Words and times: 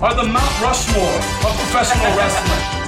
are 0.00 0.14
the 0.14 0.22
Mount 0.22 0.60
Rushmore 0.60 1.02
of 1.02 1.56
professional 1.58 2.16
wrestling. 2.16 2.78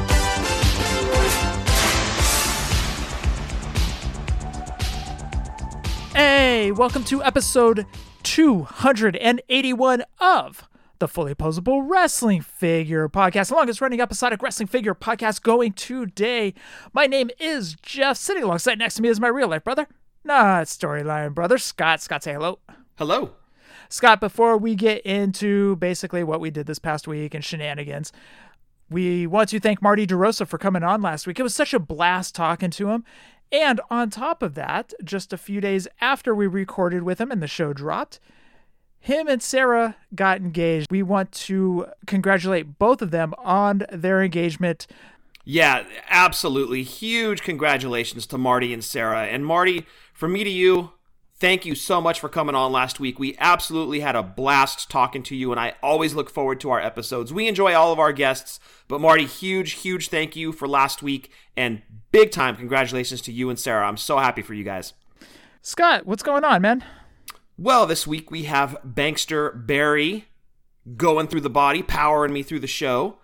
Hey, 6.14 6.70
welcome 6.70 7.02
to 7.04 7.20
episode 7.24 7.84
281 8.22 10.04
of 10.20 10.68
the 11.00 11.08
Fully 11.08 11.34
Posable 11.34 11.82
Wrestling 11.84 12.42
Figure 12.42 13.08
Podcast, 13.08 13.48
the 13.48 13.56
longest 13.56 13.80
running 13.80 14.00
episodic 14.00 14.40
wrestling 14.40 14.68
figure 14.68 14.94
podcast 14.94 15.42
going 15.42 15.72
today. 15.72 16.54
My 16.92 17.08
name 17.08 17.30
is 17.40 17.74
Jeff. 17.82 18.18
Sitting 18.18 18.44
alongside 18.44 18.78
next 18.78 18.94
to 18.94 19.02
me 19.02 19.08
is 19.08 19.18
my 19.18 19.26
real 19.26 19.48
life 19.48 19.64
brother, 19.64 19.88
not 20.22 20.66
storyline 20.66 21.34
brother, 21.34 21.58
Scott. 21.58 22.00
Scott, 22.00 22.22
say 22.22 22.34
hello. 22.34 22.60
Hello. 22.96 23.32
Scott, 23.92 24.20
before 24.20 24.56
we 24.56 24.76
get 24.76 25.04
into 25.04 25.74
basically 25.76 26.22
what 26.22 26.40
we 26.40 26.48
did 26.48 26.66
this 26.66 26.78
past 26.78 27.08
week 27.08 27.34
and 27.34 27.44
shenanigans, 27.44 28.12
we 28.88 29.26
want 29.26 29.48
to 29.48 29.58
thank 29.58 29.82
Marty 29.82 30.06
DeRosa 30.06 30.46
for 30.46 30.58
coming 30.58 30.84
on 30.84 31.02
last 31.02 31.26
week. 31.26 31.40
It 31.40 31.42
was 31.42 31.56
such 31.56 31.74
a 31.74 31.80
blast 31.80 32.34
talking 32.34 32.70
to 32.70 32.90
him. 32.90 33.04
And 33.50 33.80
on 33.90 34.08
top 34.08 34.44
of 34.44 34.54
that, 34.54 34.94
just 35.02 35.32
a 35.32 35.36
few 35.36 35.60
days 35.60 35.88
after 36.00 36.32
we 36.32 36.46
recorded 36.46 37.02
with 37.02 37.20
him 37.20 37.32
and 37.32 37.42
the 37.42 37.48
show 37.48 37.72
dropped, 37.72 38.20
him 39.00 39.26
and 39.26 39.42
Sarah 39.42 39.96
got 40.14 40.38
engaged. 40.38 40.86
We 40.88 41.02
want 41.02 41.32
to 41.32 41.88
congratulate 42.06 42.78
both 42.78 43.02
of 43.02 43.10
them 43.10 43.34
on 43.38 43.86
their 43.90 44.22
engagement. 44.22 44.86
Yeah, 45.44 45.84
absolutely. 46.08 46.84
Huge 46.84 47.42
congratulations 47.42 48.24
to 48.26 48.38
Marty 48.38 48.72
and 48.72 48.84
Sarah. 48.84 49.24
And 49.24 49.44
Marty, 49.44 49.84
from 50.12 50.32
me 50.32 50.44
to 50.44 50.50
you, 50.50 50.92
thank 51.40 51.64
you 51.64 51.74
so 51.74 52.00
much 52.00 52.20
for 52.20 52.28
coming 52.28 52.54
on 52.54 52.70
last 52.70 53.00
week. 53.00 53.18
We 53.18 53.36
absolutely 53.38 54.00
had 54.00 54.14
a 54.14 54.22
blast 54.22 54.90
talking 54.90 55.22
to 55.24 55.34
you, 55.34 55.50
and 55.50 55.58
I 55.58 55.74
always 55.82 56.14
look 56.14 56.30
forward 56.30 56.60
to 56.60 56.70
our 56.70 56.80
episodes. 56.80 57.32
We 57.32 57.48
enjoy 57.48 57.74
all 57.74 57.92
of 57.92 57.98
our 57.98 58.12
guests, 58.12 58.60
but 58.86 59.00
Marty, 59.00 59.24
huge, 59.24 59.72
huge 59.72 60.08
thank 60.08 60.36
you 60.36 60.52
for 60.52 60.68
last 60.68 61.02
week, 61.02 61.32
and 61.56 61.82
big 62.12 62.30
time 62.30 62.56
congratulations 62.56 63.22
to 63.22 63.32
you 63.32 63.50
and 63.50 63.58
Sarah. 63.58 63.88
I'm 63.88 63.96
so 63.96 64.18
happy 64.18 64.42
for 64.42 64.54
you 64.54 64.62
guys. 64.62 64.92
Scott, 65.62 66.06
what's 66.06 66.22
going 66.22 66.44
on, 66.44 66.62
man? 66.62 66.84
Well, 67.58 67.86
this 67.86 68.06
week 68.06 68.30
we 68.30 68.44
have 68.44 68.76
Bangster 68.84 69.50
Berry 69.50 70.26
going 70.96 71.26
through 71.26 71.42
the 71.42 71.50
body, 71.50 71.82
powering 71.82 72.32
me 72.32 72.42
through 72.42 72.60
the 72.60 72.66
show. 72.66 73.18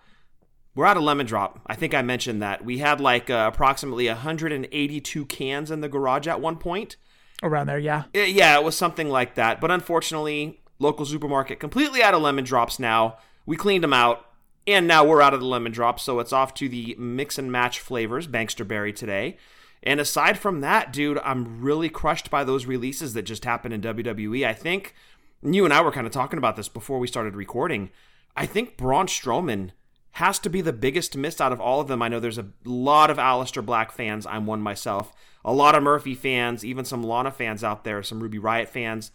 We're 0.75 0.85
out 0.85 0.97
of 0.97 1.03
lemon 1.03 1.25
drop. 1.25 1.61
I 1.65 1.73
think 1.73 1.95
I 1.95 2.03
mentioned 2.03 2.41
that. 2.43 2.63
We 2.63 2.77
had 2.77 3.01
like 3.01 3.31
uh, 3.31 3.49
approximately 3.51 4.07
182 4.07 5.25
cans 5.25 5.71
in 5.71 5.81
the 5.81 5.89
garage 5.89 6.27
at 6.27 6.39
one 6.39 6.57
point. 6.57 6.97
Around 7.43 7.67
there, 7.67 7.79
yeah. 7.79 8.05
Uh, 8.15 8.19
Yeah, 8.19 8.57
it 8.57 8.63
was 8.63 8.75
something 8.75 9.09
like 9.09 9.35
that. 9.35 9.61
But 9.61 9.71
unfortunately, 9.71 10.61
local 10.79 11.05
supermarket 11.05 11.59
completely 11.59 12.01
out 12.01 12.13
of 12.13 12.21
lemon 12.21 12.43
drops 12.43 12.79
now. 12.79 13.17
We 13.45 13.55
cleaned 13.55 13.83
them 13.83 13.93
out, 13.93 14.25
and 14.65 14.87
now 14.87 15.05
we're 15.05 15.21
out 15.21 15.33
of 15.33 15.39
the 15.39 15.45
lemon 15.45 15.71
drops, 15.71 16.03
so 16.03 16.19
it's 16.19 16.33
off 16.33 16.53
to 16.55 16.67
the 16.67 16.95
mix 16.97 17.37
and 17.37 17.51
match 17.51 17.79
flavors, 17.79 18.27
Bangster 18.27 18.65
Berry 18.65 18.91
today. 18.91 19.37
And 19.83 19.99
aside 19.99 20.37
from 20.37 20.61
that, 20.61 20.91
dude, 20.91 21.19
I'm 21.19 21.61
really 21.61 21.89
crushed 21.89 22.29
by 22.29 22.43
those 22.43 22.65
releases 22.65 23.13
that 23.13 23.21
just 23.23 23.45
happened 23.45 23.73
in 23.73 23.81
WWE. 23.81 24.45
I 24.45 24.53
think 24.53 24.95
you 25.43 25.63
and 25.63 25.73
I 25.73 25.81
were 25.81 25.91
kind 25.91 26.07
of 26.07 26.13
talking 26.13 26.37
about 26.37 26.55
this 26.55 26.67
before 26.67 26.99
we 26.99 27.07
started 27.07 27.35
recording. 27.35 27.91
I 28.35 28.45
think 28.45 28.75
Braun 28.75 29.07
Strowman 29.07 29.71
has 30.17 30.39
to 30.39 30.49
be 30.49 30.61
the 30.61 30.73
biggest 30.73 31.15
miss 31.15 31.39
out 31.39 31.51
of 31.51 31.61
all 31.61 31.79
of 31.79 31.87
them. 31.87 32.01
I 32.01 32.07
know 32.07 32.19
there's 32.19 32.39
a 32.39 32.47
lot 32.65 33.11
of 33.11 33.17
Aleister 33.17 33.63
Black 33.63 33.91
fans. 33.91 34.25
I'm 34.25 34.47
one 34.47 34.61
myself. 34.61 35.13
A 35.45 35.53
lot 35.53 35.75
of 35.75 35.83
Murphy 35.83 36.15
fans, 36.15 36.65
even 36.65 36.85
some 36.85 37.03
Lana 37.03 37.29
fans 37.29 37.63
out 37.63 37.83
there, 37.83 38.01
some 38.01 38.19
Ruby 38.19 38.39
Riott 38.39 38.67
fans. 38.67 39.11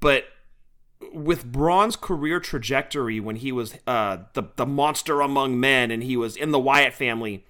But 0.00 0.24
with 1.14 1.50
Braun's 1.50 1.96
career 1.96 2.40
trajectory 2.40 3.18
when 3.20 3.36
he 3.36 3.52
was 3.52 3.76
uh, 3.86 4.18
the 4.34 4.42
the 4.56 4.66
monster 4.66 5.22
among 5.22 5.58
men 5.58 5.90
and 5.90 6.02
he 6.02 6.14
was 6.14 6.36
in 6.36 6.50
the 6.50 6.58
Wyatt 6.58 6.92
family, 6.92 7.46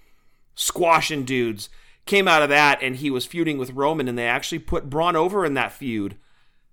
squashing 0.54 1.24
dudes, 1.24 1.68
came 2.06 2.28
out 2.28 2.42
of 2.42 2.48
that 2.48 2.80
and 2.80 2.94
he 2.94 3.10
was 3.10 3.26
feuding 3.26 3.58
with 3.58 3.72
Roman 3.72 4.06
and 4.06 4.16
they 4.16 4.28
actually 4.28 4.60
put 4.60 4.88
Braun 4.88 5.16
over 5.16 5.44
in 5.44 5.54
that 5.54 5.72
feud. 5.72 6.16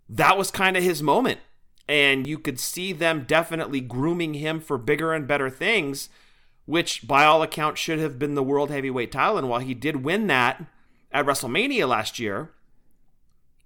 That 0.07 0.37
was 0.37 0.51
kind 0.51 0.77
of 0.77 0.83
his 0.83 1.01
moment. 1.01 1.39
And 1.87 2.25
you 2.25 2.39
could 2.39 2.59
see 2.59 2.93
them 2.93 3.25
definitely 3.27 3.79
grooming 3.79 4.35
him 4.35 4.59
for 4.59 4.77
bigger 4.77 5.13
and 5.13 5.27
better 5.27 5.49
things, 5.49 6.09
which 6.65 7.07
by 7.07 7.25
all 7.25 7.43
accounts 7.43 7.79
should 7.79 7.99
have 7.99 8.17
been 8.17 8.35
the 8.35 8.43
world 8.43 8.71
heavyweight 8.71 9.11
title. 9.11 9.37
And 9.37 9.49
while 9.49 9.59
he 9.59 9.73
did 9.73 10.03
win 10.03 10.27
that 10.27 10.65
at 11.11 11.25
WrestleMania 11.25 11.87
last 11.87 12.17
year, 12.17 12.51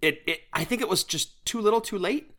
it, 0.01 0.21
it 0.27 0.41
I 0.53 0.63
think 0.63 0.81
it 0.81 0.89
was 0.89 1.03
just 1.03 1.45
too 1.45 1.61
little 1.61 1.81
too 1.81 1.97
late. 1.97 2.31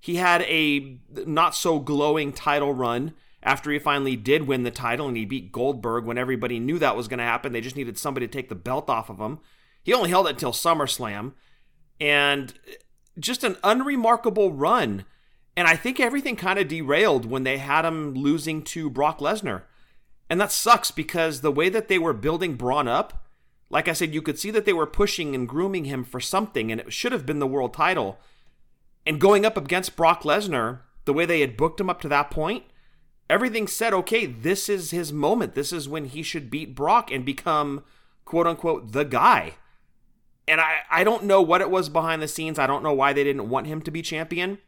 He 0.00 0.16
had 0.16 0.42
a 0.42 0.98
not 1.26 1.54
so 1.54 1.80
glowing 1.80 2.32
title 2.32 2.72
run 2.72 3.14
after 3.42 3.70
he 3.70 3.78
finally 3.78 4.16
did 4.16 4.46
win 4.46 4.62
the 4.62 4.70
title 4.70 5.08
and 5.08 5.16
he 5.16 5.24
beat 5.24 5.52
Goldberg 5.52 6.04
when 6.04 6.18
everybody 6.18 6.58
knew 6.58 6.78
that 6.78 6.96
was 6.96 7.08
going 7.08 7.18
to 7.18 7.24
happen. 7.24 7.52
They 7.52 7.60
just 7.60 7.76
needed 7.76 7.98
somebody 7.98 8.26
to 8.26 8.32
take 8.32 8.48
the 8.48 8.54
belt 8.54 8.90
off 8.90 9.08
of 9.08 9.18
him. 9.18 9.40
He 9.82 9.94
only 9.94 10.10
held 10.10 10.26
it 10.26 10.30
until 10.30 10.52
SummerSlam 10.52 11.32
and 12.00 12.52
just 13.18 13.44
an 13.44 13.56
unremarkable 13.62 14.52
run. 14.52 15.04
And 15.56 15.66
I 15.66 15.76
think 15.76 15.98
everything 15.98 16.36
kind 16.36 16.58
of 16.58 16.68
derailed 16.68 17.26
when 17.26 17.42
they 17.42 17.58
had 17.58 17.84
him 17.84 18.14
losing 18.14 18.62
to 18.64 18.88
Brock 18.88 19.18
Lesnar. 19.18 19.62
And 20.30 20.40
that 20.40 20.52
sucks 20.52 20.90
because 20.90 21.40
the 21.40 21.52
way 21.52 21.68
that 21.68 21.88
they 21.88 21.98
were 21.98 22.12
building 22.12 22.54
Braun 22.54 22.86
up, 22.86 23.26
like 23.70 23.88
I 23.88 23.92
said, 23.92 24.14
you 24.14 24.22
could 24.22 24.38
see 24.38 24.50
that 24.50 24.64
they 24.64 24.72
were 24.72 24.86
pushing 24.86 25.34
and 25.34 25.48
grooming 25.48 25.84
him 25.84 26.04
for 26.04 26.20
something, 26.20 26.70
and 26.70 26.80
it 26.80 26.92
should 26.92 27.12
have 27.12 27.26
been 27.26 27.38
the 27.38 27.46
world 27.46 27.74
title. 27.74 28.18
And 29.06 29.20
going 29.20 29.44
up 29.44 29.56
against 29.56 29.96
Brock 29.96 30.22
Lesnar, 30.22 30.80
the 31.04 31.12
way 31.12 31.26
they 31.26 31.40
had 31.40 31.56
booked 31.56 31.80
him 31.80 31.90
up 31.90 32.00
to 32.02 32.08
that 32.08 32.30
point, 32.30 32.64
everything 33.28 33.66
said, 33.66 33.92
okay, 33.92 34.26
this 34.26 34.68
is 34.68 34.90
his 34.90 35.12
moment. 35.12 35.54
This 35.54 35.72
is 35.72 35.88
when 35.88 36.06
he 36.06 36.22
should 36.22 36.50
beat 36.50 36.74
Brock 36.74 37.10
and 37.10 37.24
become, 37.24 37.82
quote 38.24 38.46
unquote, 38.46 38.92
the 38.92 39.04
guy. 39.04 39.54
And 40.48 40.60
I, 40.60 40.78
I 40.90 41.04
don't 41.04 41.24
know 41.24 41.42
what 41.42 41.60
it 41.60 41.70
was 41.70 41.88
behind 41.88 42.22
the 42.22 42.28
scenes. 42.28 42.58
I 42.58 42.66
don't 42.66 42.82
know 42.82 42.92
why 42.92 43.12
they 43.12 43.24
didn't 43.24 43.48
want 43.48 43.66
him 43.66 43.82
to 43.82 43.90
be 43.90 44.02
champion. 44.02 44.58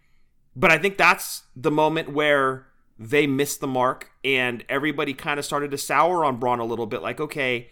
But 0.54 0.70
I 0.70 0.78
think 0.78 0.98
that's 0.98 1.44
the 1.56 1.70
moment 1.70 2.12
where 2.12 2.66
they 2.98 3.26
missed 3.26 3.60
the 3.60 3.66
mark 3.66 4.10
and 4.22 4.62
everybody 4.68 5.14
kind 5.14 5.38
of 5.38 5.44
started 5.46 5.70
to 5.70 5.78
sour 5.78 6.24
on 6.24 6.36
Braun 6.36 6.60
a 6.60 6.64
little 6.64 6.86
bit. 6.86 7.02
Like, 7.02 7.20
okay, 7.20 7.70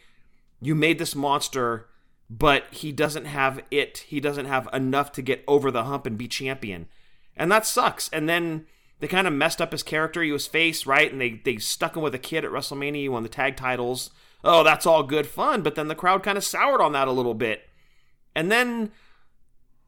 you 0.60 0.74
made 0.74 0.98
this 0.98 1.14
monster, 1.14 1.86
but 2.30 2.64
he 2.70 2.92
doesn't 2.92 3.26
have 3.26 3.60
it. 3.70 3.98
He 4.06 4.20
doesn't 4.20 4.46
have 4.46 4.68
enough 4.72 5.12
to 5.12 5.22
get 5.22 5.44
over 5.46 5.70
the 5.70 5.84
hump 5.84 6.06
and 6.06 6.16
be 6.16 6.28
champion. 6.28 6.86
And 7.36 7.52
that 7.52 7.66
sucks. 7.66 8.08
And 8.08 8.28
then 8.28 8.66
they 9.00 9.06
kind 9.06 9.26
of 9.26 9.32
messed 9.32 9.60
up 9.60 9.72
his 9.72 9.82
character. 9.82 10.22
He 10.22 10.32
was 10.32 10.46
face, 10.46 10.86
right? 10.86 11.10
And 11.10 11.20
they, 11.20 11.40
they 11.44 11.58
stuck 11.58 11.96
him 11.96 12.02
with 12.02 12.14
a 12.14 12.18
kid 12.18 12.44
at 12.44 12.50
WrestleMania. 12.50 12.96
He 12.96 13.08
won 13.08 13.22
the 13.22 13.28
tag 13.28 13.56
titles. 13.56 14.10
Oh, 14.42 14.62
that's 14.62 14.86
all 14.86 15.02
good 15.02 15.26
fun. 15.26 15.62
But 15.62 15.74
then 15.74 15.88
the 15.88 15.94
crowd 15.94 16.22
kind 16.22 16.38
of 16.38 16.44
soured 16.44 16.80
on 16.80 16.92
that 16.92 17.08
a 17.08 17.12
little 17.12 17.34
bit. 17.34 17.68
And 18.38 18.52
then 18.52 18.92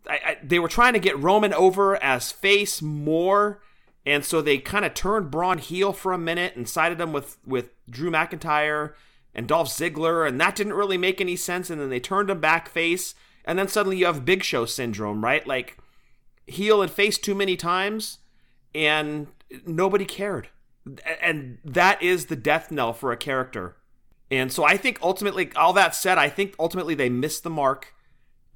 I, 0.09 0.15
I, 0.15 0.39
they 0.43 0.59
were 0.59 0.67
trying 0.67 0.95
to 0.95 0.99
get 0.99 1.17
Roman 1.17 1.55
over 1.55 2.03
as 2.03 2.33
face 2.33 2.83
more. 2.83 3.63
And 4.05 4.25
so 4.25 4.43
they 4.43 4.59
kind 4.59 4.85
of 4.85 4.93
turned 4.93 5.31
Braun 5.31 5.59
heel 5.59 5.93
for 5.93 6.13
a 6.13 6.19
minute 6.19 6.57
and 6.57 6.69
sided 6.69 7.01
him 7.01 7.13
with, 7.13 7.39
with 7.47 7.71
Drew 7.89 8.11
McIntyre 8.11 8.95
and 9.37 9.47
Dolph 9.47 9.69
Ziggler. 9.69 10.27
And 10.27 10.41
that 10.41 10.57
didn't 10.57 10.73
really 10.73 10.99
make 10.99 11.21
any 11.21 11.37
sense. 11.37 11.71
And 11.71 11.81
then 11.81 11.91
they 11.91 12.01
turned 12.01 12.29
him 12.29 12.41
back 12.41 12.69
face. 12.69 13.15
And 13.45 13.57
then 13.57 13.69
suddenly 13.69 13.99
you 13.99 14.07
have 14.07 14.25
Big 14.25 14.43
Show 14.43 14.67
syndrome, 14.67 15.23
right? 15.23 15.47
Like 15.47 15.79
heel 16.49 16.83
and 16.83 16.91
face 16.91 17.19
too 17.19 17.37
many 17.37 17.57
times. 17.57 18.19
And 18.75 19.29
nobody 19.65 20.05
cared. 20.05 20.49
And 21.23 21.59
that 21.65 22.03
is 22.03 22.27
the 22.27 22.35
death 22.35 22.73
knell 22.73 22.93
for 22.93 23.13
a 23.13 23.17
character. 23.17 23.77
And 24.29 24.53
so 24.53 24.65
I 24.65 24.77
think 24.77 24.99
ultimately, 25.03 25.53
all 25.55 25.73
that 25.75 25.95
said, 25.95 26.19
I 26.19 26.29
think 26.29 26.57
ultimately 26.59 26.97
they 26.97 27.09
missed 27.09 27.45
the 27.45 27.51
mark. 27.51 27.95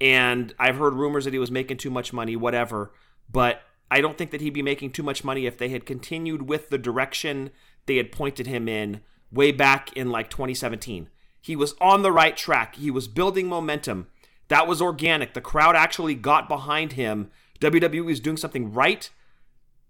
And 0.01 0.53
I've 0.59 0.77
heard 0.77 0.93
rumors 0.93 1.25
that 1.25 1.33
he 1.33 1.39
was 1.39 1.51
making 1.51 1.77
too 1.77 1.89
much 1.89 2.11
money, 2.11 2.35
whatever. 2.35 2.91
But 3.31 3.61
I 3.89 4.01
don't 4.01 4.17
think 4.17 4.31
that 4.31 4.41
he'd 4.41 4.53
be 4.53 4.61
making 4.61 4.91
too 4.91 5.03
much 5.03 5.23
money 5.23 5.45
if 5.45 5.57
they 5.57 5.69
had 5.69 5.85
continued 5.85 6.49
with 6.49 6.69
the 6.69 6.77
direction 6.77 7.51
they 7.85 7.97
had 7.97 8.11
pointed 8.11 8.47
him 8.47 8.67
in 8.67 9.01
way 9.31 9.51
back 9.51 9.93
in 9.93 10.09
like 10.09 10.29
2017. 10.29 11.09
He 11.39 11.55
was 11.55 11.75
on 11.79 12.01
the 12.01 12.11
right 12.11 12.35
track, 12.35 12.75
he 12.75 12.89
was 12.89 13.07
building 13.07 13.47
momentum. 13.47 14.07
That 14.47 14.67
was 14.67 14.81
organic. 14.81 15.33
The 15.33 15.41
crowd 15.41 15.75
actually 15.75 16.13
got 16.15 16.47
behind 16.47 16.93
him. 16.93 17.31
WWE 17.59 18.05
was 18.05 18.19
doing 18.19 18.37
something 18.37 18.73
right, 18.73 19.09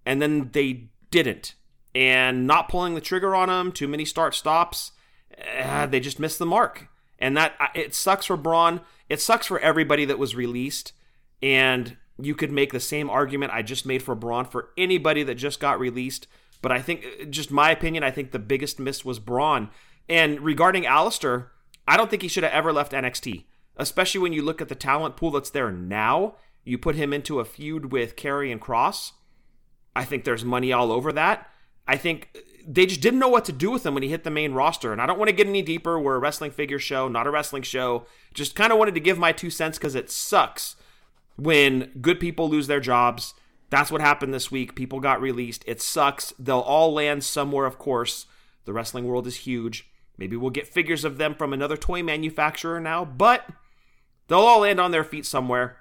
and 0.06 0.22
then 0.22 0.50
they 0.54 0.90
didn't. 1.12 1.56
and 1.96 2.46
not 2.46 2.68
pulling 2.68 2.94
the 2.94 3.01
trigger 3.01 3.34
on 3.34 3.50
him, 3.50 3.72
too 3.72 3.88
many 3.88 4.04
start 4.04 4.36
stops. 4.36 4.92
Uh, 5.58 5.86
they 5.86 6.00
just 6.01 6.19
missed 6.19 6.40
the 6.40 6.46
mark. 6.46 6.90
And 7.18 7.38
that 7.38 7.54
it 7.74 7.96
sucks 7.96 8.25
for 8.25 8.36
Braun. 8.36 8.81
It 9.10 9.22
sucks 9.22 9.48
for 9.48 9.60
everybody 9.60 10.06
that 10.06 10.19
was 10.19 10.36
released. 10.36 10.94
And 11.42 11.98
you 12.18 12.36
could 12.36 12.52
make 12.52 12.72
the 12.72 12.80
same 12.80 13.10
argument 13.10 13.52
I 13.52 13.62
just 13.62 13.86
made 13.86 14.02
for 14.02 14.16
Braun 14.16 14.46
for 14.46 14.69
anybody 14.78 15.24
that 15.24 15.36
just 15.36 15.60
got 15.60 15.80
released. 15.80 16.28
But 16.62 16.72
I 16.72 16.81
think, 16.81 17.30
just 17.30 17.52
my 17.52 17.72
opinion, 17.72 18.04
I 18.04 18.12
think 18.12 18.31
the 18.31 18.40
biggest 18.40 18.80
miss 18.80 19.04
was 19.04 19.19
Braun. 19.19 19.69
And 20.07 20.40
regarding 20.42 20.84
Aleister, 20.84 21.48
I 21.88 21.98
don't 21.98 22.10
think 22.10 22.22
he 22.22 22.28
should 22.28 22.44
have 22.44 22.54
ever 22.54 22.72
left 22.74 22.94
NXT, 22.94 23.46
especially 23.78 24.22
when 24.22 24.34
you 24.34 24.42
look 24.42 24.62
at 24.62 24.69
the 24.69 24.75
talent 24.75 25.18
pool 25.18 25.31
that's 25.31 25.50
there 25.50 25.72
now. 25.72 26.36
You 26.63 26.78
put 26.78 26.96
him 26.96 27.13
into 27.13 27.40
a 27.40 27.46
feud 27.46 27.92
with 27.92 28.16
Karrion 28.16 28.60
Kross. 28.60 29.12
I 29.96 30.04
think 30.04 30.24
there's 30.24 30.44
money 30.44 30.74
all 30.74 30.92
over 30.92 31.12
that. 31.12 31.48
I 31.88 31.98
think 31.98 32.36
they 32.67 32.85
just 32.85 33.01
didn't 33.01 33.19
know 33.19 33.27
what 33.27 33.45
to 33.45 33.51
do 33.51 33.71
with 33.71 33.85
him 33.85 33.94
when 33.94 34.03
he 34.03 34.09
hit 34.09 34.23
the 34.23 34.31
main 34.31 34.53
roster. 34.53 34.91
And 34.91 35.01
I 35.01 35.06
don't 35.06 35.19
want 35.19 35.29
to 35.29 35.35
get 35.35 35.47
any 35.47 35.62
deeper. 35.62 36.00
We're 36.00 36.15
a 36.15 36.19
wrestling 36.19 36.51
figure 36.51 36.79
show, 36.79 37.07
not 37.07 37.27
a 37.27 37.31
wrestling 37.31 37.63
show. 37.63 38.06
Just 38.33 38.56
kind 38.56 38.71
of 38.71 38.79
wanted 38.79 38.95
to 38.95 39.00
give 39.00 39.17
my 39.17 39.31
two 39.31 39.50
cents 39.50 39.77
because 39.77 39.95
it 39.95 40.09
sucks 40.09 40.75
when 41.35 41.91
good 42.01 42.19
people 42.19 42.50
lose 42.50 42.67
their 42.67 42.79
jobs. 42.79 43.33
That's 43.69 43.91
what 43.91 44.01
happened 44.01 44.33
this 44.33 44.51
week. 44.51 44.75
People 44.75 45.00
got 45.00 45.21
released. 45.21 45.63
It 45.67 45.81
sucks. 45.81 46.33
They'll 46.39 46.59
all 46.59 46.94
land 46.94 47.23
somewhere, 47.23 47.65
of 47.65 47.77
course. 47.77 48.25
The 48.65 48.73
wrestling 48.73 49.06
world 49.06 49.27
is 49.27 49.38
huge. 49.38 49.89
Maybe 50.17 50.35
we'll 50.35 50.50
get 50.50 50.67
figures 50.67 51.03
of 51.03 51.17
them 51.17 51.35
from 51.35 51.53
another 51.53 51.77
toy 51.77 52.01
manufacturer 52.01 52.79
now, 52.79 53.03
but 53.03 53.47
they'll 54.27 54.39
all 54.39 54.62
land 54.62 54.79
on 54.79 54.91
their 54.91 55.03
feet 55.03 55.25
somewhere. 55.25 55.77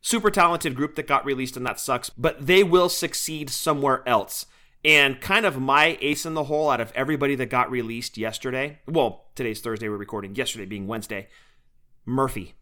Super 0.00 0.30
talented 0.30 0.74
group 0.74 0.96
that 0.96 1.06
got 1.06 1.24
released, 1.24 1.56
and 1.56 1.66
that 1.66 1.80
sucks, 1.80 2.10
but 2.10 2.46
they 2.46 2.62
will 2.62 2.88
succeed 2.88 3.48
somewhere 3.48 4.06
else. 4.06 4.44
And 4.84 5.18
kind 5.20 5.46
of 5.46 5.58
my 5.58 5.96
ace 6.02 6.26
in 6.26 6.34
the 6.34 6.44
hole 6.44 6.68
out 6.68 6.80
of 6.80 6.92
everybody 6.94 7.34
that 7.36 7.46
got 7.46 7.70
released 7.70 8.18
yesterday, 8.18 8.80
well, 8.86 9.28
today's 9.34 9.60
Thursday, 9.60 9.88
we're 9.88 9.96
recording, 9.96 10.34
yesterday 10.34 10.66
being 10.66 10.86
Wednesday, 10.86 11.28
Murphy. 12.04 12.54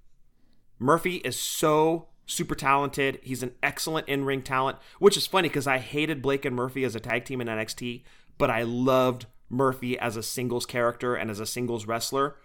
Murphy 0.78 1.16
is 1.16 1.36
so 1.36 2.08
super 2.26 2.54
talented. 2.54 3.18
He's 3.22 3.42
an 3.42 3.54
excellent 3.60 4.08
in 4.08 4.24
ring 4.24 4.42
talent, 4.42 4.78
which 5.00 5.16
is 5.16 5.26
funny 5.26 5.48
because 5.48 5.66
I 5.66 5.78
hated 5.78 6.22
Blake 6.22 6.44
and 6.44 6.54
Murphy 6.54 6.84
as 6.84 6.94
a 6.94 7.00
tag 7.00 7.24
team 7.24 7.40
in 7.40 7.48
NXT, 7.48 8.04
but 8.38 8.50
I 8.50 8.62
loved 8.62 9.26
Murphy 9.48 9.98
as 9.98 10.16
a 10.16 10.22
singles 10.22 10.64
character 10.64 11.16
and 11.16 11.28
as 11.28 11.40
a 11.40 11.46
singles 11.46 11.86
wrestler. 11.86 12.36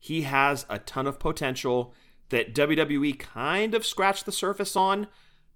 He 0.00 0.22
has 0.22 0.66
a 0.68 0.80
ton 0.80 1.06
of 1.06 1.20
potential 1.20 1.94
that 2.30 2.54
WWE 2.56 3.18
kind 3.20 3.72
of 3.74 3.86
scratched 3.86 4.26
the 4.26 4.32
surface 4.32 4.74
on, 4.74 5.06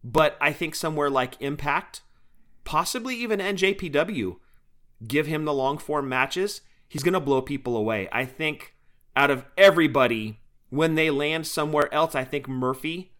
but 0.05 0.37
I 0.41 0.53
think 0.53 0.77
somewhere 0.77 1.11
like 1.11 1.41
Impact, 1.41 2.03
possibly 2.67 3.17
even 3.17 3.41
NJPW, 3.41 4.37
give 5.07 5.27
him 5.27 5.47
the 5.47 5.55
long 5.55 5.79
form 5.79 6.09
matches, 6.09 6.61
he's 6.87 7.03
going 7.03 7.15
to 7.15 7.21
blow 7.21 7.41
people 7.41 7.77
away. 7.77 8.09
I 8.13 8.27
think 8.27 8.75
out 9.17 9.31
of 9.31 9.47
everybody, 9.57 10.41
when 10.69 10.95
they 10.95 11.09
land 11.09 11.47
somewhere 11.47 11.93
else, 11.95 12.15
I 12.15 12.25
think 12.25 12.47
Murphy 12.47 13.13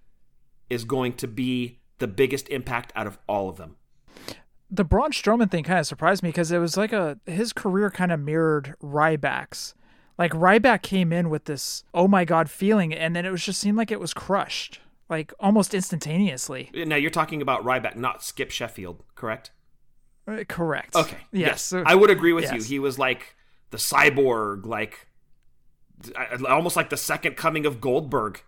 is 0.69 0.85
going 0.85 1.15
to 1.15 1.27
be 1.27 1.81
the 1.99 2.09
biggest 2.09 2.49
impact 2.51 2.93
out 2.95 3.07
of 3.07 3.19
all 3.27 3.49
of 3.49 3.57
them 3.57 3.77
the 4.71 4.85
Braun 4.85 5.13
Strowman 5.13 5.51
thing 5.51 5.65
kind 5.65 5.79
of 5.79 5.87
surprised 5.87 6.23
me 6.23 6.31
because 6.31 6.51
it 6.51 6.59
was 6.59 6.77
like 6.77 6.93
a 6.93 7.19
his 7.27 7.53
career 7.53 7.91
kind 7.91 8.13
of 8.13 8.21
mirrored 8.21 8.75
Ryback's. 8.83 9.75
Like 10.19 10.33
Ryback 10.33 10.83
came 10.83 11.13
in 11.13 11.31
with 11.31 11.45
this 11.45 11.85
oh 11.95 12.09
my 12.09 12.25
god 12.25 12.51
feeling, 12.51 12.93
and 12.93 13.15
then 13.15 13.25
it 13.25 13.31
was 13.31 13.45
just 13.45 13.61
seemed 13.61 13.79
like 13.79 13.91
it 13.91 14.01
was 14.01 14.15
crushed, 14.15 14.81
like 15.09 15.33
almost 15.39 15.75
instantaneously. 15.75 16.71
Now 16.75 16.97
you're 16.97 17.11
talking 17.11 17.43
about 17.43 17.65
Ryback, 17.65 17.97
not 17.97 18.23
Skip 18.23 18.51
Sheffield, 18.51 19.03
correct? 19.15 19.51
Uh, 20.27 20.45
correct. 20.49 20.97
Okay. 20.97 21.19
Yes. 21.33 21.73
yes. 21.73 21.85
I 21.87 21.95
would 21.95 22.11
agree 22.11 22.33
with 22.33 22.45
yes. 22.45 22.55
you. 22.55 22.63
He 22.63 22.79
was 22.79 22.99
like 22.99 23.37
the 23.71 23.77
cyborg, 23.77 24.67
like 24.67 25.07
almost 26.49 26.77
like 26.77 26.91
the 26.91 26.97
second 26.97 27.37
coming 27.37 27.67
of 27.67 27.81
Goldberg, 27.81 28.43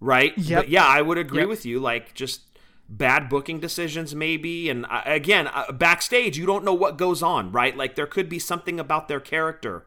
right? 0.00 0.36
Yep. 0.36 0.62
But 0.62 0.68
yeah, 0.68 0.86
I 0.86 1.02
would 1.02 1.18
agree 1.18 1.40
yep. 1.40 1.48
with 1.48 1.64
you. 1.64 1.78
Like 1.78 2.14
just 2.14 2.42
bad 2.88 3.28
booking 3.28 3.58
decisions 3.58 4.14
maybe 4.14 4.68
and 4.68 4.84
uh, 4.90 5.00
again 5.06 5.48
uh, 5.48 5.72
backstage 5.72 6.36
you 6.36 6.44
don't 6.44 6.62
know 6.62 6.74
what 6.74 6.98
goes 6.98 7.22
on 7.22 7.50
right 7.50 7.74
like 7.74 7.94
there 7.94 8.06
could 8.06 8.28
be 8.28 8.38
something 8.38 8.78
about 8.78 9.08
their 9.08 9.20
character 9.20 9.86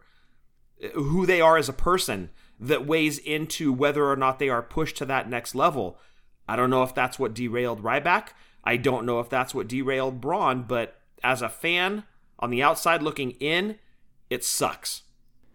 uh, 0.83 0.87
who 0.99 1.23
they 1.23 1.39
are 1.39 1.55
as 1.55 1.69
a 1.69 1.73
person 1.73 2.31
that 2.59 2.85
weighs 2.85 3.17
into 3.19 3.71
whether 3.71 4.09
or 4.09 4.15
not 4.15 4.39
they 4.39 4.49
are 4.49 4.61
pushed 4.61 4.97
to 4.97 5.05
that 5.05 5.29
next 5.29 5.55
level 5.55 5.97
i 6.47 6.55
don't 6.55 6.69
know 6.69 6.83
if 6.83 6.93
that's 6.93 7.19
what 7.19 7.33
derailed 7.33 7.83
ryback 7.83 8.29
i 8.63 8.77
don't 8.77 9.05
know 9.05 9.19
if 9.19 9.29
that's 9.29 9.53
what 9.53 9.67
derailed 9.67 10.21
braun 10.21 10.63
but 10.63 10.99
as 11.23 11.41
a 11.41 11.49
fan 11.49 12.03
on 12.39 12.49
the 12.49 12.63
outside 12.63 13.01
looking 13.01 13.31
in 13.31 13.75
it 14.29 14.43
sucks 14.43 15.03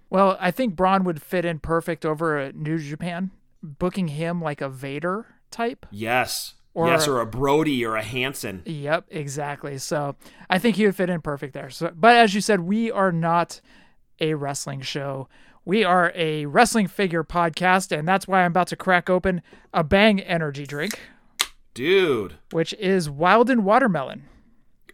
well 0.08 0.36
i 0.40 0.50
think 0.50 0.76
braun 0.76 1.04
would 1.04 1.22
fit 1.22 1.44
in 1.44 1.58
perfect 1.58 2.04
over 2.04 2.38
at 2.38 2.54
new 2.54 2.78
japan 2.78 3.30
booking 3.62 4.08
him 4.08 4.40
like 4.40 4.60
a 4.60 4.68
vader 4.68 5.26
type 5.50 5.86
yes 5.90 6.54
or, 6.74 6.86
yes, 6.86 7.08
or 7.08 7.20
a 7.20 7.26
Brody 7.26 7.84
or 7.84 7.96
a 7.96 8.02
Hansen. 8.02 8.62
Yep, 8.64 9.06
exactly. 9.10 9.78
So 9.78 10.16
I 10.48 10.58
think 10.58 10.76
he 10.76 10.86
would 10.86 10.96
fit 10.96 11.10
in 11.10 11.20
perfect 11.20 11.52
there. 11.52 11.70
So, 11.70 11.92
but 11.94 12.16
as 12.16 12.34
you 12.34 12.40
said, 12.40 12.60
we 12.60 12.90
are 12.90 13.12
not 13.12 13.60
a 14.20 14.34
wrestling 14.34 14.80
show. 14.80 15.28
We 15.70 15.84
are 15.84 16.10
a 16.16 16.46
wrestling 16.46 16.88
figure 16.88 17.22
podcast, 17.22 17.96
and 17.96 18.08
that's 18.08 18.26
why 18.26 18.42
I'm 18.42 18.50
about 18.50 18.66
to 18.66 18.76
crack 18.76 19.08
open 19.08 19.40
a 19.72 19.84
Bang 19.84 20.18
energy 20.18 20.66
drink, 20.66 20.98
dude, 21.74 22.38
which 22.50 22.72
is 22.74 23.08
wild 23.08 23.48
and 23.48 23.64
watermelon. 23.64 24.24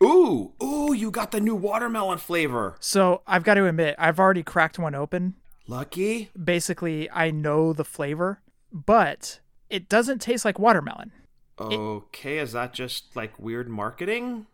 Ooh, 0.03 0.53
ooh, 0.63 0.93
you 0.93 1.11
got 1.11 1.31
the 1.31 1.41
new 1.41 1.55
watermelon 1.55 2.19
flavor. 2.19 2.77
So 2.79 3.23
I've 3.27 3.43
got 3.43 3.55
to 3.55 3.65
admit, 3.65 3.95
I've 3.99 4.21
already 4.21 4.43
cracked 4.43 4.79
one 4.79 4.95
open. 4.95 5.37
Lucky. 5.67 6.29
Basically, 6.39 7.11
I 7.11 7.31
know 7.31 7.73
the 7.73 7.83
flavor, 7.83 8.43
but 8.71 9.41
it 9.71 9.89
doesn't 9.89 10.19
taste 10.19 10.45
like 10.45 10.59
watermelon. 10.59 11.11
Okay, 11.59 12.37
it, 12.37 12.43
is 12.43 12.53
that 12.53 12.75
just 12.75 13.17
like 13.17 13.39
weird 13.39 13.71
marketing? 13.71 14.47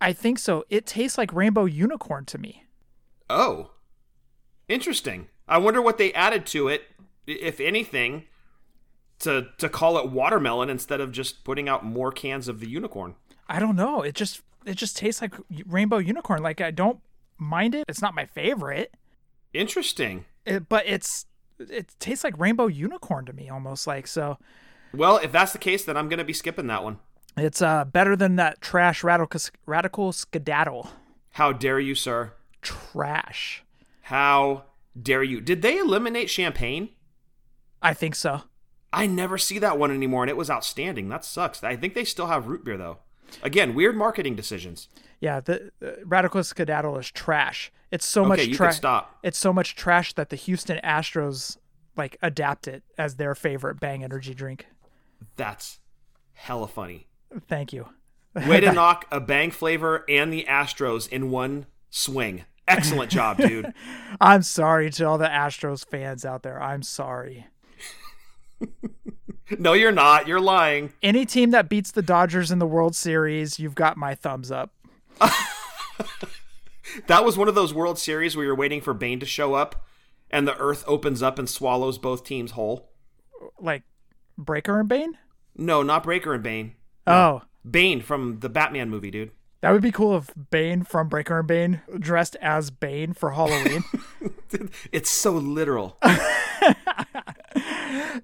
I 0.00 0.12
think 0.12 0.40
so. 0.40 0.64
It 0.70 0.86
tastes 0.86 1.16
like 1.16 1.32
rainbow 1.32 1.66
unicorn 1.66 2.24
to 2.24 2.36
me. 2.38 2.64
Oh. 3.30 3.70
Interesting. 4.68 5.28
I 5.48 5.58
wonder 5.58 5.80
what 5.80 5.98
they 5.98 6.12
added 6.12 6.46
to 6.46 6.68
it, 6.68 6.82
if 7.26 7.60
anything, 7.60 8.24
to 9.20 9.48
to 9.58 9.68
call 9.68 9.98
it 9.98 10.10
watermelon 10.10 10.70
instead 10.70 11.00
of 11.00 11.12
just 11.12 11.44
putting 11.44 11.68
out 11.68 11.84
more 11.84 12.12
cans 12.12 12.48
of 12.48 12.60
the 12.60 12.68
unicorn. 12.68 13.14
I 13.48 13.58
don't 13.58 13.76
know. 13.76 14.02
It 14.02 14.14
just 14.14 14.42
it 14.66 14.74
just 14.74 14.96
tastes 14.96 15.22
like 15.22 15.34
rainbow 15.66 15.98
unicorn. 15.98 16.42
Like 16.42 16.60
I 16.60 16.70
don't 16.70 17.00
mind 17.38 17.74
it. 17.74 17.84
It's 17.88 18.02
not 18.02 18.14
my 18.14 18.26
favorite. 18.26 18.94
Interesting. 19.54 20.26
It, 20.44 20.68
but 20.68 20.84
it's 20.86 21.26
it 21.58 21.94
tastes 21.98 22.24
like 22.24 22.38
rainbow 22.38 22.66
unicorn 22.66 23.24
to 23.26 23.32
me 23.32 23.48
almost 23.48 23.86
like 23.86 24.06
so 24.06 24.38
well, 24.92 25.18
if 25.18 25.32
that's 25.32 25.52
the 25.52 25.58
case, 25.58 25.84
then 25.84 25.96
I'm 25.96 26.08
going 26.08 26.18
to 26.18 26.24
be 26.24 26.32
skipping 26.32 26.66
that 26.68 26.82
one. 26.82 26.98
It's 27.36 27.62
uh, 27.62 27.84
better 27.84 28.16
than 28.16 28.36
that 28.36 28.60
trash 28.60 29.04
radical, 29.04 29.40
radical 29.66 30.12
Skadattle. 30.12 30.88
How 31.32 31.52
dare 31.52 31.78
you, 31.78 31.94
sir? 31.94 32.32
Trash. 32.62 33.62
How 34.02 34.64
dare 35.00 35.22
you? 35.22 35.40
Did 35.40 35.62
they 35.62 35.78
eliminate 35.78 36.30
champagne? 36.30 36.90
I 37.80 37.94
think 37.94 38.14
so. 38.14 38.42
I 38.92 39.06
never 39.06 39.36
see 39.38 39.58
that 39.58 39.78
one 39.78 39.90
anymore, 39.90 40.22
and 40.22 40.30
it 40.30 40.36
was 40.36 40.50
outstanding. 40.50 41.08
That 41.08 41.24
sucks. 41.24 41.62
I 41.62 41.76
think 41.76 41.94
they 41.94 42.04
still 42.04 42.26
have 42.28 42.46
root 42.46 42.64
beer, 42.64 42.76
though. 42.76 42.98
Again, 43.42 43.74
weird 43.74 43.96
marketing 43.96 44.34
decisions. 44.34 44.88
Yeah, 45.20 45.40
the, 45.40 45.70
the 45.80 45.98
radical 46.04 46.40
Skadattle 46.40 46.98
is 46.98 47.10
trash. 47.10 47.70
It's 47.90 48.06
so 48.06 48.22
okay, 48.22 48.46
much 48.46 48.56
trash. 48.56 48.76
Stop. 48.76 49.18
It's 49.22 49.38
so 49.38 49.52
much 49.52 49.74
trash 49.74 50.14
that 50.14 50.30
the 50.30 50.36
Houston 50.36 50.80
Astros 50.82 51.58
like 51.96 52.16
adapt 52.22 52.68
it 52.68 52.82
as 52.96 53.16
their 53.16 53.34
favorite 53.34 53.80
Bang 53.80 54.04
energy 54.04 54.32
drink. 54.32 54.66
That's 55.36 55.80
hella 56.32 56.68
funny. 56.68 57.08
Thank 57.48 57.72
you. 57.72 57.88
Way 58.34 58.60
to 58.60 58.72
knock 58.72 59.06
a 59.10 59.20
bang 59.20 59.50
flavor 59.50 60.04
and 60.08 60.32
the 60.32 60.46
Astros 60.48 61.08
in 61.08 61.30
one 61.30 61.66
swing. 61.90 62.44
Excellent 62.68 63.10
job, 63.10 63.38
dude. 63.38 63.72
I'm 64.20 64.42
sorry 64.42 64.90
to 64.90 65.04
all 65.04 65.18
the 65.18 65.26
Astros 65.26 65.86
fans 65.86 66.24
out 66.24 66.42
there. 66.42 66.62
I'm 66.62 66.82
sorry. 66.82 67.46
no, 69.58 69.72
you're 69.72 69.92
not. 69.92 70.28
You're 70.28 70.40
lying. 70.40 70.92
Any 71.02 71.24
team 71.24 71.50
that 71.50 71.68
beats 71.68 71.90
the 71.90 72.02
Dodgers 72.02 72.50
in 72.50 72.58
the 72.58 72.66
World 72.66 72.94
Series, 72.94 73.58
you've 73.58 73.74
got 73.74 73.96
my 73.96 74.14
thumbs 74.14 74.50
up. 74.50 74.72
that 77.06 77.24
was 77.24 77.36
one 77.38 77.48
of 77.48 77.54
those 77.54 77.72
World 77.74 77.98
Series 77.98 78.36
where 78.36 78.44
you're 78.44 78.54
waiting 78.54 78.80
for 78.80 78.94
Bane 78.94 79.20
to 79.20 79.26
show 79.26 79.54
up 79.54 79.84
and 80.30 80.46
the 80.46 80.56
earth 80.58 80.84
opens 80.86 81.22
up 81.22 81.38
and 81.38 81.48
swallows 81.48 81.98
both 81.98 82.24
teams 82.24 82.52
whole. 82.52 82.90
Like 83.58 83.82
Breaker 84.36 84.78
and 84.80 84.88
Bane? 84.88 85.16
No, 85.56 85.82
not 85.82 86.02
Breaker 86.02 86.34
and 86.34 86.42
Bane. 86.42 86.74
No. 87.06 87.12
Oh. 87.12 87.42
Bane 87.68 88.00
from 88.00 88.40
the 88.40 88.48
Batman 88.48 88.90
movie, 88.90 89.10
dude. 89.10 89.32
That 89.60 89.72
would 89.72 89.82
be 89.82 89.90
cool 89.92 90.16
if 90.16 90.30
Bane 90.50 90.84
from 90.84 91.08
Breaker 91.08 91.38
and 91.40 91.48
Bane 91.48 91.82
dressed 91.98 92.36
as 92.40 92.70
Bane 92.70 93.12
for 93.12 93.32
Halloween. 93.32 93.84
it's 94.92 95.10
so 95.10 95.32
literal. 95.32 95.98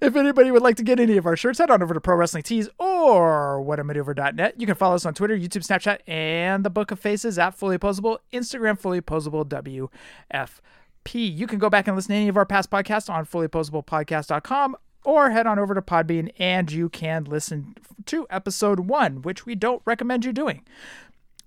if 0.01 0.15
anybody 0.15 0.51
would 0.51 0.61
like 0.61 0.77
to 0.77 0.83
get 0.83 0.99
any 0.99 1.17
of 1.17 1.25
our 1.25 1.35
shirts, 1.35 1.59
head 1.59 1.69
on 1.69 1.83
over 1.83 1.93
to 1.93 2.01
Pro 2.01 2.15
Wrestling 2.15 2.43
Tees 2.43 2.69
or 2.79 2.95
or 3.05 3.63
whatamaneuver.net. 3.63 4.59
You 4.59 4.65
can 4.65 4.75
follow 4.75 4.95
us 4.95 5.05
on 5.05 5.13
Twitter, 5.13 5.37
YouTube, 5.37 5.65
Snapchat, 5.65 5.99
and 6.07 6.63
the 6.63 6.69
Book 6.69 6.91
of 6.91 6.99
Faces 6.99 7.39
at 7.39 7.53
Fully 7.53 7.77
Posable, 7.77 8.17
Instagram, 8.33 8.79
Fully 8.79 9.01
Posable 9.01 9.45
WFP. 9.45 11.37
You 11.37 11.47
can 11.47 11.59
go 11.59 11.69
back 11.69 11.87
and 11.87 11.95
listen 11.95 12.09
to 12.09 12.15
any 12.15 12.27
of 12.27 12.37
our 12.37 12.45
past 12.45 12.69
podcasts 12.69 13.09
on 13.09 13.25
fullyposablepodcast.com 13.25 14.75
or 15.03 15.29
head 15.29 15.45
on 15.45 15.59
over 15.59 15.75
to 15.75 15.81
Podbean 15.81 16.31
and 16.39 16.71
you 16.71 16.89
can 16.89 17.25
listen 17.25 17.75
to 18.07 18.25
episode 18.29 18.81
one, 18.81 19.21
which 19.21 19.45
we 19.45 19.55
don't 19.55 19.81
recommend 19.85 20.25
you 20.25 20.33
doing. 20.33 20.63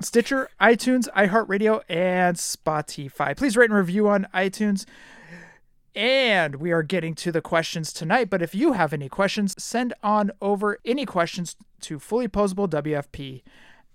Stitcher, 0.00 0.48
iTunes, 0.60 1.08
iHeartRadio, 1.16 1.82
and 1.88 2.36
Spotify. 2.36 3.36
Please 3.36 3.56
rate 3.56 3.70
and 3.70 3.78
review 3.78 4.08
on 4.08 4.28
iTunes. 4.32 4.84
And 5.94 6.56
we 6.56 6.70
are 6.70 6.84
getting 6.84 7.16
to 7.16 7.32
the 7.32 7.40
questions 7.40 7.92
tonight. 7.92 8.30
But 8.30 8.40
if 8.40 8.54
you 8.54 8.74
have 8.74 8.92
any 8.92 9.08
questions, 9.08 9.56
send 9.58 9.94
on 10.02 10.30
over 10.40 10.78
any 10.84 11.04
questions 11.04 11.56
to 11.80 11.98
fullyposablewfp 11.98 13.42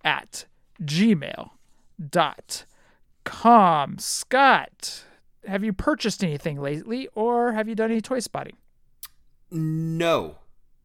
at 0.03 0.45
gmail.com. 0.83 1.47
Scott, 3.99 5.05
have 5.47 5.63
you 5.63 5.71
purchased 5.71 6.21
anything 6.23 6.59
lately 6.59 7.07
or 7.15 7.53
have 7.53 7.69
you 7.69 7.75
done 7.75 7.91
any 7.91 8.01
toy 8.01 8.19
spotting? 8.19 8.57
No. 9.49 10.39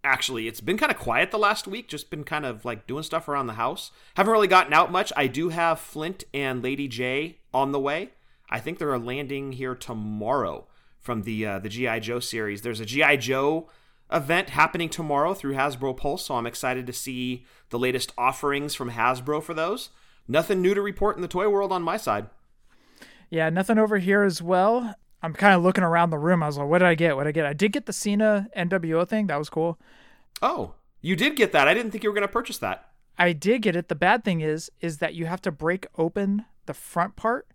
Actually, 0.05 0.47
it's 0.47 0.61
been 0.61 0.78
kind 0.78 0.93
of 0.93 0.99
quiet 0.99 1.31
the 1.31 1.38
last 1.38 1.67
week. 1.67 1.88
Just 1.88 2.11
been 2.11 2.25
kind 2.25 2.47
of 2.47 2.64
like 2.64 2.87
doing 2.87 3.02
stuff 3.02 3.28
around 3.28 3.47
the 3.47 3.55
house. 3.55 3.90
Haven't 4.14 4.33
really 4.33 4.47
gotten 4.47 4.73
out 4.73 4.93
much. 4.93 5.12
I 5.17 5.26
do 5.26 5.49
have 5.49 5.81
Flint 5.81 6.25
and 6.33 6.62
Lady 6.62 6.88
Jaye 6.88 7.37
on 7.52 7.73
the 7.73 7.81
way. 7.81 8.11
I 8.50 8.61
think 8.61 8.78
they're 8.78 8.99
landing 8.99 9.52
here 9.52 9.75
tomorrow 9.75 10.67
from 10.99 11.23
the 11.23 11.45
uh, 11.45 11.59
the 11.59 11.69
GI 11.69 12.00
Joe 12.00 12.21
series. 12.21 12.62
There's 12.62 12.81
a 12.81 12.87
GI 12.87 13.19
Joe 13.19 13.69
event 14.11 14.50
happening 14.50 14.88
tomorrow 14.88 15.35
through 15.35 15.55
Hasbro 15.55 15.97
Pulse, 15.97 16.26
so 16.26 16.37
I'm 16.37 16.47
excited 16.47 16.87
to 16.87 16.93
see 16.93 17.45
the 17.71 17.78
latest 17.78 18.12
offerings 18.17 18.75
from 18.75 18.93
Hasbro 18.93 19.43
for 19.43 19.55
those. 19.55 19.90
Nothing 20.26 20.62
new 20.62 20.75
to 20.75 20.83
report 20.83 21.17
in 21.17 21.23
the 21.23 21.28
toy 21.28 21.49
world 21.49 21.73
on 21.73 21.83
my 21.83 21.97
side. 21.97 22.26
Yeah, 23.31 23.50
nothing 23.50 23.78
over 23.78 23.99
here 23.99 24.23
as 24.23 24.40
well. 24.40 24.95
I'm 25.22 25.34
kind 25.34 25.54
of 25.54 25.62
looking 25.62 25.84
around 25.84 26.10
the 26.10 26.18
room. 26.18 26.42
I 26.42 26.46
was 26.46 26.58
like, 26.58 26.68
what 26.68 26.78
did 26.78 26.88
I 26.88 26.94
get? 26.94 27.16
What 27.16 27.25
did 27.25 27.30
I 27.30 27.32
get? 27.32 27.46
I 27.46 27.52
did 27.52 27.72
get 27.72 27.87
the 27.87 27.92
Cena 27.92 28.48
NWO 28.56 29.06
thing. 29.06 29.26
That 29.26 29.38
was 29.38 29.50
cool. 29.50 29.78
Oh, 30.40 30.75
you 31.00 31.16
did 31.16 31.37
get 31.37 31.52
that. 31.52 31.66
I 31.66 31.75
didn't 31.75 31.90
think 31.90 32.04
you 32.04 32.10
were 32.10 32.14
going 32.14 32.26
to 32.26 32.32
purchase 32.32 32.58
that. 32.58 32.90
I 33.18 33.32
did 33.32 33.62
get 33.62 33.75
it. 33.75 33.88
The 33.88 33.96
bad 33.96 34.25
thing 34.25 34.40
is, 34.40 34.70
is 34.80 34.98
that 34.98 35.14
you 35.14 35.26
have 35.26 35.42
to 35.42 35.50
break 35.50 35.87
open 35.96 36.44
the 36.66 36.75
front 36.75 37.16
part 37.16 37.48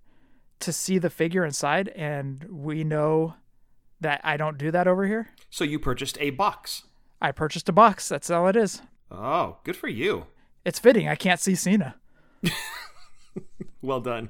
to 0.60 0.74
see 0.74 0.98
the 0.98 1.10
figure 1.10 1.46
inside, 1.46 1.90
and 1.90 2.44
we 2.50 2.84
know 2.84 3.36
that 4.02 4.20
I 4.24 4.36
don't 4.36 4.58
do 4.58 4.72
that 4.72 4.88
over 4.88 5.08
here. 5.08 5.30
So 5.50 5.64
you 5.64 5.80
purchased 5.80 6.18
a 6.20 6.32
box. 6.32 6.84
I 7.22 7.32
purchased 7.32 7.70
a 7.70 7.74
box. 7.74 8.10
That's 8.10 8.30
all 8.30 8.48
it 8.48 8.58
is. 8.58 8.82
Oh, 9.10 9.58
good 9.64 9.78
for 9.78 9.88
you. 9.88 10.26
It's 10.66 10.80
fitting. 10.80 11.08
I 11.08 11.16
can't 11.16 11.40
see 11.40 11.56
Cena. 11.56 11.96
well 13.82 14.02
done. 14.02 14.30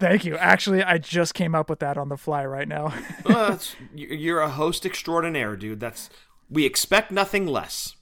Thank 0.00 0.24
you. 0.24 0.36
Actually, 0.38 0.82
I 0.82 0.96
just 0.96 1.34
came 1.34 1.54
up 1.54 1.68
with 1.68 1.80
that 1.80 1.98
on 1.98 2.08
the 2.08 2.16
fly 2.16 2.44
right 2.46 2.66
now. 2.66 2.94
well, 3.24 3.60
you're 3.94 4.40
a 4.40 4.48
host 4.48 4.86
extraordinaire, 4.86 5.56
dude. 5.56 5.78
That's 5.78 6.08
we 6.48 6.64
expect 6.64 7.12
nothing 7.12 7.46
less. 7.46 7.96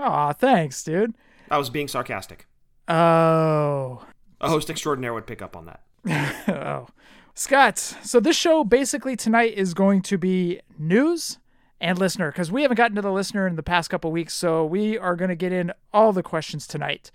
Aw, 0.00 0.32
thanks, 0.32 0.82
dude. 0.82 1.14
I 1.48 1.56
was 1.56 1.70
being 1.70 1.86
sarcastic. 1.86 2.48
Oh. 2.88 4.04
A 4.40 4.48
host 4.50 4.68
extraordinaire 4.68 5.14
would 5.14 5.28
pick 5.28 5.40
up 5.40 5.56
on 5.56 5.66
that. 5.66 5.82
oh. 6.48 6.88
Scott, 7.34 7.78
so 7.78 8.18
this 8.18 8.36
show 8.36 8.64
basically 8.64 9.14
tonight 9.14 9.54
is 9.54 9.72
going 9.72 10.02
to 10.02 10.18
be 10.18 10.60
news 10.76 11.38
and 11.80 11.96
listener 11.96 12.32
because 12.32 12.50
we 12.50 12.62
haven't 12.62 12.76
gotten 12.76 12.96
to 12.96 13.02
the 13.02 13.12
listener 13.12 13.46
in 13.46 13.54
the 13.54 13.62
past 13.62 13.88
couple 13.88 14.10
weeks, 14.10 14.34
so 14.34 14.64
we 14.64 14.98
are 14.98 15.14
going 15.14 15.28
to 15.28 15.36
get 15.36 15.52
in 15.52 15.72
all 15.92 16.12
the 16.12 16.22
questions 16.22 16.66
tonight. 16.66 17.12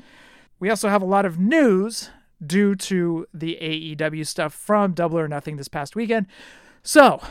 We 0.59 0.69
also 0.69 0.87
have 0.87 1.01
a 1.01 1.05
lot 1.05 1.25
of 1.25 1.37
news 1.37 2.11
due 2.45 2.75
to 2.75 3.27
the 3.33 3.57
AEW 3.61 4.25
stuff 4.25 4.53
from 4.53 4.93
Double 4.93 5.19
or 5.19 5.27
Nothing 5.27 5.57
this 5.57 5.67
past 5.67 5.95
weekend. 5.95 6.27
So, 6.83 7.21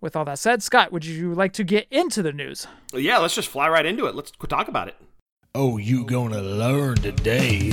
with 0.00 0.14
all 0.14 0.24
that 0.26 0.38
said, 0.38 0.62
Scott, 0.62 0.92
would 0.92 1.04
you 1.04 1.34
like 1.34 1.52
to 1.54 1.64
get 1.64 1.86
into 1.90 2.22
the 2.22 2.32
news? 2.32 2.66
Yeah, 2.92 3.18
let's 3.18 3.34
just 3.34 3.48
fly 3.48 3.68
right 3.68 3.86
into 3.86 4.06
it. 4.06 4.14
Let's 4.14 4.30
talk 4.30 4.68
about 4.68 4.88
it. 4.88 4.96
Oh, 5.54 5.78
you 5.78 6.04
gonna 6.04 6.42
learn 6.42 6.96
today. 6.96 7.72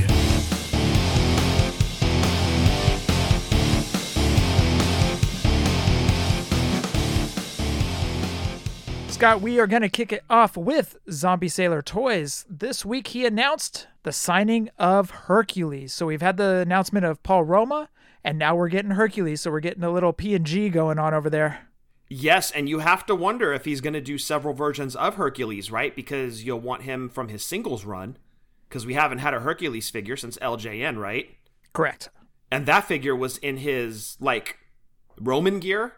Scott, 9.16 9.42
we 9.42 9.62
are 9.62 9.68
going 9.68 9.82
to 9.82 9.88
kick 9.88 10.12
it 10.12 10.26
off 10.30 10.58
with 10.58 10.98
Zombie 11.10 11.48
Sailor 11.48 11.82
Toys. 11.82 12.44
This 12.50 12.84
week 12.84 13.08
he 13.08 13.26
announced 13.26 13.88
the 14.06 14.14
signing 14.14 14.70
of 14.78 15.10
Hercules. 15.10 15.94
So 15.94 16.06
we've 16.06 16.22
had 16.22 16.38
the 16.38 16.60
announcement 16.60 17.06
of 17.06 17.22
Paul 17.24 17.44
Roma, 17.44 17.90
and 18.24 18.40
now 18.40 18.56
we're 18.56 18.70
getting 18.70 18.92
Hercules. 18.92 19.42
So 19.42 19.52
we're 19.52 19.60
getting 19.60 19.84
a 19.84 19.92
little 19.92 20.14
P&G 20.14 20.70
going 20.70 20.98
on 20.98 21.14
over 21.14 21.30
there. 21.30 21.68
Yes, 22.08 22.52
and 22.52 22.70
you 22.70 22.80
have 22.80 23.06
to 23.08 23.16
wonder 23.16 23.52
if 23.52 23.66
he's 23.66 23.82
going 23.82 23.94
to 23.94 24.02
do 24.02 24.18
several 24.18 24.54
versions 24.54 24.96
of 24.96 25.16
Hercules, 25.16 25.72
right? 25.72 25.96
Because 25.96 26.44
you'll 26.46 26.60
want 26.60 26.84
him 26.84 27.10
from 27.10 27.30
his 27.30 27.44
singles 27.44 27.84
run, 27.84 28.18
because 28.70 28.86
we 28.86 28.94
haven't 28.94 29.18
had 29.18 29.34
a 29.34 29.40
Hercules 29.42 29.90
figure 29.90 30.16
since 30.16 30.38
LJN, 30.38 30.98
right? 30.98 31.28
Correct. 31.74 32.10
And 32.52 32.68
that 32.68 32.86
figure 32.86 33.16
was 33.16 33.38
in 33.40 33.58
his, 33.58 34.18
like, 34.22 34.60
Roman 35.20 35.60
gear 35.60 35.94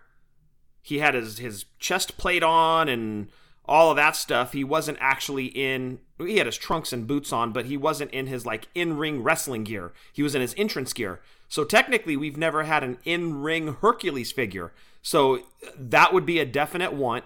he 0.87 0.99
had 0.99 1.15
his 1.15 1.39
his 1.39 1.65
chest 1.79 2.17
plate 2.17 2.43
on 2.43 2.87
and 2.87 3.27
all 3.65 3.89
of 3.89 3.97
that 3.97 4.15
stuff. 4.15 4.53
He 4.53 4.63
wasn't 4.63 4.97
actually 5.01 5.47
in. 5.47 5.99
He 6.19 6.37
had 6.37 6.47
his 6.47 6.57
trunks 6.57 6.91
and 6.91 7.05
boots 7.05 7.31
on, 7.31 7.51
but 7.51 7.65
he 7.65 7.77
wasn't 7.77 8.11
in 8.11 8.27
his 8.27 8.45
like 8.45 8.67
in 8.73 8.97
ring 8.97 9.21
wrestling 9.21 9.63
gear. 9.63 9.93
He 10.11 10.23
was 10.23 10.33
in 10.33 10.41
his 10.41 10.55
entrance 10.57 10.93
gear. 10.93 11.21
So 11.47 11.63
technically, 11.63 12.17
we've 12.17 12.37
never 12.37 12.63
had 12.63 12.83
an 12.83 12.97
in 13.05 13.41
ring 13.41 13.75
Hercules 13.81 14.31
figure. 14.31 14.73
So 15.01 15.37
uh, 15.37 15.41
that 15.77 16.13
would 16.13 16.25
be 16.25 16.39
a 16.39 16.45
definite 16.45 16.93
want. 16.93 17.23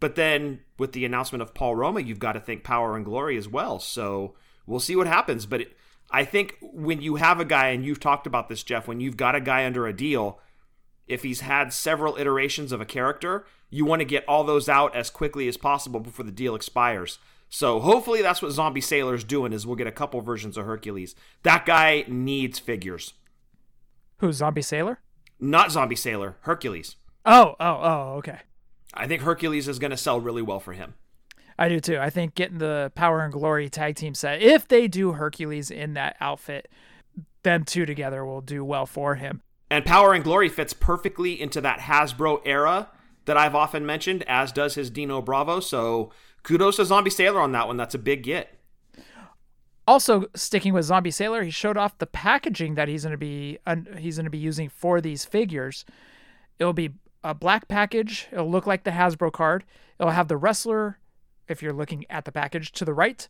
But 0.00 0.14
then 0.14 0.60
with 0.78 0.92
the 0.92 1.04
announcement 1.04 1.42
of 1.42 1.54
Paul 1.54 1.76
Roma, 1.76 2.00
you've 2.00 2.18
got 2.18 2.32
to 2.32 2.40
think 2.40 2.64
power 2.64 2.96
and 2.96 3.04
glory 3.04 3.36
as 3.36 3.48
well. 3.48 3.78
So 3.78 4.34
we'll 4.66 4.80
see 4.80 4.96
what 4.96 5.06
happens. 5.06 5.46
But 5.46 5.62
it, 5.62 5.76
I 6.10 6.24
think 6.24 6.56
when 6.60 7.00
you 7.00 7.16
have 7.16 7.40
a 7.40 7.44
guy, 7.44 7.68
and 7.68 7.84
you've 7.84 8.00
talked 8.00 8.26
about 8.26 8.48
this, 8.48 8.62
Jeff, 8.62 8.86
when 8.86 9.00
you've 9.00 9.16
got 9.16 9.34
a 9.34 9.40
guy 9.40 9.64
under 9.66 9.86
a 9.86 9.92
deal 9.92 10.40
if 11.08 11.22
he's 11.22 11.40
had 11.40 11.72
several 11.72 12.16
iterations 12.16 12.70
of 12.70 12.80
a 12.80 12.86
character, 12.86 13.46
you 13.70 13.84
want 13.84 14.00
to 14.00 14.04
get 14.04 14.28
all 14.28 14.44
those 14.44 14.68
out 14.68 14.94
as 14.94 15.10
quickly 15.10 15.48
as 15.48 15.56
possible 15.56 16.00
before 16.00 16.24
the 16.24 16.30
deal 16.30 16.54
expires. 16.54 17.18
So 17.48 17.80
hopefully 17.80 18.22
that's 18.22 18.42
what 18.42 18.52
Zombie 18.52 18.80
Sailor's 18.80 19.24
doing 19.24 19.52
is 19.52 19.66
we'll 19.66 19.76
get 19.76 19.86
a 19.86 19.92
couple 19.92 20.20
versions 20.20 20.56
of 20.56 20.66
Hercules. 20.66 21.14
That 21.42 21.64
guy 21.64 22.04
needs 22.06 22.58
figures. 22.58 23.14
Who's 24.18 24.36
Zombie 24.36 24.62
Sailor? 24.62 25.00
Not 25.40 25.72
Zombie 25.72 25.96
Sailor, 25.96 26.36
Hercules. 26.40 26.96
Oh, 27.24 27.56
oh, 27.60 27.80
oh, 27.82 28.14
okay. 28.18 28.40
I 28.92 29.06
think 29.06 29.22
Hercules 29.22 29.68
is 29.68 29.78
going 29.78 29.90
to 29.92 29.96
sell 29.96 30.20
really 30.20 30.42
well 30.42 30.60
for 30.60 30.72
him. 30.72 30.94
I 31.58 31.68
do 31.68 31.80
too. 31.80 31.98
I 31.98 32.10
think 32.10 32.34
getting 32.34 32.58
the 32.58 32.92
Power 32.94 33.20
and 33.20 33.32
Glory 33.32 33.68
tag 33.68 33.96
team 33.96 34.14
set, 34.14 34.42
if 34.42 34.68
they 34.68 34.86
do 34.86 35.12
Hercules 35.12 35.70
in 35.70 35.94
that 35.94 36.16
outfit, 36.20 36.68
them 37.42 37.64
two 37.64 37.86
together 37.86 38.24
will 38.24 38.40
do 38.40 38.64
well 38.64 38.86
for 38.86 39.16
him. 39.16 39.42
And 39.70 39.84
Power 39.84 40.14
and 40.14 40.24
Glory 40.24 40.48
fits 40.48 40.72
perfectly 40.72 41.40
into 41.40 41.60
that 41.60 41.80
Hasbro 41.80 42.40
era 42.44 42.88
that 43.26 43.36
I've 43.36 43.54
often 43.54 43.84
mentioned, 43.84 44.24
as 44.26 44.52
does 44.52 44.74
his 44.76 44.88
Dino 44.88 45.20
Bravo. 45.20 45.60
So 45.60 46.10
kudos 46.48 46.76
to 46.76 46.84
Zombie 46.84 47.10
Sailor 47.10 47.40
on 47.40 47.52
that 47.52 47.66
one. 47.66 47.76
That's 47.76 47.94
a 47.94 47.98
big 47.98 48.22
get. 48.22 48.54
Also, 49.86 50.26
sticking 50.34 50.72
with 50.72 50.86
Zombie 50.86 51.10
Sailor, 51.10 51.42
he 51.42 51.50
showed 51.50 51.76
off 51.76 51.98
the 51.98 52.06
packaging 52.06 52.74
that 52.74 52.88
he's 52.88 53.04
going 53.04 53.12
to 53.12 53.18
be 53.18 53.58
he's 53.98 54.16
going 54.16 54.24
to 54.24 54.30
be 54.30 54.38
using 54.38 54.68
for 54.68 55.00
these 55.00 55.24
figures. 55.24 55.84
It'll 56.58 56.72
be 56.72 56.90
a 57.22 57.34
black 57.34 57.68
package. 57.68 58.26
It'll 58.32 58.50
look 58.50 58.66
like 58.66 58.84
the 58.84 58.90
Hasbro 58.90 59.32
card. 59.32 59.64
It'll 60.00 60.12
have 60.12 60.28
the 60.28 60.36
wrestler, 60.36 60.98
if 61.48 61.62
you're 61.62 61.72
looking 61.72 62.04
at 62.10 62.24
the 62.24 62.32
package, 62.32 62.72
to 62.72 62.84
the 62.84 62.94
right, 62.94 63.28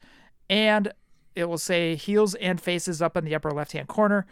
and 0.48 0.92
it 1.34 1.44
will 1.48 1.58
say 1.58 1.94
heels 1.94 2.34
and 2.36 2.60
faces 2.60 3.02
up 3.02 3.16
in 3.16 3.24
the 3.24 3.34
upper 3.34 3.50
left 3.50 3.72
hand 3.72 3.88
corner 3.88 4.26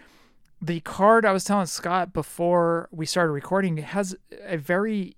the 0.60 0.80
card 0.80 1.24
I 1.24 1.32
was 1.32 1.44
telling 1.44 1.66
Scott 1.66 2.12
before 2.12 2.88
we 2.90 3.04
started 3.06 3.32
recording 3.32 3.76
has 3.78 4.16
a 4.42 4.56
very 4.56 5.16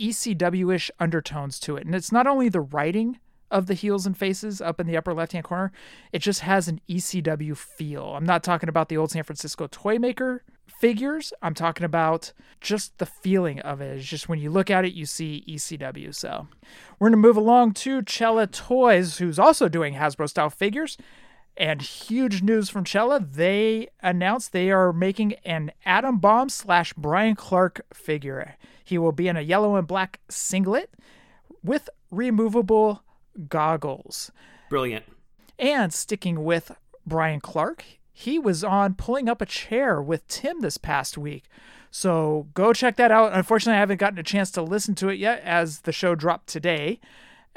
ECW 0.00 0.74
ish 0.74 0.90
undertones 0.98 1.58
to 1.60 1.76
it. 1.76 1.86
And 1.86 1.94
it's 1.94 2.12
not 2.12 2.26
only 2.26 2.48
the 2.48 2.60
writing 2.60 3.18
of 3.50 3.66
the 3.66 3.74
heels 3.74 4.06
and 4.06 4.16
faces 4.16 4.60
up 4.60 4.78
in 4.78 4.86
the 4.86 4.96
upper 4.96 5.14
left 5.14 5.32
hand 5.32 5.44
corner, 5.44 5.72
it 6.12 6.20
just 6.20 6.40
has 6.40 6.68
an 6.68 6.80
ECW 6.88 7.56
feel. 7.56 8.14
I'm 8.14 8.26
not 8.26 8.42
talking 8.42 8.68
about 8.68 8.88
the 8.88 8.96
old 8.96 9.10
San 9.10 9.22
Francisco 9.22 9.66
toy 9.70 9.98
maker 9.98 10.44
figures, 10.78 11.32
I'm 11.42 11.54
talking 11.54 11.84
about 11.84 12.32
just 12.60 12.98
the 12.98 13.06
feeling 13.06 13.60
of 13.60 13.80
it. 13.80 13.96
It's 13.96 14.06
just 14.06 14.28
when 14.28 14.38
you 14.38 14.50
look 14.50 14.70
at 14.70 14.84
it, 14.84 14.94
you 14.94 15.06
see 15.06 15.44
ECW. 15.48 16.14
So 16.14 16.46
we're 16.98 17.08
going 17.08 17.20
to 17.20 17.28
move 17.28 17.36
along 17.36 17.74
to 17.74 18.02
Cella 18.06 18.46
Toys, 18.46 19.18
who's 19.18 19.38
also 19.38 19.68
doing 19.68 19.94
Hasbro 19.94 20.28
style 20.28 20.50
figures. 20.50 20.96
And 21.58 21.82
huge 21.82 22.40
news 22.40 22.70
from 22.70 22.86
Cella, 22.86 23.18
they 23.18 23.88
announced 24.00 24.52
they 24.52 24.70
are 24.70 24.92
making 24.92 25.32
an 25.44 25.72
Adam 25.84 26.18
Bomb 26.18 26.50
slash 26.50 26.92
Brian 26.92 27.34
Clark 27.34 27.84
figure. 27.92 28.56
He 28.84 28.96
will 28.96 29.10
be 29.10 29.26
in 29.26 29.36
a 29.36 29.40
yellow 29.40 29.74
and 29.74 29.86
black 29.86 30.20
singlet 30.28 30.94
with 31.64 31.90
removable 32.12 33.02
goggles. 33.48 34.30
Brilliant. 34.70 35.04
And 35.58 35.92
sticking 35.92 36.44
with 36.44 36.70
Brian 37.04 37.40
Clark, 37.40 37.84
he 38.12 38.38
was 38.38 38.62
on 38.62 38.94
pulling 38.94 39.28
up 39.28 39.42
a 39.42 39.46
chair 39.46 40.00
with 40.00 40.28
Tim 40.28 40.60
this 40.60 40.78
past 40.78 41.18
week. 41.18 41.44
So 41.90 42.46
go 42.54 42.72
check 42.72 42.94
that 42.96 43.10
out. 43.10 43.32
Unfortunately, 43.32 43.76
I 43.76 43.80
haven't 43.80 43.98
gotten 43.98 44.18
a 44.20 44.22
chance 44.22 44.52
to 44.52 44.62
listen 44.62 44.94
to 44.96 45.08
it 45.08 45.18
yet 45.18 45.42
as 45.42 45.80
the 45.80 45.92
show 45.92 46.14
dropped 46.14 46.46
today. 46.46 47.00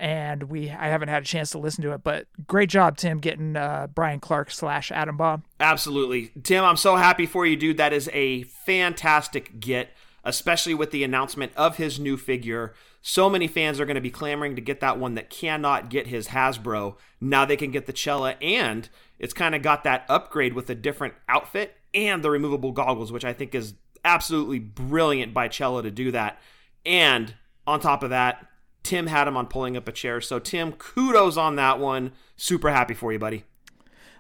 And 0.02 0.44
we 0.50 0.68
I 0.68 0.88
haven't 0.88 1.10
had 1.10 1.22
a 1.22 1.26
chance 1.28 1.52
to 1.52 1.60
listen 1.60 1.84
to 1.84 1.92
it, 1.92 2.04
but 2.04 2.26
great 2.48 2.70
job, 2.70 2.98
Tim, 2.98 3.20
getting 3.20 3.56
uh, 3.56 3.86
Brian 3.94 4.20
Clark 4.20 4.50
slash 4.50 4.92
Adam 4.92 5.16
Bomb. 5.16 5.44
Absolutely. 5.60 6.32
Tim, 6.42 6.64
I'm 6.64 6.76
so 6.76 6.96
happy 6.96 7.28
for 7.28 7.46
you, 7.46 7.56
dude. 7.56 7.78
That 7.78 7.94
is 7.94 8.10
a 8.12 8.42
fantastic 8.42 9.60
get, 9.60 9.90
especially 10.24 10.74
with 10.74 10.90
the 10.90 11.04
announcement 11.04 11.52
of 11.56 11.78
his 11.78 12.00
new 12.00 12.18
figure. 12.18 12.74
So 13.04 13.30
many 13.30 13.48
fans 13.48 13.80
are 13.80 13.86
going 13.86 13.94
to 13.94 14.02
be 14.02 14.10
clamoring 14.10 14.56
to 14.56 14.62
get 14.62 14.80
that 14.80 14.98
one 14.98 15.14
that 15.14 15.30
cannot 15.30 15.92
get 15.92 16.08
his 16.08 16.30
Hasbro. 16.30 16.96
Now 17.22 17.46
they 17.46 17.56
can 17.56 17.70
get 17.70 17.86
the 17.86 17.96
Cella, 17.96 18.32
and 18.42 18.90
it's 19.20 19.34
kind 19.34 19.54
of 19.54 19.62
got 19.62 19.84
that 19.84 20.06
upgrade 20.10 20.54
with 20.54 20.68
a 20.72 20.76
different 20.76 21.14
outfit 21.30 21.76
and 21.94 22.24
the 22.24 22.32
removable 22.32 22.72
goggles, 22.72 23.12
which 23.12 23.26
I 23.26 23.34
think 23.34 23.54
is 23.54 23.76
absolutely 24.04 24.58
brilliant 24.58 25.32
by 25.32 25.48
Cella 25.48 25.84
to 25.84 25.92
do 25.92 26.10
that. 26.10 26.40
And 26.88 27.36
on 27.68 27.80
top 27.80 28.02
of 28.02 28.10
that, 28.10 28.48
Tim 28.84 29.08
had 29.08 29.28
him 29.28 29.38
on 29.38 29.48
pulling 29.48 29.78
up 29.78 29.88
a 29.88 29.92
chair. 29.92 30.22
So, 30.22 30.40
Tim, 30.40 30.74
kudos 30.74 31.38
on 31.38 31.56
that 31.56 31.80
one. 31.80 32.12
Super 32.36 32.72
happy 32.72 32.94
for 32.94 33.12
you, 33.14 33.20
buddy. 33.20 33.44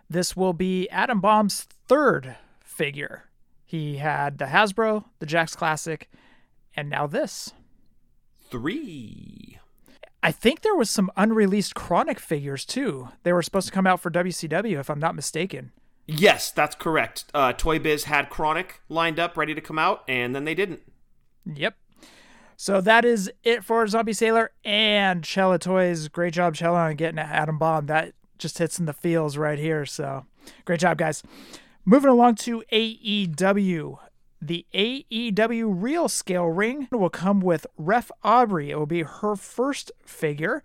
This 0.09 0.35
will 0.35 0.53
be 0.53 0.89
Adam 0.89 1.21
Bomb's 1.21 1.67
third 1.87 2.35
figure. 2.59 3.25
He 3.65 3.97
had 3.97 4.37
the 4.37 4.45
Hasbro, 4.45 5.05
the 5.19 5.25
Jakks 5.25 5.55
Classic, 5.55 6.09
and 6.75 6.89
now 6.89 7.07
this. 7.07 7.53
Three. 8.49 9.57
I 10.23 10.31
think 10.31 10.61
there 10.61 10.75
was 10.75 10.89
some 10.89 11.09
unreleased 11.15 11.73
Kronik 11.73 12.19
figures 12.19 12.65
too. 12.65 13.09
They 13.23 13.33
were 13.33 13.41
supposed 13.41 13.67
to 13.67 13.73
come 13.73 13.87
out 13.87 14.01
for 14.01 14.11
WCW, 14.11 14.79
if 14.79 14.89
I'm 14.89 14.99
not 14.99 15.15
mistaken. 15.15 15.71
Yes, 16.05 16.51
that's 16.51 16.75
correct. 16.75 17.25
Uh, 17.33 17.53
Toy 17.53 17.79
Biz 17.79 18.03
had 18.03 18.29
Kronik 18.29 18.79
lined 18.89 19.19
up, 19.19 19.37
ready 19.37 19.55
to 19.55 19.61
come 19.61 19.79
out, 19.79 20.03
and 20.07 20.35
then 20.35 20.43
they 20.43 20.53
didn't. 20.53 20.81
Yep. 21.45 21.75
So 22.61 22.79
that 22.79 23.05
is 23.05 23.31
it 23.43 23.63
for 23.63 23.87
Zombie 23.87 24.13
Sailor 24.13 24.51
and 24.63 25.25
Cella 25.25 25.57
Toys. 25.57 26.07
Great 26.09 26.35
job, 26.35 26.55
Cella, 26.55 26.77
on 26.81 26.95
getting 26.95 27.17
Adam 27.17 27.57
Bomb. 27.57 27.87
That 27.87 28.13
just 28.37 28.59
hits 28.59 28.77
in 28.77 28.85
the 28.85 28.93
feels 28.93 29.35
right 29.35 29.57
here. 29.57 29.83
So 29.83 30.27
great 30.65 30.79
job, 30.79 30.99
guys. 30.99 31.23
Moving 31.85 32.11
along 32.11 32.35
to 32.35 32.61
AEW. 32.71 33.97
The 34.39 34.67
AEW 34.75 35.73
Real 35.75 36.07
Scale 36.07 36.49
Ring 36.49 36.87
will 36.91 37.09
come 37.09 37.39
with 37.39 37.65
Ref 37.79 38.11
Aubrey. 38.23 38.69
It 38.69 38.77
will 38.77 38.85
be 38.85 39.01
her 39.01 39.35
first 39.35 39.91
figure. 40.05 40.61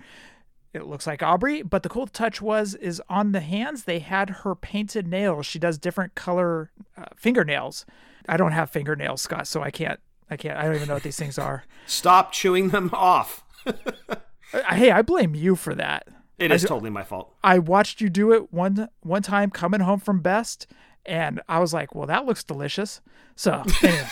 It 0.74 0.84
looks 0.84 1.06
like 1.06 1.22
Aubrey, 1.22 1.62
but 1.62 1.82
the 1.82 1.88
cool 1.88 2.06
touch 2.06 2.42
was 2.42 2.74
is 2.74 3.00
on 3.08 3.32
the 3.32 3.40
hands 3.40 3.84
they 3.84 4.00
had 4.00 4.28
her 4.28 4.54
painted 4.54 5.08
nails. 5.08 5.46
She 5.46 5.58
does 5.58 5.78
different 5.78 6.14
color 6.14 6.70
uh, 6.94 7.06
fingernails. 7.16 7.86
I 8.28 8.36
don't 8.36 8.52
have 8.52 8.68
fingernails, 8.68 9.22
Scott, 9.22 9.48
so 9.48 9.62
I 9.62 9.70
can't. 9.70 9.98
I 10.30 10.36
can't. 10.36 10.58
I 10.58 10.64
don't 10.64 10.74
even 10.76 10.88
know 10.88 10.94
what 10.94 11.02
these 11.02 11.18
things 11.18 11.38
are. 11.38 11.64
Stop 11.86 12.32
chewing 12.32 12.70
them 12.70 12.90
off. 12.92 13.44
Uh, 13.66 14.74
hey, 14.74 14.90
I 14.90 15.02
blame 15.02 15.34
you 15.34 15.56
for 15.56 15.74
that. 15.74 16.06
It 16.38 16.52
is 16.52 16.64
I, 16.64 16.68
totally 16.68 16.90
my 16.90 17.02
fault. 17.02 17.34
I 17.42 17.58
watched 17.58 18.00
you 18.00 18.08
do 18.08 18.32
it 18.32 18.52
one 18.52 18.88
one 19.00 19.22
time 19.22 19.50
coming 19.50 19.80
home 19.80 19.98
from 20.00 20.20
Best, 20.20 20.66
and 21.04 21.40
I 21.48 21.58
was 21.58 21.74
like, 21.74 21.94
"Well, 21.94 22.06
that 22.06 22.26
looks 22.26 22.44
delicious." 22.44 23.00
So, 23.34 23.64
anyway. 23.82 24.08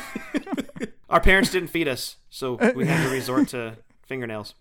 Our 1.10 1.20
parents 1.20 1.50
didn't 1.50 1.68
feed 1.68 1.88
us, 1.88 2.16
so 2.28 2.54
we 2.74 2.86
had 2.86 3.04
to 3.04 3.10
resort 3.10 3.48
to 3.48 3.78
fingernails. 4.06 4.54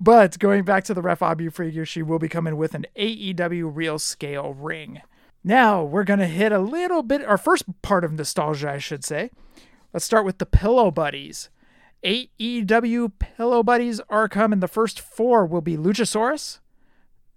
But 0.00 0.38
going 0.38 0.64
back 0.64 0.84
to 0.84 0.94
the 0.94 1.02
Ref 1.02 1.22
Aubrey 1.22 1.48
figure, 1.50 1.86
she 1.86 2.02
will 2.02 2.18
be 2.18 2.28
coming 2.28 2.56
with 2.56 2.74
an 2.74 2.86
AEW 2.96 3.70
real 3.74 3.98
scale 3.98 4.52
ring. 4.52 5.00
Now 5.44 5.82
we're 5.82 6.04
gonna 6.04 6.26
hit 6.26 6.52
a 6.52 6.58
little 6.58 7.02
bit 7.02 7.24
our 7.24 7.38
first 7.38 7.64
part 7.82 8.04
of 8.04 8.12
nostalgia, 8.12 8.70
I 8.70 8.78
should 8.78 9.04
say. 9.04 9.30
Let's 9.92 10.04
start 10.04 10.24
with 10.24 10.38
the 10.38 10.46
Pillow 10.46 10.90
Buddies. 10.90 11.50
AEW 12.04 13.12
Pillow 13.18 13.62
Buddies 13.62 14.00
are 14.08 14.28
coming. 14.28 14.60
The 14.60 14.68
first 14.68 15.00
four 15.00 15.46
will 15.46 15.60
be 15.60 15.76
Luchasaurus, 15.76 16.60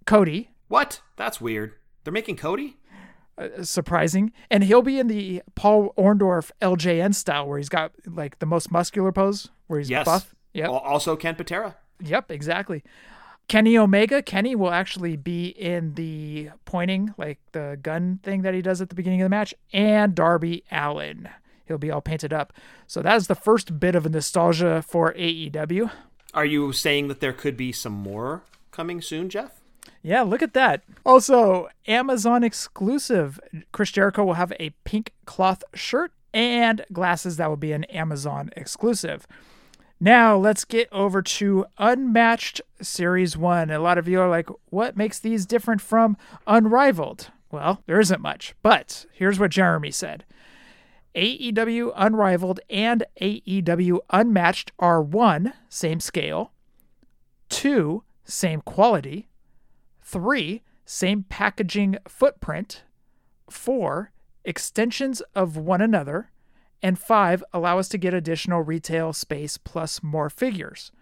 Cody. 0.06 0.50
What? 0.68 1.02
That's 1.16 1.40
weird. 1.40 1.74
They're 2.04 2.12
making 2.12 2.36
Cody? 2.36 2.76
Uh, 3.38 3.62
surprising. 3.62 4.32
And 4.50 4.64
he'll 4.64 4.82
be 4.82 4.98
in 4.98 5.08
the 5.08 5.42
Paul 5.54 5.92
Orndorff 5.98 6.50
LJN 6.62 7.14
style 7.14 7.46
where 7.46 7.58
he's 7.58 7.68
got 7.68 7.92
like 8.06 8.38
the 8.38 8.46
most 8.46 8.72
muscular 8.72 9.12
pose, 9.12 9.50
where 9.66 9.78
he's 9.78 9.90
yes. 9.90 10.04
buff. 10.04 10.34
Yeah. 10.54 10.68
Also 10.68 11.16
Ken 11.16 11.34
Patera. 11.34 11.76
Yep, 12.02 12.30
exactly. 12.30 12.82
Kenny 13.48 13.78
Omega, 13.78 14.22
Kenny 14.22 14.56
will 14.56 14.72
actually 14.72 15.16
be 15.16 15.48
in 15.48 15.94
the 15.94 16.50
pointing, 16.64 17.14
like 17.16 17.38
the 17.52 17.78
gun 17.80 18.18
thing 18.22 18.42
that 18.42 18.54
he 18.54 18.62
does 18.62 18.80
at 18.80 18.88
the 18.88 18.96
beginning 18.96 19.22
of 19.22 19.26
the 19.26 19.30
match, 19.30 19.54
and 19.72 20.14
Darby 20.14 20.64
Allin. 20.70 21.28
He'll 21.66 21.78
be 21.78 21.90
all 21.90 22.00
painted 22.00 22.32
up. 22.32 22.52
So 22.86 23.02
that 23.02 23.16
is 23.16 23.28
the 23.28 23.34
first 23.34 23.78
bit 23.78 23.94
of 23.94 24.04
a 24.04 24.08
nostalgia 24.08 24.82
for 24.82 25.12
AEW. 25.14 25.90
Are 26.34 26.44
you 26.44 26.72
saying 26.72 27.08
that 27.08 27.20
there 27.20 27.32
could 27.32 27.56
be 27.56 27.72
some 27.72 27.92
more 27.92 28.42
coming 28.72 29.00
soon, 29.00 29.28
Jeff? 29.30 29.60
Yeah, 30.02 30.22
look 30.22 30.42
at 30.42 30.54
that. 30.54 30.82
Also, 31.04 31.68
Amazon 31.86 32.42
exclusive. 32.42 33.40
Chris 33.72 33.90
Jericho 33.90 34.24
will 34.24 34.34
have 34.34 34.52
a 34.58 34.70
pink 34.84 35.12
cloth 35.24 35.62
shirt 35.72 36.12
and 36.34 36.84
glasses 36.92 37.36
that 37.36 37.48
will 37.48 37.56
be 37.56 37.72
an 37.72 37.84
Amazon 37.84 38.50
exclusive. 38.56 39.26
Now, 39.98 40.36
let's 40.36 40.64
get 40.64 40.92
over 40.92 41.22
to 41.22 41.64
Unmatched 41.78 42.60
Series 42.82 43.36
1. 43.36 43.70
A 43.70 43.78
lot 43.78 43.96
of 43.96 44.06
you 44.06 44.20
are 44.20 44.28
like, 44.28 44.50
what 44.66 44.96
makes 44.96 45.18
these 45.18 45.46
different 45.46 45.80
from 45.80 46.18
Unrivaled? 46.46 47.30
Well, 47.50 47.82
there 47.86 48.00
isn't 48.00 48.20
much, 48.20 48.54
but 48.62 49.06
here's 49.12 49.38
what 49.38 49.50
Jeremy 49.50 49.90
said 49.90 50.24
AEW 51.14 51.92
Unrivaled 51.96 52.60
and 52.68 53.04
AEW 53.22 54.00
Unmatched 54.10 54.72
are 54.78 55.00
one, 55.00 55.54
same 55.70 56.00
scale, 56.00 56.52
two, 57.48 58.02
same 58.22 58.60
quality, 58.60 59.28
three, 60.02 60.62
same 60.84 61.22
packaging 61.22 61.96
footprint, 62.06 62.82
four, 63.48 64.12
extensions 64.44 65.22
of 65.34 65.56
one 65.56 65.80
another, 65.80 66.30
and 66.82 66.98
five, 66.98 67.42
allow 67.52 67.78
us 67.78 67.88
to 67.90 67.98
get 67.98 68.14
additional 68.14 68.62
retail 68.62 69.12
space 69.12 69.56
plus 69.58 70.02
more 70.02 70.30
figures. 70.30 70.92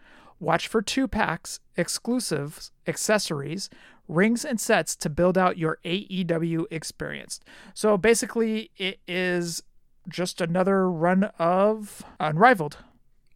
Watch 0.40 0.68
for 0.68 0.82
two 0.82 1.08
packs, 1.08 1.60
exclusives, 1.76 2.70
accessories, 2.86 3.70
rings, 4.08 4.44
and 4.44 4.60
sets 4.60 4.94
to 4.96 5.08
build 5.08 5.38
out 5.38 5.58
your 5.58 5.78
AEW 5.84 6.64
experience. 6.70 7.40
So 7.72 7.96
basically, 7.96 8.70
it 8.76 9.00
is 9.06 9.62
just 10.08 10.40
another 10.40 10.90
run 10.90 11.24
of 11.38 12.04
Unrivaled. 12.20 12.78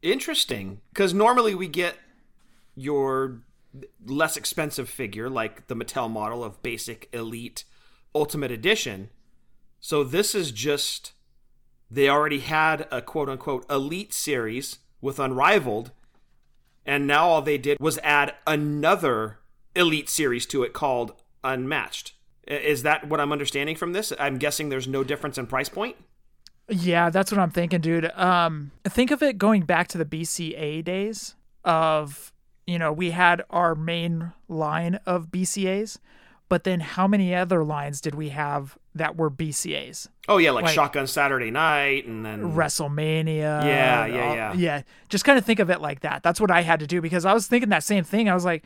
Interesting, 0.03 0.81
because 0.90 1.14
normally 1.14 1.55
we 1.55 1.68
get 1.68 1.96
your 2.74 3.40
less 4.05 4.37
expensive 4.37 4.88
figure, 4.88 5.29
like 5.29 5.66
the 5.66 5.77
Mattel 5.77 6.11
model 6.11 6.44
of 6.44 6.62
Basic 6.62 7.09
Elite 7.12 7.64
Ultimate 8.14 8.51
Edition. 8.51 9.11
So 9.81 10.05
this 10.05 10.35
is 10.35 10.51
just 10.51 11.12
they 11.90 12.09
already 12.09 12.40
had 12.40 12.87
a 12.90 13.01
quote 13.01 13.29
unquote 13.29 13.64
elite 13.70 14.12
series 14.12 14.79
with 15.01 15.18
Unrivaled, 15.18 15.90
and 16.85 17.07
now 17.07 17.29
all 17.29 17.42
they 17.42 17.59
did 17.59 17.79
was 17.81 17.98
add 18.03 18.35
another 18.46 19.38
elite 19.74 20.09
series 20.09 20.46
to 20.46 20.62
it 20.62 20.72
called 20.72 21.12
Unmatched. 21.44 22.14
Is 22.46 22.83
that 22.83 23.07
what 23.07 23.20
I'm 23.20 23.33
understanding 23.33 23.77
from 23.77 23.92
this? 23.92 24.12
I'm 24.18 24.38
guessing 24.38 24.68
there's 24.68 24.88
no 24.88 25.05
difference 25.05 25.38
in 25.38 25.46
price 25.46 25.68
point. 25.68 25.96
Yeah, 26.68 27.11
that's 27.11 27.33
what 27.33 27.40
I'm 27.40 27.51
thinking, 27.51 27.81
dude. 27.81 28.11
Um, 28.12 28.72
think 28.85 29.11
of 29.11 29.22
it 29.22 29.38
going 29.38 29.62
back 29.62 29.88
to 29.88 29.98
the 29.98 30.05
BCA 30.05 30.85
days 30.85 31.35
of, 31.64 32.33
you 32.66 32.79
know, 32.79 32.92
we 32.92 33.11
had 33.11 33.42
our 33.51 33.74
main 33.74 34.33
line 34.48 34.96
of 35.07 35.29
BCAs, 35.29 35.98
but 36.48 36.64
then 36.64 36.80
how 36.80 37.06
many 37.06 37.34
other 37.34 37.62
lines 37.62 38.00
did 38.00 38.14
we 38.14 38.30
have 38.30 38.78
that 38.94 39.16
were 39.16 39.30
BCAs? 39.30 40.08
Oh 40.28 40.38
yeah, 40.38 40.50
like, 40.50 40.64
like 40.64 40.74
Shotgun 40.74 41.06
Saturday 41.06 41.50
Night 41.50 42.06
and 42.06 42.24
then 42.24 42.54
WrestleMania. 42.54 43.64
Yeah, 43.64 44.06
yeah, 44.06 44.34
yeah. 44.34 44.52
Yeah. 44.54 44.82
Just 45.08 45.24
kind 45.24 45.38
of 45.38 45.44
think 45.44 45.61
of 45.61 45.70
it 45.70 45.80
like 45.80 46.00
that. 46.00 46.22
That's 46.22 46.40
what 46.40 46.50
I 46.50 46.62
had 46.62 46.80
to 46.80 46.87
do 46.87 47.00
because 47.00 47.24
I 47.24 47.34
was 47.34 47.46
thinking 47.46 47.68
that 47.70 47.84
same 47.84 48.04
thing. 48.04 48.28
I 48.28 48.34
was 48.34 48.44
like, 48.44 48.64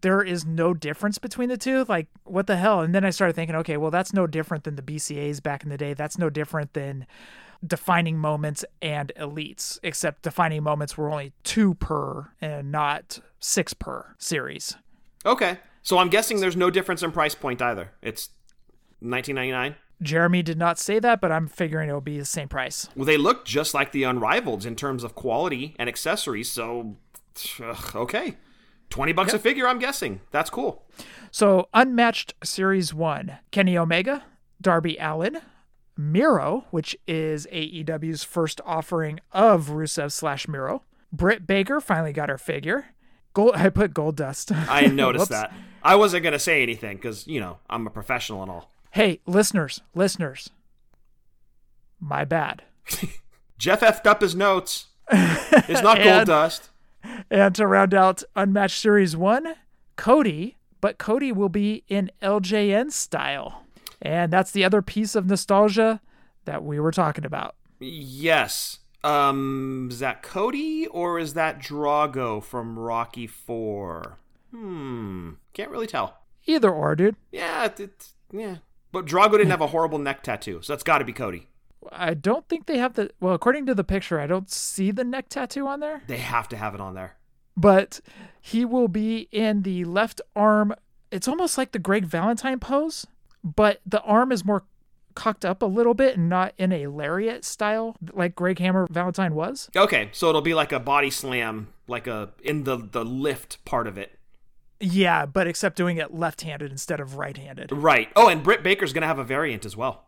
there 0.00 0.22
is 0.22 0.46
no 0.46 0.72
difference 0.72 1.18
between 1.18 1.48
the 1.48 1.56
two. 1.56 1.84
Like, 1.88 2.06
what 2.24 2.46
the 2.46 2.56
hell? 2.56 2.80
And 2.80 2.94
then 2.94 3.04
I 3.04 3.10
started 3.10 3.34
thinking, 3.34 3.56
okay, 3.56 3.76
well, 3.76 3.90
that's 3.90 4.12
no 4.12 4.26
different 4.26 4.64
than 4.64 4.76
the 4.76 4.82
BCAs 4.82 5.42
back 5.42 5.62
in 5.62 5.68
the 5.68 5.76
day. 5.76 5.94
That's 5.94 6.18
no 6.18 6.30
different 6.30 6.72
than 6.72 7.06
defining 7.66 8.18
moments 8.18 8.64
and 8.82 9.12
elites, 9.18 9.78
except 9.82 10.22
defining 10.22 10.62
moments 10.62 10.96
were 10.96 11.10
only 11.10 11.32
two 11.42 11.74
per 11.74 12.30
and 12.40 12.70
not 12.70 13.20
six 13.40 13.74
per 13.74 14.14
series. 14.18 14.76
Okay. 15.26 15.58
So 15.84 15.98
I'm 15.98 16.08
guessing 16.08 16.40
there's 16.40 16.56
no 16.56 16.70
difference 16.70 17.02
in 17.02 17.12
price 17.12 17.34
point 17.34 17.60
either. 17.60 17.92
It's 18.00 18.30
1999. 19.00 19.76
Jeremy 20.02 20.42
did 20.42 20.58
not 20.58 20.78
say 20.78 20.98
that, 20.98 21.20
but 21.20 21.30
I'm 21.30 21.46
figuring 21.46 21.88
it'll 21.90 22.00
be 22.00 22.18
the 22.18 22.24
same 22.24 22.48
price. 22.48 22.88
Well, 22.96 23.04
they 23.04 23.18
look 23.18 23.44
just 23.44 23.74
like 23.74 23.92
the 23.92 24.02
Unrivaled 24.02 24.64
in 24.64 24.76
terms 24.76 25.04
of 25.04 25.14
quality 25.14 25.76
and 25.78 25.88
accessories, 25.88 26.50
so 26.50 26.96
ugh, 27.62 27.94
okay. 27.94 28.38
20 28.88 29.12
bucks 29.12 29.34
a 29.34 29.38
figure, 29.38 29.68
I'm 29.68 29.78
guessing. 29.78 30.20
That's 30.30 30.50
cool. 30.50 30.86
So, 31.30 31.68
Unmatched 31.74 32.34
Series 32.42 32.94
1 32.94 33.38
Kenny 33.50 33.76
Omega, 33.76 34.24
Darby 34.60 34.96
Allin, 34.98 35.40
Miro, 35.96 36.64
which 36.70 36.96
is 37.06 37.46
AEW's 37.52 38.24
first 38.24 38.60
offering 38.64 39.20
of 39.32 39.68
Rusev 39.68 40.12
slash 40.12 40.48
Miro. 40.48 40.82
Britt 41.12 41.46
Baker 41.46 41.80
finally 41.80 42.12
got 42.12 42.28
her 42.28 42.38
figure. 42.38 42.86
Gold, 43.34 43.52
I 43.54 43.68
put 43.68 43.92
gold 43.92 44.16
dust. 44.16 44.50
I 44.68 44.86
noticed 44.86 45.28
that. 45.30 45.52
I 45.82 45.96
wasn't 45.96 46.22
going 46.22 46.32
to 46.32 46.38
say 46.38 46.62
anything 46.62 46.96
because, 46.96 47.26
you 47.26 47.40
know, 47.40 47.58
I'm 47.68 47.86
a 47.86 47.90
professional 47.90 48.40
and 48.42 48.50
all. 48.50 48.70
Hey, 48.92 49.20
listeners, 49.26 49.82
listeners. 49.94 50.50
My 52.00 52.24
bad. 52.24 52.62
Jeff 53.58 53.80
effed 53.80 54.06
up 54.06 54.20
his 54.22 54.34
notes. 54.34 54.86
It's 55.10 55.82
not 55.82 55.96
gold 55.98 56.08
And- 56.08 56.26
dust. 56.26 56.70
And 57.30 57.54
to 57.56 57.66
round 57.66 57.92
out 57.92 58.22
Unmatched 58.34 58.80
Series 58.80 59.14
1, 59.14 59.54
Cody, 59.96 60.56
but 60.80 60.96
Cody 60.96 61.32
will 61.32 61.50
be 61.50 61.84
in 61.86 62.10
LJN 62.22 62.92
style. 62.92 63.64
And 64.00 64.32
that's 64.32 64.50
the 64.52 64.64
other 64.64 64.80
piece 64.80 65.14
of 65.14 65.26
nostalgia 65.26 66.00
that 66.46 66.64
we 66.64 66.80
were 66.80 66.90
talking 66.92 67.26
about. 67.26 67.56
Yes. 67.78 68.78
Um, 69.04 69.88
is 69.90 69.98
that 70.00 70.22
Cody 70.22 70.86
or 70.86 71.18
is 71.18 71.34
that 71.34 71.58
Drago 71.60 72.42
from 72.42 72.78
Rocky 72.78 73.26
4? 73.26 74.18
Hmm. 74.50 75.30
Can't 75.52 75.70
really 75.70 75.86
tell. 75.86 76.18
Either 76.46 76.70
or, 76.72 76.94
dude. 76.96 77.16
Yeah, 77.32 77.64
it, 77.66 77.80
it- 77.80 78.08
yeah. 78.32 78.56
But 78.92 79.06
Drago 79.06 79.32
didn't 79.32 79.50
have 79.50 79.60
a 79.60 79.66
horrible 79.68 79.98
neck 79.98 80.22
tattoo, 80.22 80.60
so 80.62 80.72
that's 80.72 80.82
got 80.84 80.98
to 80.98 81.04
be 81.04 81.12
Cody. 81.12 81.48
I 81.92 82.14
don't 82.14 82.48
think 82.48 82.66
they 82.66 82.78
have 82.78 82.94
the 82.94 83.10
well, 83.20 83.34
according 83.34 83.66
to 83.66 83.74
the 83.74 83.84
picture, 83.84 84.18
I 84.20 84.26
don't 84.26 84.48
see 84.50 84.90
the 84.90 85.04
neck 85.04 85.28
tattoo 85.28 85.66
on 85.66 85.80
there, 85.80 86.02
They 86.06 86.16
have 86.18 86.48
to 86.50 86.56
have 86.56 86.74
it 86.74 86.80
on 86.80 86.94
there. 86.94 87.16
but 87.56 88.00
he 88.40 88.64
will 88.64 88.88
be 88.88 89.28
in 89.32 89.62
the 89.62 89.84
left 89.84 90.20
arm. 90.34 90.74
It's 91.10 91.28
almost 91.28 91.58
like 91.58 91.72
the 91.72 91.78
Greg 91.78 92.04
Valentine 92.06 92.58
pose, 92.60 93.06
but 93.42 93.80
the 93.84 94.00
arm 94.02 94.32
is 94.32 94.44
more 94.44 94.64
cocked 95.14 95.44
up 95.44 95.62
a 95.62 95.66
little 95.66 95.94
bit 95.94 96.16
and 96.16 96.28
not 96.28 96.54
in 96.58 96.72
a 96.72 96.86
lariat 96.86 97.44
style 97.44 97.96
like 98.12 98.34
Greg 98.34 98.58
Hammer 98.58 98.86
Valentine 98.90 99.34
was. 99.34 99.70
Okay, 99.76 100.08
so 100.12 100.28
it'll 100.28 100.40
be 100.40 100.54
like 100.54 100.72
a 100.72 100.80
body 100.80 101.10
slam, 101.10 101.68
like 101.86 102.06
a 102.06 102.30
in 102.42 102.64
the 102.64 102.76
the 102.76 103.04
lift 103.04 103.64
part 103.64 103.86
of 103.86 103.98
it. 103.98 104.18
Yeah, 104.80 105.24
but 105.24 105.46
except 105.46 105.76
doing 105.76 105.96
it 105.96 106.12
left-handed 106.12 106.70
instead 106.70 107.00
of 107.00 107.16
right-handed. 107.16 107.72
Right. 107.72 108.10
Oh, 108.16 108.28
and 108.28 108.42
Britt 108.42 108.62
Baker's 108.62 108.92
gonna 108.92 109.06
have 109.06 109.18
a 109.18 109.24
variant 109.24 109.64
as 109.64 109.76
well. 109.76 110.06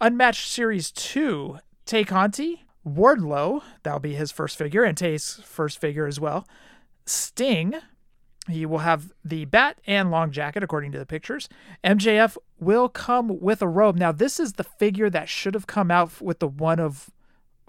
Unmatched 0.00 0.48
Series 0.48 0.90
2, 0.90 1.58
Tay 1.84 2.04
Conti, 2.04 2.64
Wardlow, 2.86 3.62
that'll 3.82 4.00
be 4.00 4.14
his 4.14 4.30
first 4.30 4.56
figure, 4.56 4.84
and 4.84 4.96
Tay's 4.96 5.40
first 5.44 5.80
figure 5.80 6.06
as 6.06 6.18
well. 6.18 6.46
Sting, 7.04 7.74
he 8.48 8.64
will 8.64 8.78
have 8.78 9.12
the 9.24 9.44
bat 9.44 9.80
and 9.86 10.10
long 10.10 10.30
jacket, 10.30 10.62
according 10.62 10.92
to 10.92 10.98
the 10.98 11.06
pictures. 11.06 11.48
MJF 11.84 12.36
will 12.60 12.88
come 12.88 13.40
with 13.40 13.62
a 13.62 13.68
robe. 13.68 13.96
Now, 13.96 14.12
this 14.12 14.40
is 14.40 14.54
the 14.54 14.64
figure 14.64 15.10
that 15.10 15.28
should 15.28 15.54
have 15.54 15.66
come 15.66 15.90
out 15.90 16.20
with 16.20 16.38
the 16.40 16.48
one 16.48 16.80
of 16.80 17.10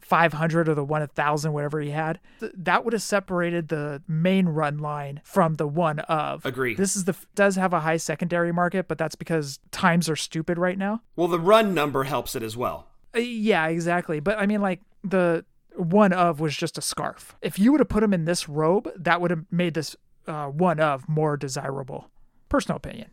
500 0.02 0.68
or 0.68 0.74
the 0.76 0.84
one 0.84 1.02
of 1.02 1.10
1000, 1.10 1.54
whatever 1.54 1.80
he 1.80 1.92
had. 1.92 2.20
That 2.40 2.84
would 2.84 2.94
have 2.94 3.02
separated 3.02 3.68
the 3.68 4.02
main 4.08 4.48
run 4.48 4.80
line 4.80 5.22
from 5.24 5.56
the 5.56 5.68
one 5.68 6.00
of. 6.00 6.46
Agree. 6.46 6.76
This 6.76 6.96
is 6.96 7.04
the 7.06 7.16
does 7.36 7.56
have 7.56 7.74
a 7.74 7.82
high 7.82 7.98
secondary 7.98 8.52
market, 8.52 8.88
but 8.88 8.98
that's 8.98 9.16
because 9.16 9.60
times 9.72 10.10
are 10.10 10.16
stupid 10.16 10.58
right 10.58 10.78
now. 10.78 11.02
Well, 11.16 11.28
the 11.28 11.40
run 11.40 11.74
number 11.74 12.06
helps 12.06 12.36
it 12.36 12.44
as 12.44 12.58
well. 12.58 12.88
Uh, 13.16 13.20
Yeah, 13.20 13.68
exactly. 13.68 14.20
But 14.20 14.40
I 14.40 14.46
mean, 14.46 14.62
like 14.62 14.82
the 15.04 15.46
one 15.76 16.12
of 16.14 16.40
was 16.40 16.56
just 16.56 16.78
a 16.78 16.82
scarf. 16.82 17.36
If 17.42 17.60
you 17.60 17.72
would 17.72 17.80
have 17.80 17.90
put 17.90 18.04
him 18.04 18.14
in 18.14 18.26
this 18.26 18.50
robe, 18.50 18.90
that 18.96 19.22
would 19.22 19.32
have 19.32 19.46
made 19.52 19.76
this 19.76 19.96
uh, 20.28 20.48
one 20.48 20.80
of 20.80 21.08
more 21.08 21.38
desirable. 21.38 22.10
Personal 22.50 22.78
opinion. 22.78 23.10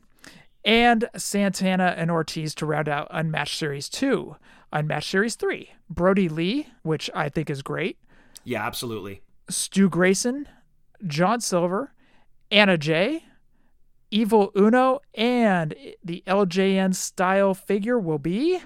And 0.67 1.09
Santana 1.17 1.95
and 1.97 2.11
Ortiz 2.11 2.53
to 2.57 2.67
round 2.67 2.89
out 2.89 3.07
Unmatched 3.11 3.57
Series 3.57 3.89
2. 3.89 4.37
Unmatched 4.73 5.09
Series 5.09 5.37
3. 5.37 5.71
Brody 5.89 6.29
Lee, 6.29 6.67
which 6.83 7.09
I 7.15 7.29
think 7.29 7.49
is 7.49 7.63
great. 7.63 7.99
Yeah, 8.43 8.67
absolutely. 8.67 9.23
Stu 9.49 9.89
Grayson, 9.89 10.49
John 11.07 11.41
Silver, 11.41 11.95
Anna 12.51 12.77
Jay, 12.77 13.23
Evil 14.11 14.51
Uno, 14.57 15.01
and 15.15 15.73
the 16.05 16.25
LJN 16.27 16.97
style 16.97 17.55
figure 17.55 17.99
will 17.99 18.19
be 18.19 18.61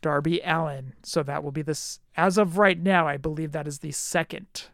Darby 0.00 0.40
Allin. 0.42 0.94
So 1.02 1.22
that 1.22 1.44
will 1.44 1.52
be 1.52 1.62
this, 1.62 2.00
as 2.16 2.38
of 2.38 2.56
right 2.56 2.80
now, 2.80 3.06
I 3.06 3.18
believe 3.18 3.52
that 3.52 3.68
is 3.68 3.80
the 3.80 3.92
second 3.92 4.68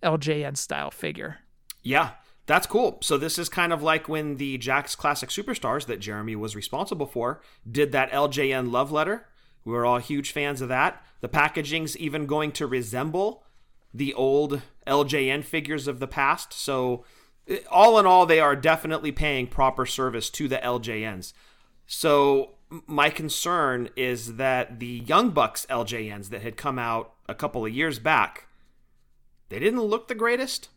LJN 0.00 0.56
style 0.56 0.92
figure. 0.92 1.38
Yeah, 1.82 2.10
that's 2.46 2.66
cool. 2.66 2.98
So 3.02 3.18
this 3.18 3.38
is 3.38 3.48
kind 3.48 3.72
of 3.72 3.82
like 3.82 4.08
when 4.08 4.36
the 4.36 4.58
Jakks 4.58 4.96
Classic 4.96 5.28
Superstars 5.28 5.86
that 5.86 6.00
Jeremy 6.00 6.34
was 6.36 6.56
responsible 6.56 7.06
for 7.06 7.40
did 7.70 7.92
that 7.92 8.10
LJN 8.10 8.72
love 8.72 8.90
letter. 8.90 9.26
We 9.64 9.72
were 9.72 9.86
all 9.86 9.98
huge 9.98 10.32
fans 10.32 10.60
of 10.60 10.68
that. 10.68 11.04
The 11.20 11.28
packaging's 11.28 11.96
even 11.96 12.26
going 12.26 12.52
to 12.52 12.66
resemble 12.66 13.44
the 13.94 14.12
old 14.14 14.62
LJN 14.86 15.44
figures 15.44 15.86
of 15.86 16.00
the 16.00 16.08
past. 16.08 16.52
So 16.52 17.04
eh, 17.46 17.58
all 17.70 17.98
in 17.98 18.06
all, 18.06 18.26
they 18.26 18.40
are 18.40 18.56
definitely 18.56 19.12
paying 19.12 19.46
proper 19.46 19.86
service 19.86 20.28
to 20.30 20.48
the 20.48 20.58
LJNs. 20.58 21.32
So 21.86 22.54
my 22.86 23.10
concern 23.10 23.90
is 23.96 24.36
that 24.36 24.80
the 24.80 25.02
Young 25.06 25.30
Bucks 25.30 25.66
LJNs 25.70 26.30
that 26.30 26.42
had 26.42 26.56
come 26.56 26.78
out 26.78 27.12
a 27.28 27.34
couple 27.34 27.64
of 27.64 27.72
years 27.72 27.98
back, 27.98 28.46
they 29.48 29.58
didn't 29.58 29.82
look 29.82 30.08
the 30.08 30.14
greatest. 30.14 30.70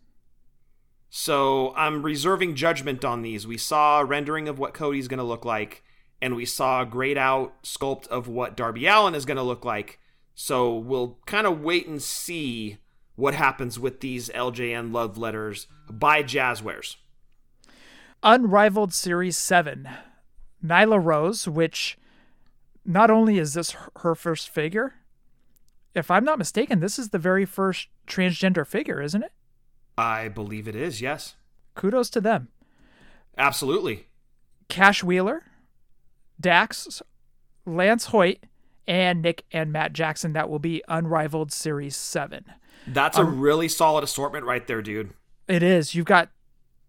So 1.09 1.73
I'm 1.75 2.03
reserving 2.03 2.55
judgment 2.55 3.05
on 3.05 3.21
these. 3.21 3.47
We 3.47 3.57
saw 3.57 4.01
a 4.01 4.05
rendering 4.05 4.47
of 4.47 4.59
what 4.59 4.73
Cody's 4.73 5.07
going 5.07 5.19
to 5.19 5.23
look 5.23 5.45
like, 5.45 5.83
and 6.21 6.35
we 6.35 6.45
saw 6.45 6.81
a 6.81 6.85
grayed 6.85 7.17
out 7.17 7.61
sculpt 7.63 8.07
of 8.07 8.27
what 8.27 8.57
Darby 8.57 8.85
Allin 8.87 9.15
is 9.15 9.25
going 9.25 9.37
to 9.37 9.43
look 9.43 9.63
like. 9.63 9.99
So 10.33 10.75
we'll 10.75 11.17
kind 11.25 11.47
of 11.47 11.61
wait 11.61 11.87
and 11.87 12.01
see 12.01 12.77
what 13.15 13.33
happens 13.33 13.79
with 13.79 14.01
these 14.01 14.29
LJN 14.29 14.91
love 14.93 15.17
letters 15.17 15.67
by 15.89 16.21
Jazwares. 16.21 16.97
Unrivaled 18.23 18.93
Series 18.93 19.37
7. 19.37 19.87
Nyla 20.63 21.03
Rose, 21.03 21.47
which 21.47 21.97
not 22.83 23.09
only 23.09 23.37
is 23.37 23.53
this 23.53 23.71
her- 23.71 23.91
her 23.97 24.15
first 24.15 24.49
figure, 24.49 24.95
if 25.93 26.11
I'm 26.11 26.25
not 26.25 26.37
mistaken, 26.37 26.79
this 26.81 26.99
is 26.99 27.09
the 27.09 27.19
very 27.19 27.45
first 27.45 27.87
transgender 28.07 28.67
figure, 28.67 29.01
isn't 29.01 29.23
it? 29.23 29.31
I 29.97 30.27
believe 30.27 30.67
it 30.67 30.75
is, 30.75 31.01
yes. 31.01 31.35
Kudos 31.75 32.09
to 32.11 32.21
them. 32.21 32.49
Absolutely. 33.37 34.07
Cash 34.69 35.03
Wheeler, 35.03 35.43
Dax, 36.39 37.01
Lance 37.65 38.05
Hoyt, 38.07 38.39
and 38.87 39.21
Nick 39.21 39.45
and 39.51 39.71
Matt 39.71 39.93
Jackson. 39.93 40.33
That 40.33 40.49
will 40.49 40.59
be 40.59 40.83
Unrivaled 40.87 41.51
Series 41.51 41.95
7. 41.95 42.45
That's 42.87 43.17
a 43.17 43.23
really 43.23 43.67
solid 43.67 44.03
assortment 44.03 44.45
right 44.45 44.65
there, 44.67 44.81
dude. 44.81 45.11
It 45.47 45.63
is. 45.63 45.95
You've 45.95 46.05
got 46.05 46.29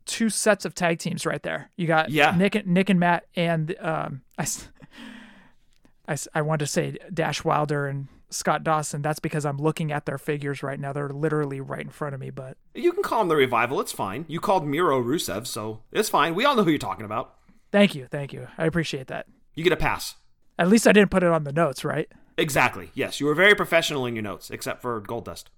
two 0.05 0.29
sets 0.31 0.65
of 0.65 0.75
tag 0.75 0.99
teams 0.99 1.25
right 1.27 1.43
there. 1.43 1.71
You 1.77 1.87
got 1.87 2.11
Yeah. 2.11 2.35
Nick, 2.37 2.55
and- 2.55 2.67
Nick 2.67 2.91
and 2.91 3.01
Matt, 3.01 3.27
and 3.35 3.75
um, 3.81 4.23
I, 4.39 4.47
I, 6.09 6.17
I 6.35 6.43
want 6.43 6.61
to 6.61 6.67
say 6.67 6.97
Dash 7.13 7.45
Wilder 7.45 7.87
and 7.87 8.09
Scott 8.37 8.63
Dawson. 8.63 9.03
That's 9.03 9.19
because 9.19 9.45
I'm 9.45 9.59
looking 9.59 9.91
at 9.91 10.07
their 10.07 10.19
figures 10.19 10.63
right 10.63 10.79
now. 10.79 10.93
They're 10.93 11.09
literally 11.11 11.61
right 11.61 11.81
in 11.81 11.91
front 11.91 12.15
of 12.15 12.21
me. 12.21 12.31
But 12.31 12.57
You 12.75 12.93
can 12.93 13.03
call 13.03 13.23
him 13.23 13.29
the 13.29 13.37
revival. 13.37 13.81
It's 13.81 13.93
fine. 13.93 14.25
You 14.29 14.41
called 14.41 14.67
Miro 14.67 15.03
Rusev, 15.03 15.47
so 15.47 15.83
it's 15.93 16.09
fine. 16.09 16.35
We 16.35 16.45
all 16.45 16.55
know 16.57 16.65
who 16.65 16.71
you're 16.71 16.79
talking 16.79 17.05
about. 17.05 17.35
thank 17.73 17.95
you, 17.95 18.07
thank 18.07 18.33
you. 18.33 18.49
I 18.57 18.67
appreciate 18.67 19.09
that. 19.09 19.27
You 19.55 19.65
get 19.65 19.73
a 19.73 19.77
pass. 19.77 20.15
At 20.59 20.69
least 20.69 20.87
I 20.87 20.93
didn't 20.93 21.11
put 21.11 21.23
it 21.23 21.31
on 21.31 21.45
the 21.45 21.53
notes, 21.53 21.85
right? 21.85 22.09
Exactly. 22.39 22.91
Yes, 22.95 23.21
you 23.21 23.27
were 23.27 23.35
very 23.35 23.55
professional 23.55 24.07
in 24.07 24.15
your 24.15 24.23
notes, 24.23 24.51
except 24.51 24.83
for 24.83 25.01
Gold 25.01 25.25
Dust. 25.27 25.51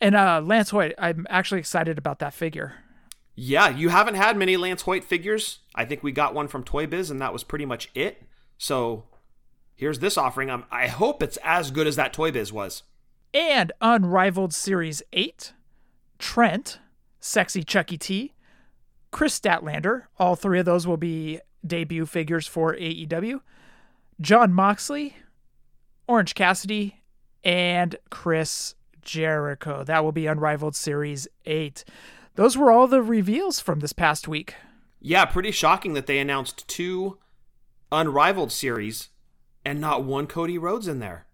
And 0.00 0.14
uh, 0.14 0.40
Lance 0.44 0.70
Hoyt, 0.70 0.94
I'm 0.98 1.26
actually 1.30 1.60
excited 1.60 1.98
about 1.98 2.18
that 2.20 2.34
figure. 2.34 2.74
Yeah, 3.36 3.68
you 3.68 3.88
haven't 3.88 4.14
had 4.14 4.36
many 4.36 4.56
Lance 4.56 4.82
Hoyt 4.82 5.02
figures. 5.02 5.60
I 5.74 5.84
think 5.84 6.02
we 6.04 6.12
got 6.12 6.34
one 6.34 6.46
from 6.46 6.62
Toy 6.62 6.86
Biz, 6.86 7.10
and 7.10 7.20
that 7.20 7.32
was 7.32 7.42
pretty 7.42 7.66
much 7.66 7.90
it. 7.94 8.22
So 8.58 9.04
here's 9.84 9.98
this 9.98 10.16
offering. 10.16 10.50
I'm, 10.50 10.64
I 10.70 10.86
hope 10.86 11.22
it's 11.22 11.36
as 11.44 11.70
good 11.70 11.86
as 11.86 11.96
that 11.96 12.14
Toy 12.14 12.30
Biz 12.30 12.50
was. 12.50 12.84
and 13.34 13.70
Unrivaled 13.82 14.54
Series 14.54 15.02
8, 15.12 15.52
Trent, 16.18 16.78
Sexy 17.20 17.62
Chuckie 17.62 17.98
T, 17.98 18.32
Kris 19.10 19.38
Statlander. 19.38 20.04
All 20.18 20.36
three 20.36 20.58
of 20.58 20.64
those 20.64 20.86
will 20.86 20.96
be 20.96 21.38
debut 21.66 22.06
figures 22.06 22.46
for 22.46 22.74
AEW. 22.74 23.40
Jon 24.22 24.54
Moxley, 24.54 25.16
Orange 26.08 26.34
Cassidy, 26.34 27.02
and 27.44 27.96
Chris 28.10 28.74
Jericho. 29.02 29.84
That 29.84 30.02
will 30.02 30.12
be 30.12 30.26
Unrivaled 30.26 30.76
Series 30.76 31.28
8. 31.44 31.84
Those 32.36 32.56
were 32.56 32.72
all 32.72 32.86
the 32.86 33.02
reveals 33.02 33.60
from 33.60 33.80
this 33.80 33.92
past 33.92 34.28
week. 34.28 34.54
Yeah, 34.98 35.26
pretty 35.26 35.50
shocking 35.50 35.92
that 35.92 36.06
they 36.06 36.20
announced 36.20 36.66
two 36.66 37.18
unrivaled 37.92 38.50
series 38.50 39.10
and 39.64 39.80
not 39.80 40.04
one 40.04 40.26
Cody 40.26 40.58
Rhodes 40.58 40.88
in 40.88 40.98
there. 40.98 41.26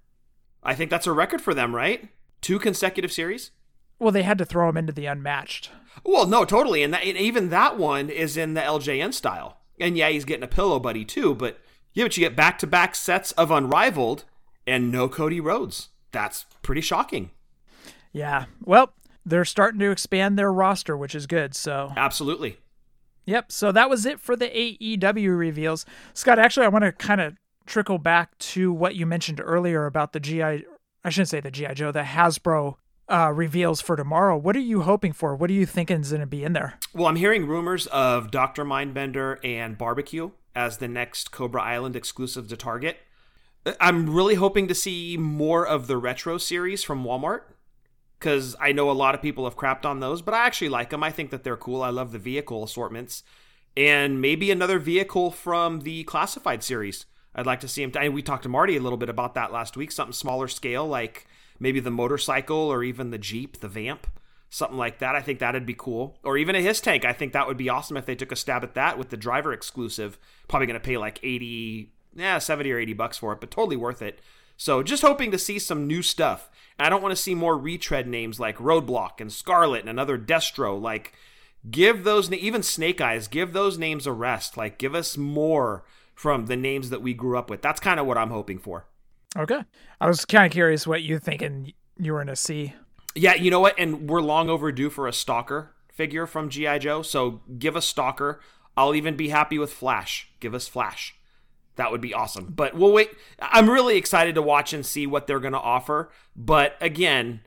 I 0.62 0.74
think 0.74 0.90
that's 0.90 1.06
a 1.06 1.12
record 1.12 1.40
for 1.40 1.54
them, 1.54 1.74
right? 1.74 2.08
Two 2.40 2.58
consecutive 2.58 3.12
series? 3.12 3.50
Well, 3.98 4.12
they 4.12 4.22
had 4.22 4.38
to 4.38 4.44
throw 4.44 4.68
him 4.68 4.76
into 4.76 4.92
the 4.92 5.06
unmatched. 5.06 5.70
Well, 6.04 6.26
no, 6.26 6.44
totally, 6.44 6.82
and, 6.82 6.94
that, 6.94 7.04
and 7.04 7.18
even 7.18 7.50
that 7.50 7.78
one 7.78 8.08
is 8.08 8.36
in 8.36 8.54
the 8.54 8.60
LJN 8.60 9.12
style. 9.12 9.58
And 9.78 9.96
yeah, 9.96 10.08
he's 10.08 10.24
getting 10.24 10.44
a 10.44 10.48
pillow 10.48 10.78
buddy 10.78 11.04
too, 11.04 11.34
but 11.34 11.58
yeah, 11.92 12.04
but 12.04 12.16
you 12.16 12.22
get 12.22 12.36
back 12.36 12.58
to 12.58 12.66
back 12.66 12.94
sets 12.94 13.32
of 13.32 13.50
unrivaled 13.50 14.24
and 14.66 14.92
no 14.92 15.08
Cody 15.08 15.40
Rhodes. 15.40 15.88
That's 16.12 16.46
pretty 16.62 16.80
shocking. 16.80 17.30
Yeah. 18.12 18.46
Well, 18.64 18.92
they're 19.24 19.44
starting 19.44 19.80
to 19.80 19.90
expand 19.90 20.38
their 20.38 20.52
roster, 20.52 20.96
which 20.96 21.14
is 21.14 21.26
good. 21.26 21.54
So 21.54 21.92
absolutely. 21.96 22.58
Yep. 23.26 23.52
So 23.52 23.72
that 23.72 23.90
was 23.90 24.06
it 24.06 24.20
for 24.20 24.34
the 24.36 24.48
AEW 24.48 25.36
reveals. 25.36 25.86
Scott, 26.14 26.38
actually, 26.38 26.66
I 26.66 26.70
want 26.70 26.84
to 26.84 26.92
kind 26.92 27.20
of 27.20 27.36
trickle 27.70 27.98
back 27.98 28.36
to 28.38 28.72
what 28.72 28.96
you 28.96 29.06
mentioned 29.06 29.40
earlier 29.42 29.86
about 29.86 30.12
the 30.12 30.20
GI. 30.20 30.64
I 31.04 31.08
shouldn't 31.08 31.28
say 31.28 31.40
the 31.40 31.50
GI 31.50 31.74
Joe, 31.74 31.92
the 31.92 32.02
Hasbro 32.02 32.74
uh, 33.08 33.32
reveals 33.34 33.80
for 33.80 33.96
tomorrow. 33.96 34.36
What 34.36 34.56
are 34.56 34.60
you 34.60 34.82
hoping 34.82 35.12
for? 35.12 35.34
What 35.34 35.50
are 35.50 35.54
you 35.54 35.66
thinking 35.66 36.00
is 36.00 36.10
going 36.10 36.20
to 36.20 36.26
be 36.26 36.44
in 36.44 36.52
there? 36.52 36.78
Well, 36.92 37.06
I'm 37.06 37.16
hearing 37.16 37.46
rumors 37.46 37.86
of 37.86 38.30
Dr. 38.30 38.64
Mindbender 38.64 39.38
and 39.44 39.78
Barbecue 39.78 40.30
as 40.54 40.78
the 40.78 40.88
next 40.88 41.30
Cobra 41.30 41.62
Island 41.62 41.96
exclusive 41.96 42.48
to 42.48 42.56
Target. 42.56 42.98
I'm 43.80 44.10
really 44.10 44.34
hoping 44.34 44.68
to 44.68 44.74
see 44.74 45.16
more 45.16 45.66
of 45.66 45.86
the 45.86 45.96
retro 45.96 46.38
series 46.38 46.82
from 46.82 47.04
Walmart 47.04 47.42
because 48.18 48.56
I 48.60 48.72
know 48.72 48.90
a 48.90 48.92
lot 48.92 49.14
of 49.14 49.22
people 49.22 49.44
have 49.44 49.56
crapped 49.56 49.84
on 49.84 50.00
those, 50.00 50.22
but 50.22 50.34
I 50.34 50.46
actually 50.46 50.68
like 50.68 50.90
them. 50.90 51.02
I 51.02 51.10
think 51.10 51.30
that 51.30 51.44
they're 51.44 51.56
cool. 51.56 51.82
I 51.82 51.90
love 51.90 52.12
the 52.12 52.18
vehicle 52.18 52.64
assortments. 52.64 53.22
And 53.76 54.20
maybe 54.20 54.50
another 54.50 54.78
vehicle 54.78 55.30
from 55.30 55.80
the 55.80 56.04
classified 56.04 56.62
series. 56.62 57.06
I'd 57.40 57.46
like 57.46 57.60
to 57.60 57.68
see 57.68 57.82
him. 57.82 57.90
T- 57.90 58.08
we 58.10 58.22
talked 58.22 58.42
to 58.42 58.48
Marty 58.48 58.76
a 58.76 58.80
little 58.80 58.98
bit 58.98 59.08
about 59.08 59.34
that 59.34 59.52
last 59.52 59.76
week. 59.76 59.90
Something 59.90 60.12
smaller 60.12 60.46
scale, 60.46 60.86
like 60.86 61.26
maybe 61.58 61.80
the 61.80 61.90
motorcycle 61.90 62.56
or 62.56 62.84
even 62.84 63.10
the 63.10 63.18
Jeep, 63.18 63.60
the 63.60 63.68
Vamp, 63.68 64.06
something 64.50 64.76
like 64.76 64.98
that. 64.98 65.16
I 65.16 65.22
think 65.22 65.38
that'd 65.38 65.64
be 65.64 65.74
cool. 65.74 66.18
Or 66.22 66.36
even 66.36 66.54
a 66.54 66.60
his 66.60 66.80
tank. 66.80 67.04
I 67.04 67.14
think 67.14 67.32
that 67.32 67.46
would 67.46 67.56
be 67.56 67.70
awesome 67.70 67.96
if 67.96 68.04
they 68.04 68.14
took 68.14 68.30
a 68.30 68.36
stab 68.36 68.62
at 68.62 68.74
that 68.74 68.98
with 68.98 69.08
the 69.08 69.16
driver 69.16 69.54
exclusive. 69.54 70.18
Probably 70.48 70.66
going 70.66 70.78
to 70.78 70.84
pay 70.84 70.98
like 70.98 71.18
80, 71.22 71.90
yeah, 72.14 72.38
70 72.38 72.70
or 72.70 72.78
80 72.78 72.92
bucks 72.92 73.16
for 73.16 73.32
it, 73.32 73.40
but 73.40 73.50
totally 73.50 73.76
worth 73.76 74.02
it. 74.02 74.20
So 74.58 74.82
just 74.82 75.00
hoping 75.00 75.30
to 75.30 75.38
see 75.38 75.58
some 75.58 75.86
new 75.86 76.02
stuff. 76.02 76.50
And 76.78 76.86
I 76.86 76.90
don't 76.90 77.02
want 77.02 77.16
to 77.16 77.22
see 77.22 77.34
more 77.34 77.56
retread 77.56 78.06
names 78.06 78.38
like 78.38 78.58
Roadblock 78.58 79.18
and 79.18 79.32
Scarlett 79.32 79.80
and 79.80 79.88
another 79.88 80.18
Destro. 80.18 80.78
Like, 80.78 81.14
give 81.70 82.04
those, 82.04 82.30
even 82.30 82.62
Snake 82.62 83.00
Eyes, 83.00 83.26
give 83.26 83.54
those 83.54 83.78
names 83.78 84.06
a 84.06 84.12
rest. 84.12 84.58
Like, 84.58 84.76
give 84.76 84.94
us 84.94 85.16
more 85.16 85.84
from 86.20 86.44
the 86.44 86.56
names 86.56 86.90
that 86.90 87.00
we 87.00 87.14
grew 87.14 87.38
up 87.38 87.48
with. 87.48 87.62
That's 87.62 87.80
kind 87.80 87.98
of 87.98 88.04
what 88.04 88.18
I'm 88.18 88.28
hoping 88.28 88.58
for. 88.58 88.84
Okay. 89.38 89.64
I 90.02 90.06
was 90.06 90.26
kind 90.26 90.44
of 90.44 90.52
curious 90.52 90.86
what 90.86 91.02
you're 91.02 91.18
thinking 91.18 91.72
you 91.98 92.12
were 92.12 92.22
to 92.26 92.36
see. 92.36 92.74
Yeah, 93.14 93.32
you 93.36 93.50
know 93.50 93.60
what? 93.60 93.74
And 93.78 94.06
we're 94.06 94.20
long 94.20 94.50
overdue 94.50 94.90
for 94.90 95.08
a 95.08 95.14
Stalker 95.14 95.72
figure 95.90 96.26
from 96.26 96.50
G.I. 96.50 96.78
Joe. 96.80 97.00
So 97.00 97.40
give 97.58 97.74
us 97.74 97.86
Stalker. 97.86 98.38
I'll 98.76 98.94
even 98.94 99.16
be 99.16 99.30
happy 99.30 99.58
with 99.58 99.72
Flash. 99.72 100.30
Give 100.40 100.54
us 100.54 100.68
Flash. 100.68 101.16
That 101.76 101.90
would 101.90 102.02
be 102.02 102.12
awesome. 102.12 102.52
But 102.54 102.74
we'll 102.74 102.92
wait. 102.92 103.12
I'm 103.40 103.70
really 103.70 103.96
excited 103.96 104.34
to 104.34 104.42
watch 104.42 104.74
and 104.74 104.84
see 104.84 105.06
what 105.06 105.26
they're 105.26 105.40
going 105.40 105.54
to 105.54 105.58
offer. 105.58 106.10
But 106.36 106.76
again, 106.82 107.40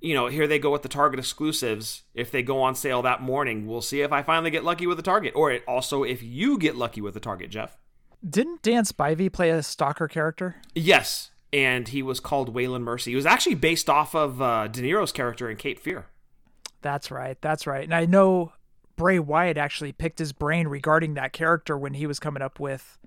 you 0.00 0.14
know, 0.14 0.28
here 0.28 0.46
they 0.46 0.58
go 0.58 0.70
with 0.70 0.80
the 0.80 0.88
Target 0.88 1.20
exclusives. 1.20 2.04
If 2.14 2.30
they 2.30 2.42
go 2.42 2.62
on 2.62 2.74
sale 2.74 3.02
that 3.02 3.20
morning, 3.20 3.66
we'll 3.66 3.82
see 3.82 4.00
if 4.00 4.12
I 4.12 4.22
finally 4.22 4.50
get 4.50 4.64
lucky 4.64 4.86
with 4.86 4.96
the 4.96 5.02
Target, 5.02 5.34
or 5.36 5.58
also 5.68 6.04
if 6.04 6.22
you 6.22 6.56
get 6.56 6.74
lucky 6.74 7.02
with 7.02 7.12
the 7.12 7.20
Target, 7.20 7.50
Jeff. 7.50 7.76
Didn't 8.28 8.62
Dan 8.62 8.84
Spivey 8.84 9.30
play 9.30 9.50
a 9.50 9.62
stalker 9.62 10.08
character? 10.08 10.56
Yes, 10.74 11.30
and 11.52 11.88
he 11.88 12.02
was 12.02 12.20
called 12.20 12.54
Waylon 12.54 12.82
Mercy. 12.82 13.10
He 13.10 13.16
was 13.16 13.26
actually 13.26 13.54
based 13.54 13.90
off 13.90 14.14
of 14.14 14.40
uh, 14.40 14.68
De 14.68 14.80
Niro's 14.80 15.12
character 15.12 15.50
in 15.50 15.56
Cape 15.56 15.78
Fear. 15.78 16.06
That's 16.80 17.10
right. 17.10 17.36
That's 17.40 17.66
right. 17.66 17.84
And 17.84 17.94
I 17.94 18.06
know 18.06 18.52
Bray 18.96 19.18
Wyatt 19.18 19.56
actually 19.56 19.92
picked 19.92 20.18
his 20.18 20.32
brain 20.32 20.68
regarding 20.68 21.14
that 21.14 21.32
character 21.32 21.76
when 21.76 21.94
he 21.94 22.06
was 22.06 22.18
coming 22.18 22.42
up 22.42 22.58
with 22.58 22.98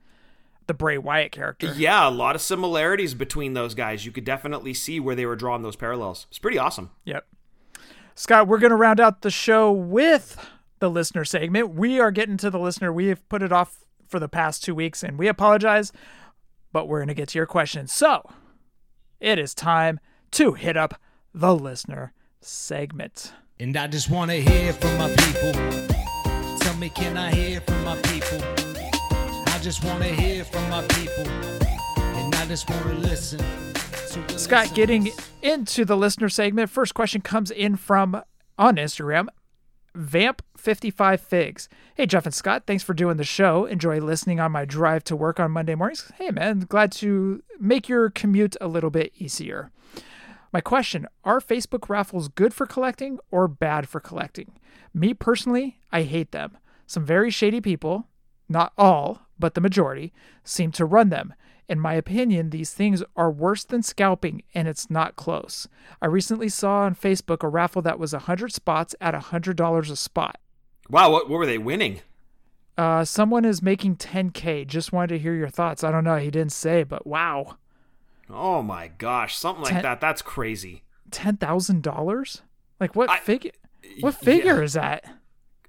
the 0.67 0.73
Bray 0.73 0.97
Wyatt 0.97 1.31
character. 1.31 1.73
Yeah, 1.75 2.07
a 2.07 2.11
lot 2.11 2.35
of 2.35 2.41
similarities 2.41 3.13
between 3.13 3.53
those 3.53 3.73
guys. 3.73 4.05
You 4.05 4.11
could 4.11 4.25
definitely 4.25 4.73
see 4.73 4.99
where 4.99 5.15
they 5.15 5.25
were 5.25 5.35
drawing 5.35 5.61
those 5.61 5.75
parallels. 5.75 6.27
It's 6.29 6.39
pretty 6.39 6.57
awesome. 6.57 6.91
Yep. 7.05 7.25
Scott, 8.15 8.47
we're 8.47 8.57
going 8.57 8.71
to 8.71 8.75
round 8.75 8.99
out 8.99 9.21
the 9.21 9.31
show 9.31 9.71
with 9.71 10.37
the 10.79 10.89
listener 10.89 11.23
segment. 11.23 11.73
We 11.73 11.99
are 11.99 12.11
getting 12.11 12.37
to 12.37 12.49
the 12.49 12.59
listener. 12.59 12.91
We 12.91 13.07
have 13.07 13.27
put 13.29 13.41
it 13.41 13.51
off 13.51 13.85
for 14.07 14.19
the 14.19 14.29
past 14.29 14.63
two 14.63 14.73
weeks, 14.73 15.03
and 15.03 15.17
we 15.17 15.27
apologize, 15.27 15.91
but 16.71 16.87
we're 16.87 16.99
going 16.99 17.07
to 17.07 17.13
get 17.13 17.29
to 17.29 17.39
your 17.39 17.45
questions. 17.45 17.91
So 17.93 18.29
it 19.19 19.39
is 19.39 19.53
time 19.53 19.99
to 20.31 20.53
hit 20.53 20.77
up 20.77 20.99
the 21.33 21.55
listener 21.55 22.13
segment. 22.41 23.33
And 23.59 23.75
I 23.75 23.87
just 23.87 24.09
want 24.09 24.31
to 24.31 24.39
hear 24.39 24.73
from 24.73 24.97
my 24.97 25.09
people. 25.09 25.51
Tell 26.59 26.75
me, 26.75 26.89
can 26.89 27.17
I 27.17 27.31
hear 27.31 27.61
from 27.61 27.83
my 27.83 27.95
people? 28.01 28.39
I 29.47 29.59
just 29.61 29.83
want 29.83 30.03
to 30.03 30.09
hear 30.09 30.43
from 30.43 30.69
my 30.69 30.83
people. 30.89 31.27
And 31.27 32.35
I 32.35 32.45
just 32.45 32.69
want 32.69 32.83
to 32.83 32.93
listen. 32.93 33.39
To 33.39 34.39
Scott, 34.39 34.73
getting 34.73 35.11
into 35.41 35.85
the 35.85 35.97
listener 35.97 36.29
segment, 36.29 36.69
first 36.69 36.93
question 36.93 37.21
comes 37.21 37.51
in 37.51 37.75
from 37.75 38.21
on 38.57 38.75
Instagram 38.75 39.27
Vamp55 39.97 41.19
Figs. 41.19 41.69
Hey, 41.95 42.05
Jeff 42.05 42.25
and 42.25 42.33
Scott, 42.33 42.63
thanks 42.67 42.83
for 42.83 42.93
doing 42.93 43.17
the 43.17 43.23
show. 43.23 43.65
Enjoy 43.65 43.99
listening 43.99 44.39
on 44.39 44.51
my 44.51 44.63
drive 44.63 45.03
to 45.05 45.15
work 45.15 45.39
on 45.39 45.51
Monday 45.51 45.75
mornings. 45.75 46.11
Hey, 46.17 46.29
man, 46.29 46.61
glad 46.61 46.91
to 46.93 47.41
make 47.59 47.89
your 47.89 48.09
commute 48.09 48.55
a 48.61 48.67
little 48.67 48.91
bit 48.91 49.11
easier. 49.17 49.71
My 50.53 50.61
question 50.61 51.07
Are 51.23 51.39
Facebook 51.39 51.89
raffles 51.89 52.27
good 52.27 52.53
for 52.53 52.65
collecting 52.65 53.19
or 53.31 53.47
bad 53.47 53.89
for 53.89 53.99
collecting? 53.99 54.53
Me 54.93 55.13
personally, 55.13 55.79
I 55.91 56.03
hate 56.03 56.31
them. 56.31 56.57
Some 56.85 57.05
very 57.05 57.29
shady 57.29 57.59
people, 57.59 58.07
not 58.47 58.73
all, 58.77 59.21
but 59.37 59.55
the 59.55 59.61
majority, 59.61 60.13
seem 60.43 60.71
to 60.73 60.85
run 60.85 61.09
them. 61.09 61.33
In 61.69 61.79
my 61.79 61.93
opinion, 61.95 62.49
these 62.49 62.73
things 62.73 63.03
are 63.15 63.29
worse 63.29 63.65
than 63.65 63.83
scalping, 63.83 64.43
and 64.53 64.67
it's 64.67 64.89
not 64.89 65.17
close. 65.17 65.67
I 66.01 66.05
recently 66.05 66.47
saw 66.47 66.79
on 66.81 66.95
Facebook 66.95 67.43
a 67.43 67.49
raffle 67.49 67.81
that 67.81 67.99
was 67.99 68.13
100 68.13 68.53
spots 68.53 68.95
at 69.01 69.13
$100 69.13 69.91
a 69.91 69.95
spot. 69.95 70.39
Wow, 70.89 71.11
what, 71.11 71.29
what 71.29 71.39
were 71.39 71.45
they 71.45 71.57
winning? 71.57 71.99
Uh, 72.77 73.03
someone 73.03 73.43
is 73.43 73.61
making 73.61 73.97
10K. 73.97 74.65
Just 74.65 74.93
wanted 74.93 75.07
to 75.09 75.19
hear 75.19 75.33
your 75.33 75.49
thoughts. 75.49 75.83
I 75.83 75.91
don't 75.91 76.03
know. 76.05 76.17
He 76.17 76.31
didn't 76.31 76.53
say, 76.53 76.83
but 76.83 77.05
wow. 77.05 77.57
Oh 78.29 78.61
my 78.61 78.87
gosh, 78.87 79.35
something 79.35 79.63
like 79.63 79.73
Ten, 79.73 79.83
that. 79.83 79.99
That's 79.99 80.21
crazy. 80.21 80.83
$10,000? 81.11 82.41
Like 82.79 82.95
what 82.95 83.19
figure? 83.21 83.51
What 84.01 84.15
figure 84.15 84.57
yeah. 84.57 84.63
is 84.63 84.73
that? 84.73 85.05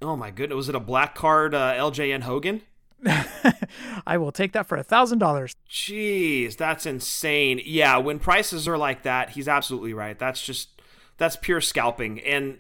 Oh 0.03 0.17
my 0.17 0.31
goodness. 0.31 0.57
Was 0.57 0.69
it 0.69 0.75
a 0.75 0.81
black 0.81 1.15
card 1.15 1.55
uh, 1.55 1.73
LJN 1.75 2.23
Hogan? 2.23 2.63
I 4.07 4.19
will 4.19 4.33
take 4.33 4.53
that 4.53 4.67
for 4.67 4.77
a 4.77 4.83
thousand 4.83 5.19
dollars. 5.19 5.55
Jeez, 5.71 6.57
that's 6.57 6.87
insane. 6.87 7.61
Yeah, 7.65 7.97
when 7.99 8.19
prices 8.19 8.67
are 8.67 8.79
like 8.79 9.03
that, 9.03 9.31
he's 9.31 9.49
absolutely 9.49 9.95
right. 9.95 10.19
That's 10.19 10.45
just 10.45 10.81
that's 11.17 11.37
pure 11.37 11.61
scalping. 11.61 12.21
And 12.21 12.59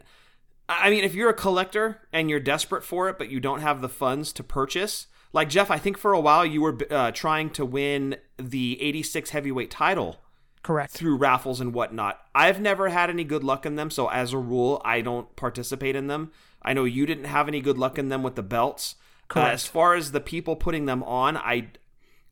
I 0.68 0.90
mean, 0.90 1.04
if 1.04 1.14
you're 1.14 1.30
a 1.30 1.34
collector 1.34 2.02
and 2.12 2.28
you're 2.28 2.40
desperate 2.40 2.84
for 2.84 3.08
it, 3.08 3.18
but 3.18 3.30
you 3.30 3.40
don't 3.40 3.60
have 3.60 3.80
the 3.80 3.88
funds 3.88 4.32
to 4.34 4.44
purchase, 4.44 5.06
like 5.32 5.48
Jeff, 5.48 5.70
I 5.70 5.78
think 5.78 5.98
for 5.98 6.12
a 6.12 6.20
while 6.20 6.44
you 6.44 6.60
were 6.60 6.78
uh, 6.90 7.10
trying 7.12 7.50
to 7.50 7.64
win 7.64 8.16
the 8.36 8.80
86 8.80 9.30
heavyweight 9.30 9.70
title. 9.70 10.16
Correct. 10.62 10.92
Through 10.92 11.16
raffles 11.16 11.60
and 11.60 11.72
whatnot. 11.72 12.20
I've 12.34 12.60
never 12.60 12.88
had 12.88 13.10
any 13.10 13.24
good 13.24 13.44
luck 13.44 13.64
in 13.64 13.76
them, 13.76 13.90
so 13.90 14.08
as 14.08 14.32
a 14.32 14.38
rule, 14.38 14.82
I 14.84 15.00
don't 15.00 15.34
participate 15.36 15.96
in 15.96 16.08
them. 16.08 16.32
I 16.62 16.74
know 16.74 16.84
you 16.84 17.06
didn't 17.06 17.24
have 17.24 17.48
any 17.48 17.60
good 17.60 17.78
luck 17.78 17.98
in 17.98 18.08
them 18.08 18.22
with 18.22 18.34
the 18.34 18.42
belts. 18.42 18.96
Uh, 19.36 19.40
as 19.40 19.66
far 19.66 19.94
as 19.94 20.12
the 20.12 20.20
people 20.20 20.56
putting 20.56 20.86
them 20.86 21.02
on, 21.02 21.36
I 21.36 21.68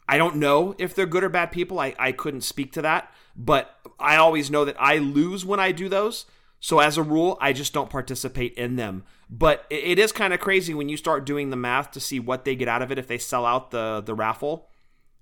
I 0.09 0.19
don't 0.19 0.37
know 0.37 0.75
if 0.79 0.95
they're 0.95 1.07
good 1.07 1.25
or 1.25 1.29
bad 1.29 1.53
people. 1.53 1.79
I, 1.79 1.95
I 1.99 2.13
couldn't 2.13 2.43
speak 2.43 2.73
to 2.73 2.83
that. 2.83 3.13
But 3.37 3.75
I 3.99 4.17
always 4.17 4.51
know 4.51 4.65
that 4.65 4.77
I 4.79 4.99
lose 4.99 5.45
when 5.45 5.61
I 5.61 5.73
do 5.73 5.89
those. 5.89 6.25
So 6.59 6.79
as 6.79 6.97
a 6.97 7.03
rule, 7.03 7.37
I 7.41 7.53
just 7.53 7.75
don't 7.75 7.91
participate 7.91 8.55
in 8.55 8.77
them. 8.77 9.05
But 9.29 9.67
it, 9.69 9.85
it 9.85 9.99
is 9.99 10.13
kind 10.13 10.33
of 10.33 10.41
crazy 10.41 10.73
when 10.73 10.89
you 10.89 10.97
start 10.97 11.27
doing 11.27 11.51
the 11.51 11.57
math 11.57 11.91
to 11.93 12.01
see 12.01 12.19
what 12.19 12.45
they 12.45 12.57
get 12.57 12.69
out 12.69 12.83
of 12.83 12.91
it 12.91 12.99
if 12.99 13.07
they 13.07 13.19
sell 13.19 13.45
out 13.45 13.71
the 13.71 14.03
the 14.05 14.15
raffle, 14.15 14.69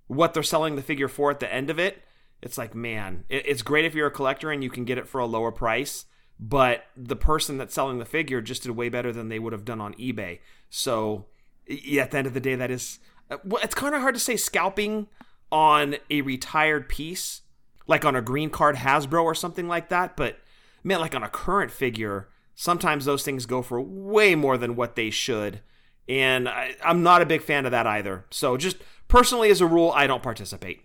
what 0.06 0.32
they're 0.32 0.42
selling 0.42 0.76
the 0.76 0.82
figure 0.82 1.08
for 1.08 1.30
at 1.30 1.40
the 1.40 1.52
end 1.52 1.70
of 1.70 1.78
it. 1.78 2.02
It's 2.40 2.58
like, 2.58 2.74
man, 2.74 3.24
it, 3.28 3.46
it's 3.46 3.62
great 3.62 3.84
if 3.84 3.94
you're 3.94 4.06
a 4.06 4.12
collector 4.12 4.52
and 4.52 4.62
you 4.62 4.70
can 4.70 4.84
get 4.84 4.98
it 4.98 5.08
for 5.08 5.18
a 5.18 5.26
lower 5.26 5.50
price. 5.50 6.04
But 6.38 6.84
the 6.96 7.16
person 7.16 7.58
that's 7.58 7.74
selling 7.74 7.98
the 7.98 8.04
figure 8.04 8.40
just 8.40 8.64
did 8.64 8.72
way 8.72 8.88
better 8.88 9.12
than 9.12 9.28
they 9.28 9.38
would 9.38 9.52
have 9.52 9.64
done 9.64 9.80
on 9.80 9.94
eBay. 9.94 10.40
So 10.68 11.26
yeah, 11.66 12.02
at 12.02 12.10
the 12.10 12.18
end 12.18 12.26
of 12.26 12.34
the 12.34 12.40
day, 12.40 12.54
that 12.54 12.70
is 12.70 12.98
uh, 13.30 13.38
well, 13.44 13.62
it's 13.62 13.74
kind 13.74 13.94
of 13.94 14.00
hard 14.00 14.14
to 14.14 14.20
say 14.20 14.36
scalping 14.36 15.08
on 15.50 15.96
a 16.10 16.20
retired 16.22 16.88
piece, 16.88 17.42
like 17.86 18.04
on 18.04 18.16
a 18.16 18.22
green 18.22 18.50
card 18.50 18.76
Hasbro 18.76 19.22
or 19.22 19.34
something 19.34 19.68
like 19.68 19.88
that. 19.88 20.16
But 20.16 20.38
man, 20.82 21.00
like 21.00 21.14
on 21.14 21.22
a 21.22 21.28
current 21.28 21.70
figure, 21.70 22.28
sometimes 22.54 23.04
those 23.04 23.22
things 23.22 23.46
go 23.46 23.62
for 23.62 23.80
way 23.80 24.34
more 24.34 24.58
than 24.58 24.76
what 24.76 24.96
they 24.96 25.10
should. 25.10 25.60
And 26.08 26.48
I, 26.48 26.74
I'm 26.84 27.02
not 27.02 27.22
a 27.22 27.26
big 27.26 27.42
fan 27.42 27.64
of 27.64 27.72
that 27.72 27.86
either. 27.86 28.26
So 28.30 28.56
just 28.56 28.76
personally, 29.08 29.50
as 29.50 29.60
a 29.60 29.66
rule, 29.66 29.90
I 29.94 30.06
don't 30.06 30.22
participate. 30.22 30.82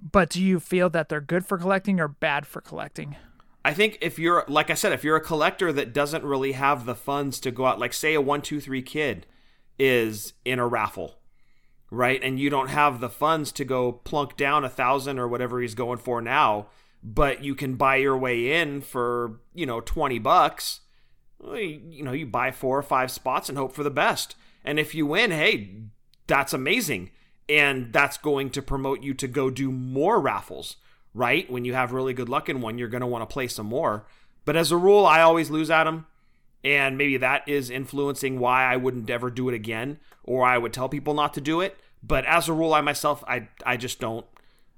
But 0.00 0.30
do 0.30 0.42
you 0.42 0.58
feel 0.58 0.88
that 0.90 1.08
they're 1.08 1.20
good 1.20 1.44
for 1.44 1.58
collecting 1.58 2.00
or 2.00 2.08
bad 2.08 2.46
for 2.46 2.60
collecting? 2.60 3.16
I 3.64 3.72
think 3.74 3.98
if 4.00 4.18
you're 4.18 4.44
like 4.48 4.70
I 4.70 4.74
said, 4.74 4.92
if 4.92 5.04
you're 5.04 5.16
a 5.16 5.20
collector 5.20 5.72
that 5.72 5.92
doesn't 5.92 6.24
really 6.24 6.52
have 6.52 6.86
the 6.86 6.96
funds 6.96 7.38
to 7.40 7.50
go 7.50 7.66
out, 7.66 7.78
like 7.78 7.92
say 7.92 8.14
a 8.14 8.20
one 8.20 8.42
two 8.42 8.58
three 8.58 8.82
kid 8.82 9.26
is 9.82 10.32
in 10.44 10.60
a 10.60 10.66
raffle, 10.66 11.18
right, 11.90 12.22
and 12.22 12.38
you 12.38 12.48
don't 12.48 12.68
have 12.68 13.00
the 13.00 13.08
funds 13.08 13.50
to 13.50 13.64
go 13.64 13.90
plunk 13.90 14.36
down 14.36 14.64
a 14.64 14.68
thousand 14.68 15.18
or 15.18 15.26
whatever 15.26 15.60
he's 15.60 15.74
going 15.74 15.98
for 15.98 16.22
now, 16.22 16.68
but 17.02 17.42
you 17.42 17.56
can 17.56 17.74
buy 17.74 17.96
your 17.96 18.16
way 18.16 18.60
in 18.60 18.80
for 18.80 19.40
you 19.52 19.66
know 19.66 19.80
twenty 19.80 20.20
bucks. 20.20 20.80
You 21.44 22.04
know, 22.04 22.12
you 22.12 22.26
buy 22.26 22.52
four 22.52 22.78
or 22.78 22.84
five 22.84 23.10
spots 23.10 23.48
and 23.48 23.58
hope 23.58 23.74
for 23.74 23.82
the 23.82 23.90
best. 23.90 24.36
And 24.64 24.78
if 24.78 24.94
you 24.94 25.04
win, 25.04 25.32
hey, 25.32 25.74
that's 26.28 26.52
amazing. 26.52 27.10
And 27.48 27.92
that's 27.92 28.16
going 28.16 28.50
to 28.50 28.62
promote 28.62 29.02
you 29.02 29.12
to 29.14 29.26
go 29.26 29.50
do 29.50 29.72
more 29.72 30.20
raffles, 30.20 30.76
right? 31.12 31.50
When 31.50 31.64
you 31.64 31.74
have 31.74 31.92
really 31.92 32.14
good 32.14 32.28
luck 32.28 32.48
in 32.48 32.60
one, 32.60 32.78
you're 32.78 32.86
going 32.86 33.00
to 33.00 33.08
want 33.08 33.28
to 33.28 33.32
play 33.32 33.48
some 33.48 33.66
more. 33.66 34.06
But 34.44 34.54
as 34.54 34.70
a 34.70 34.76
rule, 34.76 35.04
I 35.04 35.22
always 35.22 35.50
lose 35.50 35.66
them. 35.66 36.06
And 36.64 36.96
maybe 36.96 37.16
that 37.16 37.48
is 37.48 37.70
influencing 37.70 38.38
why 38.38 38.64
I 38.64 38.76
wouldn't 38.76 39.10
ever 39.10 39.30
do 39.30 39.48
it 39.48 39.54
again, 39.54 39.98
or 40.22 40.44
I 40.44 40.58
would 40.58 40.72
tell 40.72 40.88
people 40.88 41.14
not 41.14 41.34
to 41.34 41.40
do 41.40 41.60
it. 41.60 41.78
But 42.02 42.24
as 42.26 42.48
a 42.48 42.52
rule, 42.52 42.74
I 42.74 42.80
myself, 42.80 43.24
I, 43.26 43.48
I 43.64 43.76
just 43.76 44.00
don't 44.00 44.26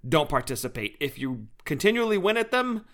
don't 0.07 0.29
participate. 0.29 0.97
If 1.01 1.19
you 1.19 1.47
continually 1.65 2.19
win 2.19 2.37
at 2.37 2.51
them, 2.51 2.85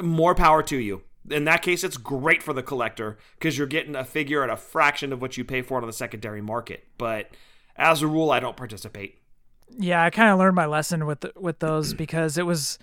more 0.00 0.34
power 0.34 0.62
to 0.64 0.76
you. 0.76 1.02
In 1.30 1.44
that 1.44 1.62
case, 1.62 1.82
it's 1.82 1.96
great 1.96 2.42
for 2.42 2.52
the 2.52 2.62
collector 2.62 3.18
because 3.38 3.56
you're 3.56 3.66
getting 3.66 3.96
a 3.96 4.04
figure 4.04 4.44
at 4.44 4.50
a 4.50 4.56
fraction 4.56 5.12
of 5.12 5.20
what 5.20 5.36
you 5.36 5.44
pay 5.44 5.62
for 5.62 5.78
it 5.78 5.82
on 5.82 5.86
the 5.86 5.92
secondary 5.92 6.42
market. 6.42 6.86
But 6.98 7.30
as 7.76 8.02
a 8.02 8.06
rule, 8.06 8.30
I 8.30 8.40
don't 8.40 8.56
participate. 8.56 9.18
Yeah, 9.70 10.04
I 10.04 10.10
kind 10.10 10.30
of 10.30 10.38
learned 10.38 10.54
my 10.54 10.66
lesson 10.66 11.06
with 11.06 11.24
with 11.36 11.58
those 11.58 11.94
because 11.94 12.38
it 12.38 12.46
was 12.46 12.78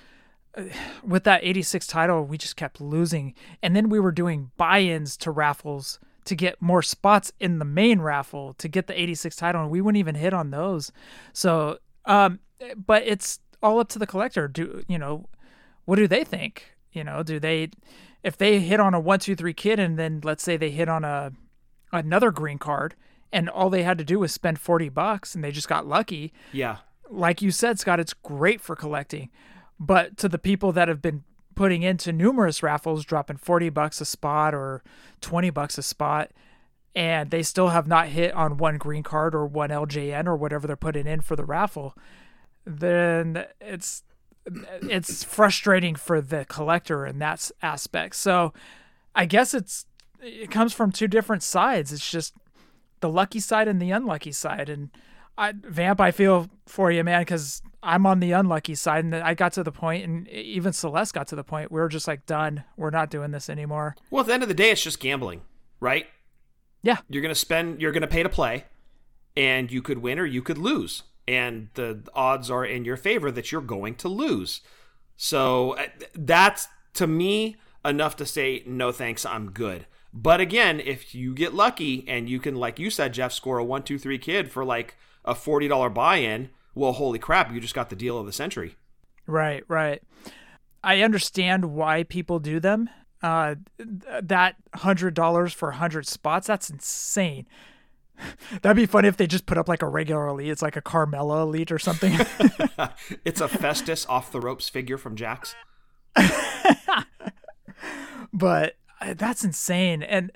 with 1.03 1.23
that 1.23 1.39
86 1.43 1.87
title 1.87 2.23
we 2.23 2.37
just 2.37 2.55
kept 2.55 2.81
losing 2.81 3.33
and 3.63 3.75
then 3.75 3.89
we 3.89 3.99
were 3.99 4.11
doing 4.11 4.51
buy-ins 4.57 5.15
to 5.17 5.31
raffles 5.31 5.99
to 6.25 6.35
get 6.35 6.61
more 6.61 6.81
spots 6.81 7.31
in 7.39 7.59
the 7.59 7.65
main 7.65 8.01
raffle 8.01 8.53
to 8.53 8.67
get 8.67 8.87
the 8.87 8.99
86 8.99 9.35
title 9.35 9.61
and 9.61 9.71
we 9.71 9.81
wouldn't 9.81 9.99
even 9.99 10.15
hit 10.15 10.33
on 10.33 10.51
those. 10.51 10.91
So, 11.33 11.79
um 12.05 12.39
but 12.75 13.03
it's 13.05 13.39
all 13.63 13.79
up 13.79 13.89
to 13.89 13.99
the 13.99 14.07
collector. 14.07 14.47
Do, 14.47 14.83
you 14.87 14.97
know, 14.97 15.27
what 15.85 15.95
do 15.95 16.07
they 16.07 16.23
think? 16.23 16.75
You 16.91 17.03
know, 17.03 17.23
do 17.23 17.39
they 17.39 17.69
if 18.23 18.37
they 18.37 18.59
hit 18.59 18.79
on 18.79 18.93
a 18.93 18.99
1 18.99 19.19
2 19.19 19.35
3 19.35 19.53
kid 19.53 19.79
and 19.79 19.97
then 19.97 20.21
let's 20.23 20.43
say 20.43 20.57
they 20.57 20.71
hit 20.71 20.89
on 20.89 21.03
a 21.03 21.31
another 21.91 22.31
green 22.31 22.57
card 22.57 22.95
and 23.31 23.49
all 23.49 23.69
they 23.69 23.83
had 23.83 23.97
to 23.97 24.03
do 24.03 24.19
was 24.19 24.31
spend 24.31 24.59
40 24.59 24.89
bucks 24.89 25.33
and 25.35 25.43
they 25.43 25.51
just 25.51 25.69
got 25.69 25.87
lucky. 25.87 26.33
Yeah. 26.51 26.77
Like 27.09 27.41
you 27.41 27.51
said, 27.51 27.79
Scott, 27.79 27.99
it's 27.99 28.13
great 28.13 28.61
for 28.61 28.75
collecting. 28.75 29.29
But 29.83 30.15
to 30.17 30.29
the 30.29 30.37
people 30.37 30.71
that 30.73 30.87
have 30.87 31.01
been 31.01 31.23
putting 31.55 31.81
into 31.81 32.13
numerous 32.13 32.61
raffles, 32.61 33.03
dropping 33.03 33.37
40 33.37 33.69
bucks 33.69 33.99
a 33.99 34.05
spot 34.05 34.53
or 34.53 34.83
20 35.21 35.49
bucks 35.49 35.79
a 35.79 35.81
spot, 35.81 36.29
and 36.93 37.31
they 37.31 37.41
still 37.41 37.69
have 37.69 37.87
not 37.87 38.09
hit 38.09 38.31
on 38.35 38.57
one 38.57 38.77
green 38.77 39.01
card 39.01 39.33
or 39.33 39.47
one 39.47 39.71
LJN 39.71 40.27
or 40.27 40.35
whatever 40.35 40.67
they're 40.67 40.75
putting 40.75 41.07
in 41.07 41.21
for 41.21 41.35
the 41.35 41.43
raffle, 41.43 41.97
then 42.63 43.47
it's 43.59 44.03
it's 44.83 45.23
frustrating 45.23 45.95
for 45.95 46.21
the 46.21 46.45
collector 46.45 47.03
in 47.03 47.17
that 47.17 47.49
aspect. 47.63 48.15
So 48.15 48.53
I 49.15 49.25
guess 49.25 49.55
it's 49.55 49.87
it 50.21 50.51
comes 50.51 50.73
from 50.73 50.91
two 50.91 51.07
different 51.07 51.41
sides. 51.41 51.91
It's 51.91 52.09
just 52.09 52.35
the 52.99 53.09
lucky 53.09 53.39
side 53.39 53.67
and 53.67 53.81
the 53.81 53.89
unlucky 53.89 54.31
side. 54.31 54.69
And 54.69 54.91
I, 55.39 55.53
Vamp, 55.55 55.99
I 55.99 56.11
feel 56.11 56.49
for 56.67 56.91
you, 56.91 57.03
man, 57.03 57.21
because 57.21 57.63
I'm 57.83 58.05
on 58.05 58.19
the 58.19 58.31
unlucky 58.31 58.75
side. 58.75 59.05
And 59.05 59.15
I 59.15 59.33
got 59.33 59.53
to 59.53 59.63
the 59.63 59.71
point, 59.71 60.03
and 60.03 60.27
even 60.27 60.73
Celeste 60.73 61.13
got 61.13 61.27
to 61.27 61.35
the 61.35 61.43
point, 61.43 61.71
we 61.71 61.79
were 61.79 61.89
just 61.89 62.07
like, 62.07 62.25
done. 62.25 62.63
We're 62.77 62.91
not 62.91 63.09
doing 63.09 63.31
this 63.31 63.49
anymore. 63.49 63.95
Well, 64.09 64.21
at 64.21 64.27
the 64.27 64.33
end 64.33 64.43
of 64.43 64.49
the 64.49 64.55
day, 64.55 64.71
it's 64.71 64.83
just 64.83 64.99
gambling, 64.99 65.41
right? 65.79 66.05
Yeah. 66.83 66.97
You're 67.09 67.21
going 67.21 67.33
to 67.33 67.39
spend, 67.39 67.81
you're 67.81 67.91
going 67.91 68.01
to 68.01 68.07
pay 68.07 68.23
to 68.23 68.29
play, 68.29 68.65
and 69.35 69.71
you 69.71 69.81
could 69.81 69.99
win 69.99 70.19
or 70.19 70.25
you 70.25 70.41
could 70.41 70.57
lose. 70.57 71.03
And 71.27 71.69
the 71.75 72.03
odds 72.13 72.49
are 72.49 72.65
in 72.65 72.85
your 72.85 72.97
favor 72.97 73.31
that 73.31 73.51
you're 73.51 73.61
going 73.61 73.95
to 73.95 74.07
lose. 74.07 74.61
So 75.15 75.73
uh, 75.77 75.87
that's, 76.15 76.67
to 76.95 77.07
me, 77.07 77.57
enough 77.85 78.15
to 78.17 78.25
say, 78.25 78.63
no 78.65 78.91
thanks, 78.91 79.25
I'm 79.25 79.51
good. 79.51 79.85
But 80.13 80.41
again, 80.41 80.79
if 80.79 81.15
you 81.15 81.33
get 81.33 81.53
lucky 81.53 82.03
and 82.07 82.29
you 82.29 82.39
can, 82.39 82.55
like 82.55 82.79
you 82.79 82.89
said, 82.89 83.13
Jeff, 83.13 83.31
score 83.31 83.59
a 83.59 83.63
one, 83.63 83.83
two, 83.83 83.97
three 83.97 84.17
kid 84.17 84.51
for 84.51 84.65
like 84.65 84.95
a 85.23 85.33
$40 85.33 85.93
buy 85.93 86.17
in, 86.17 86.49
well, 86.73 86.93
holy 86.93 87.19
crap, 87.19 87.51
you 87.53 87.59
just 87.59 87.75
got 87.75 87.89
the 87.89 87.95
deal 87.95 88.17
of 88.17 88.25
the 88.25 88.31
century. 88.31 88.75
Right, 89.27 89.63
right. 89.67 90.01
I 90.83 91.01
understand 91.01 91.73
why 91.73 92.03
people 92.03 92.39
do 92.39 92.59
them. 92.59 92.89
Uh, 93.21 93.55
that 94.23 94.55
hundred 94.73 95.13
dollars 95.13 95.53
for 95.53 95.71
hundred 95.71 96.07
spots, 96.07 96.47
that's 96.47 96.69
insane. 96.69 97.45
That'd 98.61 98.77
be 98.77 98.87
funny 98.87 99.07
if 99.07 99.17
they 99.17 99.27
just 99.27 99.45
put 99.45 99.57
up 99.57 99.67
like 99.67 99.83
a 99.83 99.87
regular 99.87 100.27
elite. 100.27 100.49
It's 100.49 100.61
like 100.61 100.75
a 100.75 100.81
Carmella 100.81 101.43
elite 101.43 101.71
or 101.71 101.79
something. 101.79 102.13
it's 103.25 103.41
a 103.41 103.47
Festus 103.47 104.05
off 104.07 104.31
the 104.31 104.39
ropes 104.39 104.69
figure 104.69 104.97
from 104.97 105.15
Jakks. 105.15 105.53
but 108.33 108.75
uh, 108.99 109.13
that's 109.15 109.43
insane. 109.43 110.01
And 110.01 110.31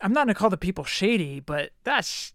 I'm 0.00 0.12
not 0.12 0.22
gonna 0.26 0.34
call 0.34 0.50
the 0.50 0.56
people 0.56 0.84
shady, 0.84 1.40
but 1.40 1.72
that's 1.84 2.32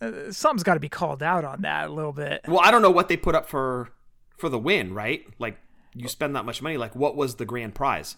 uh, 0.00 0.30
something's 0.30 0.62
got 0.62 0.74
to 0.74 0.80
be 0.80 0.88
called 0.88 1.22
out 1.22 1.44
on 1.44 1.62
that 1.62 1.88
a 1.88 1.92
little 1.92 2.12
bit. 2.12 2.42
Well, 2.46 2.60
I 2.62 2.70
don't 2.70 2.82
know 2.82 2.90
what 2.90 3.08
they 3.08 3.16
put 3.16 3.34
up 3.34 3.48
for 3.48 3.90
for 4.36 4.48
the 4.48 4.58
win, 4.58 4.94
right? 4.94 5.26
Like 5.38 5.58
you 5.94 6.08
spend 6.08 6.36
that 6.36 6.44
much 6.44 6.60
money, 6.60 6.76
like 6.76 6.94
what 6.94 7.16
was 7.16 7.36
the 7.36 7.46
grand 7.46 7.74
prize? 7.74 8.16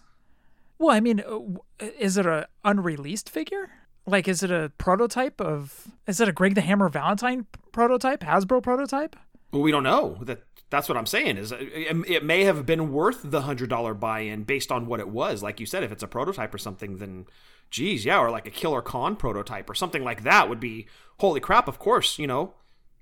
Well, 0.78 0.94
I 0.94 1.00
mean, 1.00 1.20
uh, 1.20 1.86
is 1.98 2.16
it 2.16 2.26
a 2.26 2.48
unreleased 2.64 3.28
figure? 3.28 3.70
Like, 4.06 4.26
is 4.26 4.42
it 4.42 4.50
a 4.50 4.72
prototype 4.78 5.40
of? 5.40 5.88
Is 6.06 6.20
it 6.20 6.28
a 6.28 6.32
Greg 6.32 6.54
the 6.54 6.60
Hammer 6.60 6.88
Valentine 6.88 7.46
prototype, 7.72 8.20
Hasbro 8.20 8.62
prototype? 8.62 9.16
Well, 9.52 9.62
we 9.62 9.70
don't 9.70 9.82
know. 9.82 10.18
That 10.22 10.42
that's 10.70 10.88
what 10.88 10.98
I'm 10.98 11.06
saying. 11.06 11.38
Is 11.38 11.52
it, 11.52 11.60
it 11.62 12.24
may 12.24 12.44
have 12.44 12.66
been 12.66 12.92
worth 12.92 13.20
the 13.24 13.42
hundred 13.42 13.70
dollar 13.70 13.94
buy 13.94 14.20
in 14.20 14.44
based 14.44 14.70
on 14.70 14.86
what 14.86 15.00
it 15.00 15.08
was. 15.08 15.42
Like 15.42 15.60
you 15.60 15.66
said, 15.66 15.82
if 15.82 15.92
it's 15.92 16.02
a 16.02 16.08
prototype 16.08 16.52
or 16.52 16.58
something, 16.58 16.98
then 16.98 17.26
geez, 17.70 18.04
yeah, 18.04 18.18
or 18.18 18.30
like 18.30 18.46
a 18.46 18.50
Killer 18.50 18.82
Con 18.82 19.16
prototype 19.16 19.68
or 19.70 19.74
something 19.74 20.04
like 20.04 20.24
that 20.24 20.48
would 20.48 20.60
be 20.60 20.86
holy 21.18 21.40
crap. 21.40 21.68
Of 21.68 21.78
course, 21.78 22.18
you 22.18 22.26
know. 22.26 22.54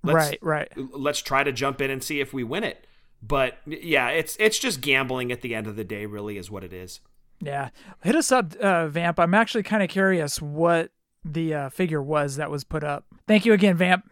Let's, 0.03 0.15
right, 0.15 0.39
right. 0.43 0.73
Let's 0.93 1.21
try 1.21 1.43
to 1.43 1.51
jump 1.51 1.81
in 1.81 1.91
and 1.91 2.03
see 2.03 2.21
if 2.21 2.33
we 2.33 2.45
win 2.45 2.63
it. 2.63 2.87
But 3.21 3.59
yeah, 3.67 4.11
it's 4.11 4.37
it's 4.39 4.59
just 4.59 4.81
gambling 4.81 5.33
at 5.33 5.41
the 5.41 5.55
end 5.55 5.67
of 5.67 5.75
the 5.75 5.85
day. 5.85 6.07
Really, 6.07 6.37
is 6.37 6.51
what 6.51 6.63
it 6.63 6.73
is. 6.73 7.01
Yeah, 7.41 7.71
hit 8.03 8.15
us 8.15 8.31
up, 8.31 8.55
uh, 8.57 8.87
Vamp. 8.89 9.19
I'm 9.19 9.35
actually 9.35 9.65
kind 9.65 9.83
of 9.83 9.89
curious 9.89 10.41
what 10.41 10.91
the 11.25 11.55
uh, 11.55 11.69
figure 11.71 12.03
was 12.03 12.37
that 12.37 12.51
was 12.51 12.63
put 12.63 12.85
up. 12.85 13.05
Thank 13.27 13.45
you 13.45 13.53
again, 13.53 13.77
Vamp. 13.77 14.05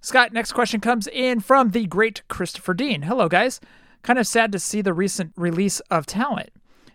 Scott, 0.00 0.32
next 0.32 0.52
question 0.52 0.80
comes 0.80 1.06
in 1.06 1.40
from 1.40 1.70
the 1.70 1.86
great 1.86 2.22
Christopher 2.28 2.74
Dean. 2.74 3.02
Hello, 3.02 3.28
guys. 3.28 3.60
Kind 4.02 4.18
of 4.18 4.26
sad 4.26 4.52
to 4.52 4.58
see 4.58 4.82
the 4.82 4.92
recent 4.92 5.32
release 5.36 5.80
of 5.90 6.06
talent. 6.06 6.50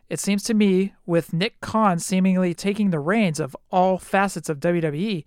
It 0.09 0.19
seems 0.19 0.43
to 0.43 0.53
me, 0.53 0.93
with 1.05 1.33
Nick 1.33 1.59
Khan 1.59 1.99
seemingly 1.99 2.53
taking 2.53 2.89
the 2.89 2.99
reins 2.99 3.39
of 3.39 3.55
all 3.71 3.97
facets 3.97 4.49
of 4.49 4.59
WWE 4.59 5.25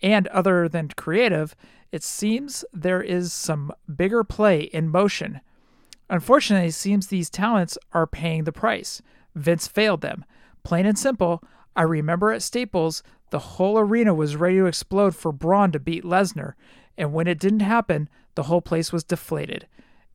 and 0.00 0.28
other 0.28 0.68
than 0.68 0.88
creative, 0.88 1.56
it 1.90 2.02
seems 2.02 2.64
there 2.72 3.02
is 3.02 3.32
some 3.32 3.72
bigger 3.94 4.24
play 4.24 4.62
in 4.62 4.88
motion. 4.88 5.40
Unfortunately, 6.08 6.68
it 6.68 6.72
seems 6.72 7.06
these 7.06 7.30
talents 7.30 7.78
are 7.92 8.06
paying 8.06 8.44
the 8.44 8.52
price. 8.52 9.02
Vince 9.34 9.66
failed 9.66 10.02
them. 10.02 10.24
Plain 10.62 10.86
and 10.86 10.98
simple, 10.98 11.42
I 11.74 11.82
remember 11.82 12.32
at 12.32 12.42
Staples, 12.42 13.02
the 13.30 13.38
whole 13.38 13.78
arena 13.78 14.12
was 14.14 14.36
ready 14.36 14.56
to 14.56 14.66
explode 14.66 15.16
for 15.16 15.32
Braun 15.32 15.72
to 15.72 15.80
beat 15.80 16.04
Lesnar, 16.04 16.52
and 16.96 17.12
when 17.12 17.26
it 17.26 17.38
didn't 17.38 17.60
happen, 17.60 18.08
the 18.34 18.44
whole 18.44 18.62
place 18.62 18.92
was 18.92 19.04
deflated. 19.04 19.66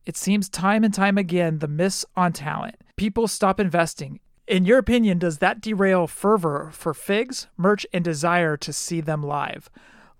It 0.06 0.16
seems 0.16 0.48
time 0.48 0.84
and 0.84 0.94
time 0.94 1.18
again 1.18 1.58
the 1.58 1.68
miss 1.68 2.04
on 2.16 2.32
talent. 2.32 2.76
People 2.96 3.28
stop 3.28 3.60
investing. 3.60 4.20
In 4.46 4.64
your 4.64 4.78
opinion, 4.78 5.18
does 5.18 5.38
that 5.38 5.60
derail 5.60 6.06
fervor 6.06 6.70
for 6.72 6.94
figs, 6.94 7.48
merch, 7.58 7.86
and 7.92 8.02
desire 8.02 8.56
to 8.56 8.72
see 8.72 9.02
them 9.02 9.22
live? 9.22 9.68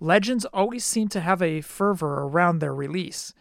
Legends 0.00 0.44
always 0.46 0.84
seem 0.84 1.08
to 1.08 1.20
have 1.20 1.40
a 1.40 1.62
fervor 1.62 2.22
around 2.22 2.58
their 2.58 2.74
release. 2.74 3.32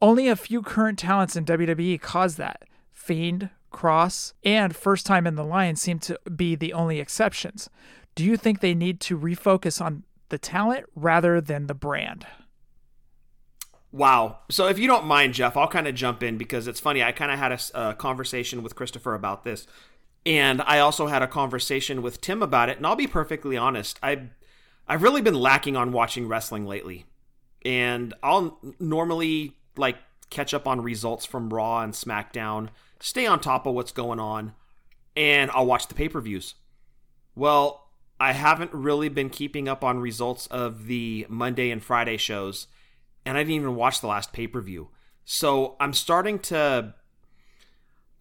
Only 0.00 0.26
a 0.26 0.34
few 0.34 0.60
current 0.60 0.98
talents 0.98 1.36
in 1.36 1.44
WWE 1.44 2.00
cause 2.00 2.34
that. 2.36 2.64
Fiend, 2.92 3.50
Kross, 3.72 4.32
and 4.44 4.74
First 4.74 5.06
Time 5.06 5.26
in 5.26 5.36
the 5.36 5.44
Line 5.44 5.76
seem 5.76 6.00
to 6.00 6.18
be 6.34 6.56
the 6.56 6.72
only 6.72 6.98
exceptions. 6.98 7.70
Do 8.14 8.24
you 8.24 8.36
think 8.36 8.60
they 8.60 8.74
need 8.74 9.00
to 9.02 9.18
refocus 9.18 9.80
on 9.80 10.02
the 10.28 10.38
talent 10.38 10.86
rather 10.94 11.40
than 11.40 11.66
the 11.66 11.74
brand? 11.74 12.26
Wow. 13.92 14.38
So 14.50 14.68
if 14.68 14.78
you 14.78 14.86
don't 14.86 15.04
mind, 15.04 15.34
Jeff, 15.34 15.56
I'll 15.56 15.68
kind 15.68 15.86
of 15.86 15.94
jump 15.94 16.22
in 16.22 16.38
because 16.38 16.66
it's 16.66 16.80
funny. 16.80 17.02
I 17.02 17.12
kind 17.12 17.30
of 17.30 17.38
had 17.38 17.52
a, 17.52 17.90
a, 17.90 17.94
conversation 17.94 18.62
with 18.62 18.74
Christopher 18.74 19.14
about 19.14 19.44
this, 19.44 19.66
and 20.24 20.62
I 20.62 20.78
also 20.78 21.08
had 21.08 21.22
a 21.22 21.26
conversation 21.26 22.00
with 22.00 22.20
Tim 22.22 22.42
about 22.42 22.70
it. 22.70 22.78
And 22.78 22.86
I'll 22.86 22.96
be 22.96 23.06
perfectly 23.06 23.56
honest, 23.56 23.98
I 24.02 24.30
I've 24.88 25.02
really 25.02 25.20
been 25.20 25.34
lacking 25.34 25.76
on 25.76 25.92
watching 25.92 26.26
wrestling 26.26 26.66
lately, 26.66 27.04
and 27.64 28.14
I'll 28.22 28.58
normally 28.80 29.56
like 29.76 29.96
catch 30.30 30.54
up 30.54 30.66
on 30.66 30.80
results 30.80 31.26
from 31.26 31.52
Raw 31.52 31.80
and 31.80 31.92
SmackDown, 31.92 32.70
stay 32.98 33.26
on 33.26 33.40
top 33.40 33.66
of 33.66 33.74
what's 33.74 33.92
going 33.92 34.18
on. 34.18 34.54
and 35.14 35.50
I'll 35.50 35.66
watch 35.66 35.88
the 35.88 35.94
pay 35.94 36.08
per 36.08 36.20
views. 36.20 36.54
Well, 37.34 37.90
I 38.18 38.32
haven't 38.32 38.72
really 38.72 39.08
been 39.08 39.30
keeping 39.30 39.68
up 39.68 39.84
on 39.84 39.98
results 39.98 40.46
of 40.46 40.86
the 40.86 41.26
Monday 41.28 41.70
and 41.70 41.82
Friday 41.82 42.16
shows, 42.16 42.66
and 43.24 43.36
I 43.36 43.42
didn't 43.42 43.56
even 43.56 43.76
watch 43.76 44.00
the 44.00 44.06
last 44.06 44.32
pay 44.32 44.46
per 44.46 44.60
view. 44.60 44.88
So 45.24 45.76
I'm 45.80 45.92
starting 45.92 46.38
to. 46.40 46.94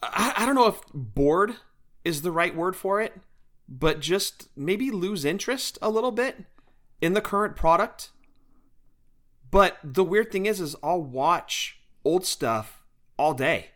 I, 0.04 0.34
I 0.38 0.46
don't 0.46 0.56
know 0.56 0.68
if 0.68 0.82
bored 0.94 1.56
is 2.04 2.22
the 2.22 2.32
right 2.32 2.56
word 2.56 2.76
for 2.76 3.02
it, 3.02 3.20
but 3.68 4.00
just 4.00 4.50
maybe 4.56 4.92
lose 4.92 5.26
interest 5.26 5.78
a 5.82 5.90
little 5.90 6.12
bit 6.12 6.46
in 7.00 7.14
the 7.14 7.22
current 7.22 7.56
product. 7.56 8.10
But 9.50 9.78
the 9.84 10.04
weird 10.04 10.32
thing 10.32 10.46
is, 10.46 10.62
is 10.62 10.76
I'll 10.82 11.02
watch 11.02 11.80
old 12.06 12.26
stuff 12.26 12.84
all 13.18 13.34
day. 13.34 13.72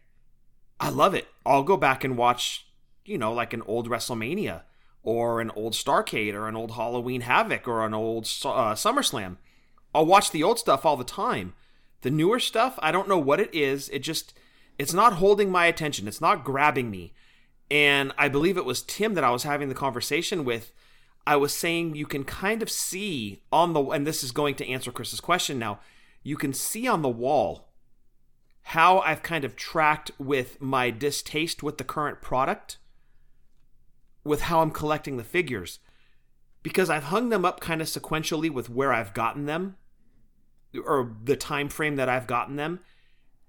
I 0.79 0.89
love 0.89 1.13
it. 1.13 1.27
I'll 1.45 1.63
go 1.63 1.77
back 1.77 2.03
and 2.03 2.17
watch, 2.17 2.67
you 3.05 3.17
know, 3.17 3.33
like 3.33 3.53
an 3.53 3.61
old 3.63 3.89
WrestleMania 3.89 4.63
or 5.03 5.39
an 5.39 5.51
old 5.51 5.73
Starcade 5.73 6.33
or 6.33 6.47
an 6.47 6.55
old 6.55 6.71
Halloween 6.71 7.21
Havoc 7.21 7.67
or 7.67 7.85
an 7.85 7.93
old 7.93 8.23
uh, 8.23 8.73
SummerSlam. 8.73 9.37
I'll 9.95 10.05
watch 10.05 10.31
the 10.31 10.43
old 10.43 10.59
stuff 10.59 10.85
all 10.85 10.97
the 10.97 11.05
time. 11.05 11.53
The 12.01 12.11
newer 12.11 12.39
stuff, 12.39 12.77
I 12.79 12.91
don't 12.91 13.07
know 13.07 13.17
what 13.17 13.39
it 13.39 13.53
is. 13.55 13.87
It 13.89 13.99
just, 13.99 14.37
it's 14.77 14.93
not 14.93 15.13
holding 15.13 15.49
my 15.49 15.67
attention. 15.67 16.05
It's 16.07 16.19
not 16.19 16.43
grabbing 16.43 16.91
me. 16.91 17.13
And 17.71 18.11
I 18.17 18.27
believe 18.27 18.57
it 18.57 18.65
was 18.65 18.83
Tim 18.83 19.13
that 19.13 19.23
I 19.23 19.31
was 19.31 19.43
having 19.43 19.69
the 19.69 19.73
conversation 19.73 20.43
with. 20.43 20.73
I 21.25 21.37
was 21.37 21.53
saying 21.53 21.95
you 21.95 22.05
can 22.05 22.25
kind 22.25 22.61
of 22.61 22.69
see 22.69 23.41
on 23.53 23.71
the, 23.71 23.81
and 23.85 24.05
this 24.05 24.21
is 24.21 24.31
going 24.31 24.55
to 24.55 24.69
answer 24.69 24.91
Chris's 24.91 25.21
question 25.21 25.57
now, 25.57 25.79
you 26.23 26.35
can 26.35 26.53
see 26.53 26.87
on 26.87 27.01
the 27.01 27.09
wall 27.09 27.69
how 28.63 28.99
I've 28.99 29.23
kind 29.23 29.45
of 29.45 29.55
tracked 29.55 30.11
with 30.19 30.61
my 30.61 30.89
distaste 30.89 31.63
with 31.63 31.77
the 31.77 31.83
current 31.83 32.21
product 32.21 32.77
with 34.25 34.41
how 34.41 34.59
I'm 34.59 34.71
collecting 34.71 35.15
the 35.15 35.23
figures 35.23 35.79
because 36.63 36.89
I've 36.89 37.05
hung 37.05 37.29
them 37.29 37.45
up 37.45 37.61
kind 37.61 37.79
of 37.79 37.87
sequentially 37.87 38.49
with 38.49 38.69
where 38.69 38.91
I've 38.91 39.13
gotten 39.13 39.45
them 39.45 39.77
or 40.85 41.15
the 41.23 41.35
time 41.35 41.69
frame 41.69 41.95
that 41.95 42.09
I've 42.09 42.27
gotten 42.27 42.55
them. 42.55 42.79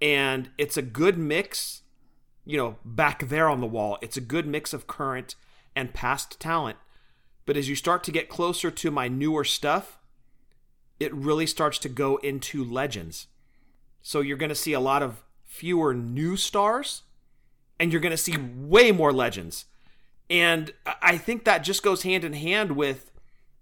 And 0.01 0.51
it's 0.59 0.77
a 0.77 0.83
good 0.83 1.17
mix 1.17 1.83
you 2.45 2.57
know 2.57 2.77
back 2.85 3.29
there 3.29 3.49
on 3.49 3.61
the 3.61 3.67
wall. 3.67 3.99
It's 4.01 4.17
a 4.17 4.21
good 4.21 4.47
mix 4.47 4.73
of 4.73 4.87
current 4.87 5.35
and 5.75 5.93
past 5.93 6.39
talent. 6.39 6.79
But 7.45 7.57
as 7.57 7.69
you 7.69 7.77
start 7.77 8.03
to 8.05 8.11
get 8.11 8.29
closer 8.29 8.71
to 8.71 8.91
my 8.91 9.09
newer 9.09 9.45
stuff 9.45 9.99
it 10.99 11.15
really 11.15 11.47
starts 11.47 11.79
to 11.81 11.89
go 11.89 12.17
into 12.19 12.65
legends. 12.65 13.27
So 14.03 14.21
you're 14.21 14.37
going 14.37 14.51
to 14.51 14.55
see 14.55 14.73
a 14.73 14.81
lot 14.81 15.03
of 15.03 15.23
fewer 15.45 15.95
new 15.95 16.37
stars 16.37 17.03
and 17.79 17.93
you're 17.93 18.01
going 18.01 18.13
to 18.13 18.17
see 18.17 18.37
way 18.39 18.93
more 18.93 19.13
legends. 19.13 19.67
And 20.31 20.73
I 21.03 21.19
think 21.19 21.45
that 21.45 21.59
just 21.59 21.83
goes 21.83 22.03
hand 22.03 22.25
in 22.25 22.33
hand 22.33 22.73
with 22.73 23.11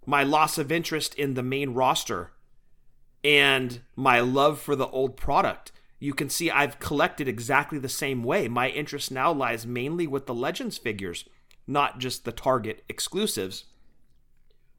my 0.05 0.23
loss 0.23 0.57
of 0.57 0.71
interest 0.71 1.15
in 1.15 1.33
the 1.33 1.43
main 1.43 1.73
roster 1.73 2.31
and 3.25 3.81
my 3.95 4.19
love 4.19 4.61
for 4.61 4.75
the 4.75 4.87
old 4.87 5.17
product. 5.17 5.71
You 5.99 6.13
can 6.13 6.29
see 6.29 6.51
I've 6.51 6.79
collected 6.79 7.27
exactly 7.27 7.79
the 7.79 7.89
same 7.89 8.23
way. 8.23 8.47
My 8.47 8.69
interest 8.69 9.11
now 9.11 9.33
lies 9.33 9.65
mainly 9.65 10.05
with 10.05 10.27
the 10.27 10.33
Legends 10.35 10.77
figures, 10.77 11.25
not 11.65 11.97
just 11.97 12.23
the 12.23 12.31
Target 12.31 12.83
exclusives, 12.87 13.65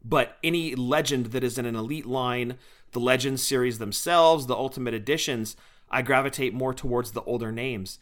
but 0.05 0.37
any 0.45 0.77
legend 0.77 1.27
that 1.27 1.43
is 1.43 1.59
in 1.59 1.67
an 1.67 1.75
elite 1.75 2.07
line, 2.07 2.57
the 2.93 3.01
Legends 3.01 3.43
series 3.43 3.79
themselves, 3.79 4.47
the 4.47 4.55
Ultimate 4.55 4.95
Editions. 4.95 5.57
I 5.91 6.03
gravitate 6.03 6.55
more 6.55 6.73
towards 6.73 7.11
the 7.13 7.23
older 7.23 7.51
names 7.51 7.99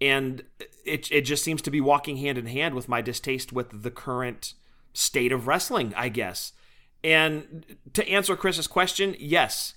and 0.00 0.42
it 0.84 1.10
it 1.10 1.22
just 1.22 1.42
seems 1.42 1.62
to 1.62 1.70
be 1.70 1.80
walking 1.80 2.18
hand 2.18 2.38
in 2.38 2.46
hand 2.46 2.74
with 2.74 2.88
my 2.88 3.00
distaste 3.00 3.52
with 3.52 3.82
the 3.82 3.90
current 3.90 4.54
state 4.92 5.32
of 5.32 5.46
wrestling, 5.46 5.94
I 5.96 6.08
guess. 6.08 6.52
And 7.02 7.76
to 7.92 8.08
answer 8.08 8.36
Chris's 8.36 8.66
question, 8.66 9.14
yes, 9.18 9.74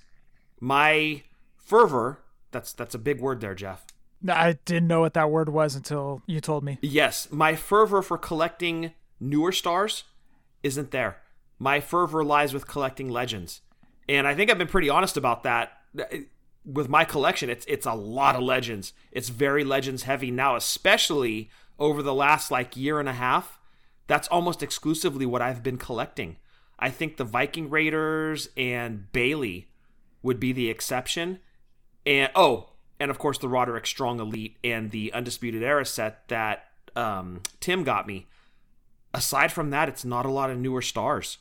my 0.59 1.23
fervor 1.57 2.19
that's 2.51 2.73
that's 2.73 2.95
a 2.95 2.99
big 2.99 3.19
word 3.21 3.41
there, 3.41 3.55
Jeff. 3.55 3.85
I 4.27 4.57
didn't 4.65 4.87
know 4.87 4.99
what 4.99 5.13
that 5.13 5.31
word 5.31 5.49
was 5.49 5.75
until 5.75 6.21
you 6.25 6.41
told 6.41 6.63
me. 6.63 6.77
Yes, 6.81 7.29
my 7.31 7.55
fervor 7.55 8.01
for 8.01 8.17
collecting 8.17 8.91
newer 9.19 9.51
stars 9.51 10.03
isn't 10.61 10.91
there. 10.91 11.21
My 11.57 11.79
fervor 11.79 12.23
lies 12.23 12.53
with 12.53 12.67
collecting 12.67 13.09
legends. 13.09 13.61
And 14.09 14.27
I 14.27 14.35
think 14.35 14.49
I've 14.49 14.57
been 14.57 14.67
pretty 14.67 14.89
honest 14.89 15.15
about 15.15 15.43
that 15.43 15.73
with 16.65 16.89
my 16.89 17.05
collection, 17.05 17.49
it's 17.49 17.65
it's 17.67 17.85
a 17.85 17.93
lot 17.93 18.35
of 18.35 18.41
legends. 18.41 18.93
It's 19.11 19.29
very 19.29 19.63
legends 19.63 20.03
heavy 20.03 20.31
now, 20.31 20.55
especially 20.55 21.49
over 21.77 22.01
the 22.01 22.13
last 22.13 22.51
like 22.51 22.75
year 22.75 22.99
and 22.99 23.09
a 23.09 23.13
half. 23.13 23.59
That's 24.07 24.27
almost 24.27 24.63
exclusively 24.63 25.25
what 25.25 25.41
I've 25.41 25.63
been 25.63 25.77
collecting. 25.77 26.37
I 26.77 26.89
think 26.89 27.17
the 27.17 27.23
Viking 27.23 27.69
Raiders 27.69 28.49
and 28.57 29.11
Bayley 29.11 29.68
would 30.21 30.39
be 30.39 30.51
the 30.51 30.69
exception. 30.69 31.39
And 32.05 32.31
oh, 32.35 32.69
and 32.99 33.11
of 33.11 33.19
course 33.19 33.37
the 33.37 33.49
Roderick 33.49 33.87
Strong 33.87 34.19
Elite 34.19 34.57
and 34.63 34.91
the 34.91 35.13
Undisputed 35.13 35.63
Era 35.63 35.85
set 35.85 36.27
that 36.27 36.65
um, 36.95 37.41
Tim 37.59 37.83
got 37.83 38.07
me. 38.07 38.27
Aside 39.13 39.51
from 39.51 39.71
that, 39.71 39.89
it's 39.89 40.05
not 40.05 40.25
a 40.25 40.31
lot 40.31 40.49
of 40.49 40.57
newer 40.57 40.81
stars. 40.81 41.39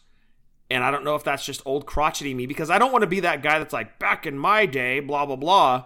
And 0.70 0.84
I 0.84 0.90
don't 0.90 1.04
know 1.04 1.14
if 1.14 1.24
that's 1.24 1.44
just 1.44 1.62
old 1.64 1.86
crotchety 1.86 2.34
me 2.34 2.46
because 2.46 2.70
I 2.70 2.78
don't 2.78 2.92
want 2.92 3.02
to 3.02 3.08
be 3.08 3.20
that 3.20 3.42
guy 3.42 3.58
that's 3.58 3.72
like, 3.72 3.98
back 3.98 4.26
in 4.26 4.38
my 4.38 4.66
day, 4.66 5.00
blah, 5.00 5.24
blah, 5.26 5.36
blah. 5.36 5.84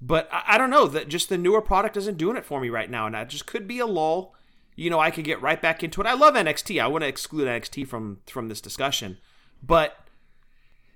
But 0.00 0.28
I, 0.32 0.42
I 0.48 0.58
don't 0.58 0.70
know 0.70 0.86
that 0.86 1.08
just 1.08 1.28
the 1.28 1.38
newer 1.38 1.62
product 1.62 1.96
isn't 1.96 2.18
doing 2.18 2.36
it 2.36 2.44
for 2.44 2.60
me 2.60 2.68
right 2.68 2.90
now. 2.90 3.06
And 3.06 3.14
that 3.14 3.28
just 3.28 3.46
could 3.46 3.66
be 3.66 3.78
a 3.78 3.86
lull. 3.86 4.34
You 4.76 4.90
know, 4.90 5.00
I 5.00 5.10
could 5.10 5.24
get 5.24 5.42
right 5.42 5.60
back 5.60 5.82
into 5.82 6.00
it. 6.00 6.06
I 6.06 6.14
love 6.14 6.34
NXT. 6.34 6.82
I 6.82 6.86
want 6.86 7.02
to 7.02 7.08
exclude 7.08 7.48
NXT 7.48 7.86
from 7.86 8.20
from 8.26 8.48
this 8.48 8.60
discussion. 8.60 9.18
But 9.62 9.96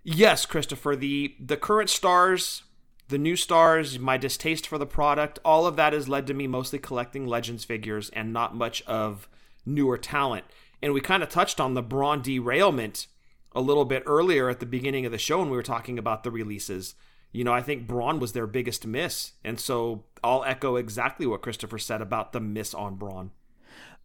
yes, 0.04 0.46
Christopher, 0.46 0.94
the 0.94 1.34
the 1.40 1.56
current 1.56 1.90
stars, 1.90 2.62
the 3.08 3.18
new 3.18 3.36
stars, 3.36 3.98
my 3.98 4.16
distaste 4.16 4.66
for 4.66 4.78
the 4.78 4.86
product, 4.86 5.38
all 5.44 5.66
of 5.66 5.76
that 5.76 5.92
has 5.92 6.08
led 6.08 6.26
to 6.28 6.34
me 6.34 6.46
mostly 6.46 6.78
collecting 6.78 7.26
Legends 7.26 7.64
figures 7.64 8.10
and 8.10 8.32
not 8.32 8.54
much 8.54 8.82
of 8.82 9.28
newer 9.66 9.98
talent. 9.98 10.44
And 10.82 10.92
we 10.92 11.00
kind 11.00 11.22
of 11.22 11.28
touched 11.28 11.60
on 11.60 11.74
the 11.74 11.82
Braun 11.82 12.22
derailment 12.22 13.06
a 13.54 13.60
little 13.60 13.84
bit 13.84 14.02
earlier 14.06 14.48
at 14.48 14.60
the 14.60 14.66
beginning 14.66 15.06
of 15.06 15.12
the 15.12 15.18
show 15.18 15.38
when 15.38 15.50
we 15.50 15.56
were 15.56 15.62
talking 15.62 15.98
about 15.98 16.24
the 16.24 16.30
releases. 16.30 16.94
You 17.32 17.44
know, 17.44 17.52
I 17.52 17.62
think 17.62 17.86
Braun 17.86 18.20
was 18.20 18.32
their 18.32 18.46
biggest 18.46 18.86
miss. 18.86 19.32
And 19.44 19.58
so 19.58 20.04
I'll 20.22 20.44
echo 20.44 20.76
exactly 20.76 21.26
what 21.26 21.42
Christopher 21.42 21.78
said 21.78 22.02
about 22.02 22.32
the 22.32 22.40
miss 22.40 22.74
on 22.74 22.96
Braun. 22.96 23.30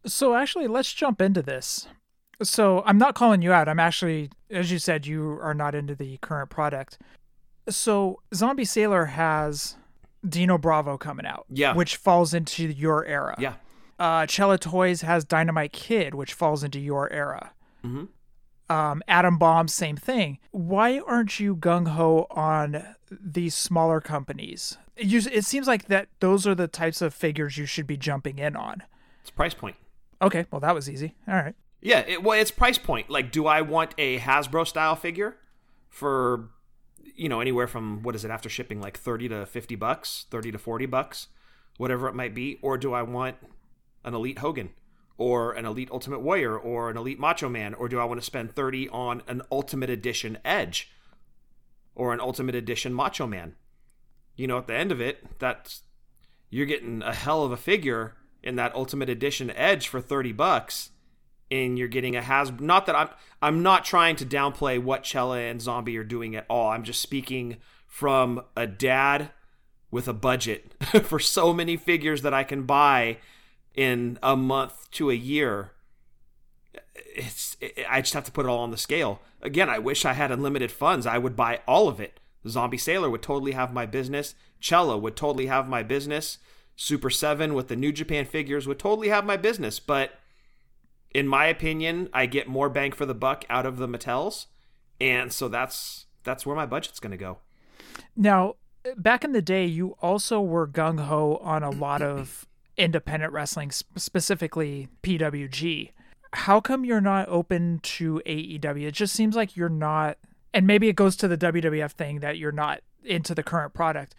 So 0.06 0.34
actually, 0.34 0.66
let's 0.66 0.92
jump 0.92 1.20
into 1.20 1.42
this. 1.42 1.86
So 2.42 2.82
I'm 2.86 2.98
not 2.98 3.14
calling 3.14 3.42
you 3.42 3.52
out. 3.52 3.68
I'm 3.68 3.80
actually, 3.80 4.30
as 4.50 4.70
you 4.70 4.78
said, 4.78 5.06
you 5.06 5.38
are 5.42 5.54
not 5.54 5.74
into 5.74 5.94
the 5.94 6.16
current 6.18 6.50
product. 6.50 6.98
So 7.68 8.20
Zombie 8.34 8.64
Sailor 8.64 9.06
has 9.06 9.76
Dino 10.26 10.58
Bravo 10.58 10.96
coming 10.96 11.26
out. 11.26 11.46
Yeah. 11.50 11.74
Which 11.74 11.96
falls 11.96 12.32
into 12.34 12.64
your 12.64 13.04
era. 13.04 13.36
Yeah. 13.38 13.54
Uh, 13.98 14.26
Cella 14.26 14.58
Toys 14.58 15.02
has 15.02 15.24
Dynamite 15.24 15.72
Kid, 15.72 16.14
which 16.14 16.32
falls 16.32 16.64
into 16.64 16.80
your 16.80 17.12
era. 17.12 17.52
Mm-hmm 17.84 18.04
um, 18.70 19.02
Adam 19.08 19.36
Bomb, 19.36 19.68
same 19.68 19.96
thing. 19.96 20.38
Why 20.52 21.00
aren't 21.00 21.40
you 21.40 21.56
gung 21.56 21.88
ho 21.88 22.26
on 22.30 22.94
these 23.10 23.54
smaller 23.54 24.00
companies? 24.00 24.78
You, 24.96 25.20
it 25.30 25.44
seems 25.44 25.66
like 25.66 25.86
that 25.86 26.08
those 26.20 26.46
are 26.46 26.54
the 26.54 26.68
types 26.68 27.02
of 27.02 27.12
figures 27.12 27.58
you 27.58 27.66
should 27.66 27.86
be 27.86 27.96
jumping 27.96 28.38
in 28.38 28.54
on. 28.54 28.84
It's 29.22 29.30
price 29.30 29.54
point. 29.54 29.76
Okay, 30.22 30.46
well 30.50 30.60
that 30.60 30.74
was 30.74 30.88
easy. 30.88 31.16
All 31.26 31.34
right. 31.34 31.54
Yeah, 31.80 32.00
it, 32.00 32.22
well, 32.22 32.38
it's 32.38 32.50
price 32.50 32.78
point. 32.78 33.08
Like, 33.08 33.32
do 33.32 33.46
I 33.46 33.62
want 33.62 33.94
a 33.96 34.18
Hasbro 34.18 34.66
style 34.66 34.96
figure 34.96 35.36
for, 35.88 36.50
you 37.16 37.28
know, 37.28 37.40
anywhere 37.40 37.66
from 37.66 38.02
what 38.02 38.14
is 38.14 38.24
it 38.24 38.30
after 38.30 38.48
shipping, 38.48 38.80
like 38.80 38.98
thirty 38.98 39.28
to 39.28 39.46
fifty 39.46 39.76
bucks, 39.76 40.26
thirty 40.30 40.52
to 40.52 40.58
forty 40.58 40.86
bucks, 40.86 41.28
whatever 41.78 42.06
it 42.08 42.14
might 42.14 42.34
be, 42.34 42.58
or 42.62 42.76
do 42.76 42.92
I 42.92 43.02
want 43.02 43.36
an 44.04 44.14
Elite 44.14 44.38
Hogan? 44.38 44.70
or 45.20 45.52
an 45.52 45.66
Elite 45.66 45.90
Ultimate 45.92 46.20
Warrior 46.20 46.58
or 46.58 46.88
an 46.88 46.96
Elite 46.96 47.20
Macho 47.20 47.50
Man? 47.50 47.74
Or 47.74 47.90
do 47.90 48.00
I 48.00 48.04
want 48.04 48.18
to 48.18 48.24
spend 48.24 48.52
30 48.52 48.88
on 48.88 49.22
an 49.28 49.42
Ultimate 49.52 49.90
Edition 49.90 50.38
Edge 50.46 50.90
or 51.94 52.14
an 52.14 52.20
Ultimate 52.20 52.54
Edition 52.54 52.94
Macho 52.94 53.26
Man? 53.26 53.54
You 54.34 54.46
know, 54.46 54.56
at 54.56 54.66
the 54.66 54.74
end 54.74 54.90
of 54.90 54.98
it, 54.98 55.38
that's 55.38 55.82
you're 56.48 56.64
getting 56.64 57.02
a 57.02 57.12
hell 57.12 57.44
of 57.44 57.52
a 57.52 57.58
figure 57.58 58.16
in 58.42 58.56
that 58.56 58.74
Ultimate 58.74 59.10
Edition 59.10 59.50
Edge 59.50 59.88
for 59.88 60.00
30 60.00 60.32
bucks 60.32 60.90
and 61.50 61.78
you're 61.78 61.88
getting 61.88 62.16
a 62.16 62.22
has 62.22 62.52
not 62.60 62.86
that 62.86 62.94
I'm 62.94 63.08
I'm 63.42 63.62
not 63.62 63.84
trying 63.84 64.16
to 64.16 64.26
downplay 64.26 64.82
what 64.82 65.06
Cella 65.06 65.38
and 65.38 65.60
Zombie 65.60 65.96
are 65.98 66.04
doing 66.04 66.36
at 66.36 66.46
all. 66.48 66.70
I'm 66.70 66.84
just 66.84 67.00
speaking 67.00 67.56
from 67.86 68.42
a 68.56 68.66
dad 68.66 69.30
with 69.90 70.06
a 70.06 70.12
budget 70.12 70.74
for 71.02 71.18
so 71.18 71.52
many 71.52 71.76
figures 71.76 72.22
that 72.22 72.34
I 72.34 72.44
can 72.44 72.64
buy 72.64 73.18
in 73.74 74.18
a 74.22 74.36
month 74.36 74.90
to 74.92 75.10
a 75.10 75.14
year. 75.14 75.72
It's 76.94 77.56
it, 77.60 77.84
i 77.88 78.00
just 78.00 78.14
have 78.14 78.24
to 78.24 78.32
put 78.32 78.46
it 78.46 78.48
all 78.48 78.60
on 78.60 78.70
the 78.70 78.76
scale. 78.76 79.20
Again 79.42 79.68
i 79.68 79.78
wish 79.78 80.04
i 80.04 80.12
had 80.12 80.30
unlimited 80.30 80.70
funds. 80.70 81.06
I 81.06 81.18
would 81.18 81.36
buy 81.36 81.60
all 81.66 81.88
of 81.88 82.00
it. 82.00 82.20
Zombie 82.46 82.78
sailor 82.78 83.10
would 83.10 83.22
totally 83.22 83.52
have 83.52 83.72
my 83.72 83.86
business. 83.86 84.34
Cella 84.60 84.96
would 84.96 85.16
totally 85.16 85.46
have 85.46 85.68
my 85.68 85.82
business. 85.82 86.38
Super 86.76 87.10
7 87.10 87.52
with 87.52 87.68
the 87.68 87.76
New 87.76 87.92
Japan 87.92 88.24
figures 88.24 88.66
would 88.66 88.78
totally 88.78 89.08
have 89.08 89.26
my 89.26 89.36
business, 89.36 89.78
but 89.78 90.12
in 91.12 91.26
my 91.26 91.46
opinion, 91.46 92.08
I 92.12 92.26
get 92.26 92.48
more 92.48 92.68
bang 92.68 92.92
for 92.92 93.06
the 93.06 93.14
buck 93.14 93.44
out 93.50 93.66
of 93.66 93.78
the 93.78 93.88
Mattels, 93.88 94.46
and 95.00 95.32
so 95.32 95.48
that's 95.48 96.06
that's 96.22 96.44
where 96.46 96.56
my 96.56 96.66
budget's 96.66 97.00
going 97.00 97.12
to 97.12 97.16
go. 97.16 97.38
Now, 98.16 98.56
back 98.96 99.24
in 99.24 99.32
the 99.32 99.42
day, 99.42 99.64
you 99.66 99.96
also 100.00 100.40
were 100.40 100.66
gung 100.66 101.00
ho 101.00 101.40
on 101.42 101.62
a 101.62 101.70
lot 101.70 102.02
of 102.02 102.46
independent 102.76 103.32
wrestling, 103.32 103.70
specifically 103.70 104.88
PWG. 105.02 105.92
How 106.32 106.60
come 106.60 106.84
you're 106.84 107.00
not 107.00 107.28
open 107.28 107.80
to 107.82 108.22
AEW? 108.24 108.86
It 108.86 108.94
just 108.94 109.14
seems 109.14 109.34
like 109.34 109.56
you're 109.56 109.68
not, 109.68 110.18
and 110.54 110.66
maybe 110.66 110.88
it 110.88 110.96
goes 110.96 111.16
to 111.16 111.28
the 111.28 111.36
WWF 111.36 111.92
thing 111.92 112.20
that 112.20 112.38
you're 112.38 112.52
not 112.52 112.82
into 113.04 113.34
the 113.34 113.42
current 113.42 113.74
product. 113.74 114.14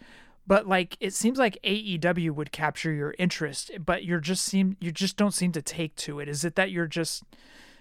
But 0.46 0.66
like 0.66 0.96
it 1.00 1.14
seems 1.14 1.38
like 1.38 1.58
AEW 1.62 2.32
would 2.32 2.52
capture 2.52 2.92
your 2.92 3.14
interest, 3.18 3.70
but 3.84 4.04
you're 4.04 4.20
just 4.20 4.44
seem 4.44 4.76
you 4.80 4.90
just 4.90 5.16
don't 5.16 5.34
seem 5.34 5.52
to 5.52 5.62
take 5.62 5.94
to 5.96 6.20
it. 6.20 6.28
Is 6.28 6.44
it 6.44 6.56
that 6.56 6.70
you're 6.70 6.86
just 6.86 7.22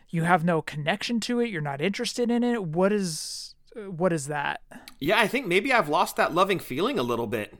you 0.09 0.23
have 0.23 0.43
no 0.43 0.61
connection 0.61 1.19
to 1.21 1.39
it? 1.39 1.49
You're 1.49 1.61
not 1.61 1.81
interested 1.81 2.29
in 2.29 2.43
it? 2.43 2.63
What 2.63 2.93
is 2.93 3.55
what 3.75 4.13
is 4.13 4.27
that? 4.27 4.61
Yeah, 4.99 5.19
I 5.19 5.27
think 5.27 5.47
maybe 5.47 5.73
I've 5.73 5.89
lost 5.89 6.17
that 6.17 6.35
loving 6.35 6.59
feeling 6.59 6.99
a 6.99 7.03
little 7.03 7.27
bit. 7.27 7.57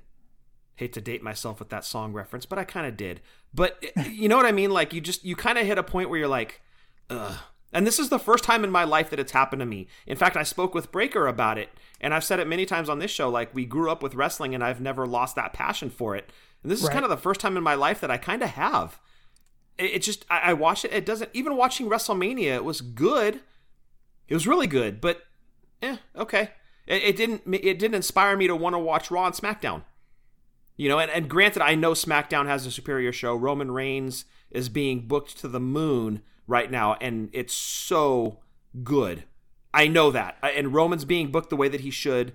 Hate 0.76 0.94
to 0.94 1.02
date 1.02 1.24
myself 1.24 1.60
with 1.60 1.70
that 1.70 1.86
song 1.86 2.14
reference, 2.14 2.46
but 2.46 2.60
I 2.60 2.64
kind 2.64 2.86
of 2.86 2.98
did. 2.98 3.22
But 3.54 3.84
you 4.08 4.30
know 4.30 4.38
what 4.38 4.46
I 4.46 4.52
mean? 4.52 4.72
Like 4.72 4.94
you 4.94 5.02
just 5.02 5.26
you 5.26 5.36
kind 5.36 5.58
of 5.58 5.66
hit 5.66 5.78
a 5.78 5.84
point 5.84 6.10
where 6.10 6.20
you're 6.20 6.28
like, 6.28 6.62
ugh. 7.10 7.38
And 7.74 7.88
this 7.88 8.00
is 8.00 8.10
the 8.10 8.20
first 8.20 8.44
time 8.44 8.64
in 8.64 8.72
my 8.72 8.84
life 8.84 9.10
that 9.10 9.20
it's 9.20 9.32
happened 9.32 9.62
to 9.62 9.66
me. 9.66 9.88
In 10.06 10.18
fact, 10.18 10.36
I 10.36 10.44
spoke 10.44 10.74
with 10.74 10.92
Breaker 10.92 11.28
about 11.28 11.58
it, 11.58 11.70
and 12.02 12.14
I've 12.14 12.24
said 12.24 12.40
it 12.40 12.48
many 12.48 12.66
times 12.66 12.90
on 12.90 13.00
this 13.00 13.12
show. 13.12 13.30
Like 13.30 13.54
we 13.56 13.66
grew 13.66 13.90
up 13.90 14.04
with 14.04 14.16
wrestling, 14.16 14.54
and 14.54 14.64
I've 14.64 14.82
never 14.82 15.06
lost 15.06 15.36
that 15.36 15.54
passion 15.54 15.90
for 15.90 16.16
it. 16.16 16.32
And 16.64 16.72
this 16.72 16.80
is 16.80 16.86
right. 16.86 16.94
kind 16.94 17.06
of 17.06 17.10
the 17.10 17.18
first 17.18 17.40
time 17.40 17.58
in 17.58 17.64
my 17.64 17.76
life 17.76 18.02
that 18.02 18.12
I 18.12 18.18
kind 18.18 18.44
of 18.44 18.50
have. 18.50 19.00
It, 19.78 19.96
it 19.96 20.02
just 20.02 20.26
I, 20.30 20.52
I 20.52 20.54
watch 20.54 20.84
it. 20.84 20.92
It 20.92 21.06
doesn't 21.06 21.30
even 21.34 21.56
watching 21.56 21.90
WrestleMania. 21.90 22.56
It 22.56 22.66
was 22.66 22.82
good. 22.82 23.42
It 24.28 24.34
was 24.34 24.48
really 24.48 24.68
good, 24.68 25.00
but 25.00 25.22
eh, 25.82 25.98
okay. 26.16 26.52
It, 26.88 27.04
it 27.04 27.16
didn't 27.16 27.44
it 27.54 27.80
didn't 27.80 27.96
inspire 27.96 28.36
me 28.36 28.48
to 28.48 28.56
want 28.56 28.76
to 28.76 28.80
watch 28.80 29.10
Raw 29.10 29.26
and 29.26 29.36
SmackDown. 29.36 29.84
You 30.76 30.90
know, 30.90 31.00
and, 31.00 31.12
and 31.12 31.30
granted, 31.30 31.62
I 31.62 31.76
know 31.76 31.92
SmackDown 31.92 32.48
has 32.48 32.66
a 32.66 32.72
superior 32.72 33.14
show. 33.14 33.36
Roman 33.36 33.72
Reigns 33.72 34.26
is 34.50 34.68
being 34.68 35.08
booked 35.08 35.38
to 35.40 35.48
the 35.48 35.60
moon 35.60 36.22
right 36.48 36.70
now, 36.70 36.96
and 37.02 37.30
it's 37.34 37.54
so 37.54 38.40
good. 38.84 39.24
I 39.74 39.88
know 39.88 40.12
that. 40.12 40.38
And 40.44 40.74
Roman's 40.74 41.06
being 41.06 41.32
booked 41.32 41.50
the 41.50 41.56
way 41.56 41.70
that 41.70 41.82
he 41.82 41.92
should. 41.92 42.34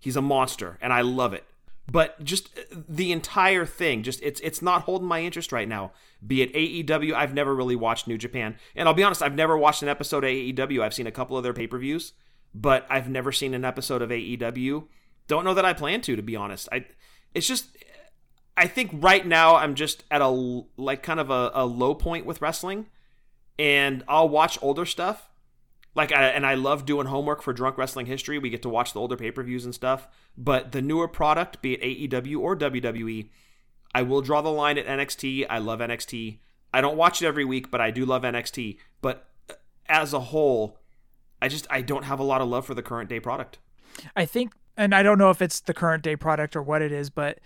He's 0.00 0.16
a 0.16 0.22
monster, 0.22 0.78
and 0.80 0.92
I 0.92 1.00
love 1.02 1.34
it. 1.34 1.44
But 1.90 2.22
just 2.22 2.56
uh, 2.58 2.76
the 2.88 3.12
entire 3.12 3.64
thing, 3.64 4.02
just 4.02 4.22
it's 4.22 4.40
it's 4.40 4.60
not 4.60 4.82
holding 4.82 5.08
my 5.08 5.22
interest 5.22 5.52
right 5.52 5.68
now. 5.68 5.92
Be 6.24 6.42
it 6.42 6.52
AEW, 6.52 7.14
I've 7.14 7.32
never 7.32 7.54
really 7.54 7.76
watched 7.76 8.06
New 8.06 8.18
Japan, 8.18 8.56
and 8.76 8.88
I'll 8.88 8.94
be 8.94 9.02
honest, 9.02 9.22
I've 9.22 9.34
never 9.34 9.56
watched 9.56 9.82
an 9.82 9.88
episode 9.88 10.24
of 10.24 10.28
AEW. 10.28 10.82
I've 10.82 10.94
seen 10.94 11.06
a 11.06 11.12
couple 11.12 11.36
of 11.36 11.42
their 11.42 11.54
pay 11.54 11.66
per 11.66 11.78
views, 11.78 12.12
but 12.54 12.86
I've 12.90 13.08
never 13.08 13.32
seen 13.32 13.54
an 13.54 13.64
episode 13.64 14.02
of 14.02 14.10
AEW. 14.10 14.86
Don't 15.28 15.44
know 15.44 15.54
that 15.54 15.64
I 15.64 15.72
plan 15.72 16.00
to, 16.02 16.16
to 16.16 16.22
be 16.22 16.36
honest. 16.36 16.68
I, 16.72 16.86
it's 17.34 17.46
just, 17.46 17.68
I 18.56 18.66
think 18.66 18.90
right 18.94 19.26
now 19.26 19.56
I'm 19.56 19.74
just 19.74 20.04
at 20.10 20.22
a 20.22 20.28
like 20.76 21.02
kind 21.02 21.20
of 21.20 21.30
a, 21.30 21.50
a 21.54 21.66
low 21.66 21.94
point 21.94 22.26
with 22.26 22.40
wrestling 22.40 22.86
and 23.58 24.04
I'll 24.08 24.28
watch 24.28 24.58
older 24.62 24.86
stuff. 24.86 25.30
Like, 25.94 26.12
I, 26.12 26.28
and 26.28 26.46
I 26.46 26.54
love 26.54 26.86
doing 26.86 27.06
homework 27.06 27.42
for 27.42 27.52
Drunk 27.52 27.76
Wrestling 27.76 28.06
History. 28.06 28.38
We 28.38 28.50
get 28.50 28.62
to 28.62 28.68
watch 28.68 28.92
the 28.92 29.00
older 29.00 29.16
pay 29.16 29.30
per 29.30 29.42
views 29.42 29.64
and 29.64 29.74
stuff. 29.74 30.06
But 30.36 30.72
the 30.72 30.80
newer 30.80 31.08
product, 31.08 31.60
be 31.60 31.74
it 31.74 32.10
AEW 32.10 32.38
or 32.38 32.56
WWE, 32.56 33.30
I 33.94 34.02
will 34.02 34.20
draw 34.20 34.40
the 34.40 34.50
line 34.50 34.78
at 34.78 34.86
NXT. 34.86 35.46
I 35.50 35.58
love 35.58 35.80
NXT. 35.80 36.38
I 36.72 36.80
don't 36.80 36.96
watch 36.96 37.22
it 37.22 37.26
every 37.26 37.44
week, 37.44 37.70
but 37.70 37.80
I 37.80 37.90
do 37.90 38.04
love 38.04 38.22
NXT. 38.22 38.78
But 39.00 39.26
uh, 39.50 39.54
as 39.88 40.12
a 40.12 40.20
whole, 40.20 40.78
I 41.40 41.48
just 41.48 41.66
I 41.70 41.80
don't 41.80 42.04
have 42.04 42.20
a 42.20 42.24
lot 42.24 42.40
of 42.40 42.48
love 42.48 42.66
for 42.66 42.74
the 42.74 42.82
current 42.82 43.08
day 43.08 43.20
product. 43.20 43.58
I 44.14 44.24
think, 44.24 44.52
and 44.76 44.94
I 44.94 45.02
don't 45.02 45.18
know 45.18 45.30
if 45.30 45.42
it's 45.42 45.60
the 45.60 45.74
current 45.74 46.04
day 46.04 46.14
product 46.14 46.54
or 46.54 46.62
what 46.62 46.82
it 46.82 46.92
is, 46.92 47.10
but 47.10 47.38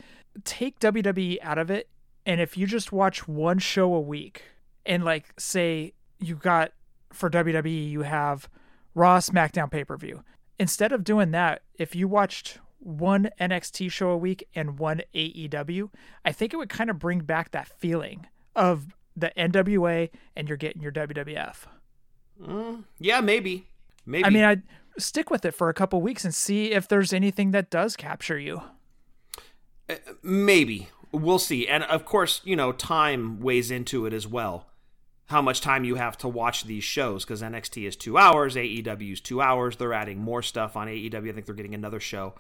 take 0.45 0.81
WWE 0.81 1.39
out 1.43 1.59
of 1.59 1.71
it, 1.71 1.89
and 2.27 2.41
if 2.41 2.57
you 2.57 2.67
just 2.67 2.93
watch 2.93 3.27
one 3.29 3.59
show 3.59 3.95
a 3.95 4.01
week, 4.01 4.43
and 4.85 5.05
like 5.05 5.33
say 5.39 5.93
you 6.23 6.37
got 6.37 6.73
for 7.13 7.31
WWE, 7.31 7.91
you 7.91 8.03
have 8.03 8.49
Raw, 8.95 9.19
SmackDown 9.19 9.71
pay 9.71 9.85
per 9.85 9.97
view. 9.97 10.23
Instead 10.59 10.93
of 10.93 11.05
doing 11.05 11.31
that, 11.33 11.63
if 11.79 11.95
you 11.95 12.09
watched 12.09 12.59
one 12.79 13.31
NXT 13.41 13.91
show 13.91 14.11
a 14.11 14.17
week 14.17 14.47
and 14.55 14.79
one 14.79 15.03
AEW, 15.15 15.91
I 16.25 16.33
think 16.33 16.53
it 16.53 16.57
would 16.57 16.69
kind 16.69 16.91
of 16.91 16.99
bring 16.99 17.21
back 17.21 17.51
that 17.53 17.69
feeling 17.69 18.27
of 18.55 18.95
the 19.17 19.33
NWA 19.37 20.11
and 20.37 20.49
you're 20.49 20.57
getting 20.57 20.83
your 20.83 20.93
WWF. 20.93 21.57
Mm, 22.43 22.85
yeah, 22.99 23.21
maybe. 23.21 23.67
Maybe. 24.05 24.25
I 24.25 24.31
mean, 24.31 24.45
I'd 24.45 24.63
stick 24.99 25.31
with 25.31 25.45
it 25.45 25.53
for 25.53 25.69
a 25.69 25.75
couple 25.75 26.01
weeks 26.01 26.25
and 26.25 26.35
see 26.35 26.73
if 26.73 26.89
there's 26.89 27.13
anything 27.13 27.53
that 27.53 27.71
does 27.71 27.97
capture 27.97 28.39
you. 28.39 28.63
Uh, 29.89 29.95
maybe. 30.23 30.89
We'll 31.13 31.39
see. 31.39 31.69
And 31.69 31.85
of 31.85 32.05
course, 32.05 32.41
you 32.45 32.57
know, 32.57 32.73
time 32.73 33.41
weighs 33.41 33.71
into 33.71 34.07
it 34.07 34.13
as 34.13 34.27
well 34.27 34.67
how 35.33 35.43
much 35.43 35.61
time 35.61 35.83
you 35.83 35.97
have 35.97 36.17
to 36.19 36.29
watch 36.29 36.65
these 36.65 36.85
shows 36.85 37.25
because 37.25 37.43
NXT 37.43 37.89
is 37.89 37.97
two 37.97 38.17
hours, 38.17 38.55
AEW 38.55 39.15
is 39.15 39.21
two 39.21 39.41
hours. 39.41 39.77
They're 39.77 39.93
adding 39.93 40.19
more 40.19 40.43
stuff 40.43 40.77
on 40.77 40.87
AEW. 40.87 41.31
I 41.31 41.33
think 41.33 41.47
they're 41.47 41.55
getting 41.55 41.75
another 41.75 41.99
show. 41.99 42.35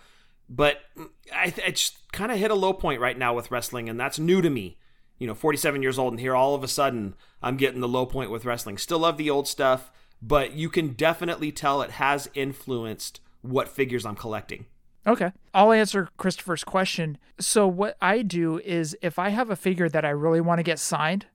But 0.48 0.78
mm, 0.96 1.08
I, 1.34 1.52
I 1.66 1.70
just 1.70 2.12
kind 2.12 2.30
of 2.30 2.38
hit 2.38 2.50
a 2.50 2.54
low 2.54 2.72
point 2.72 3.00
right 3.00 3.18
now 3.18 3.34
with 3.34 3.50
wrestling, 3.50 3.88
and 3.88 3.98
that's 3.98 4.18
new 4.18 4.40
to 4.40 4.50
me. 4.50 4.78
You 5.18 5.26
know, 5.26 5.34
47 5.34 5.82
years 5.82 5.98
old, 5.98 6.12
and 6.12 6.20
here 6.20 6.36
all 6.36 6.54
of 6.54 6.62
a 6.62 6.68
sudden 6.68 7.14
I'm 7.42 7.56
getting 7.56 7.80
the 7.80 7.88
low 7.88 8.06
point 8.06 8.30
with 8.30 8.44
wrestling. 8.44 8.78
Still 8.78 9.00
love 9.00 9.16
the 9.16 9.30
old 9.30 9.48
stuff, 9.48 9.90
but 10.20 10.52
you 10.52 10.68
can 10.68 10.92
definitely 10.92 11.50
tell 11.50 11.82
it 11.82 11.92
has 11.92 12.28
influenced 12.34 13.20
what 13.40 13.68
figures 13.68 14.06
I'm 14.06 14.16
collecting. 14.16 14.66
Okay. 15.06 15.32
I'll 15.52 15.72
answer 15.72 16.08
Christopher's 16.16 16.62
question. 16.62 17.18
So, 17.40 17.66
what 17.66 17.96
I 18.00 18.22
do 18.22 18.58
is 18.58 18.96
if 19.02 19.18
I 19.18 19.30
have 19.30 19.50
a 19.50 19.56
figure 19.56 19.88
that 19.88 20.04
I 20.04 20.10
really 20.10 20.40
want 20.40 20.60
to 20.60 20.62
get 20.62 20.78
signed, 20.78 21.26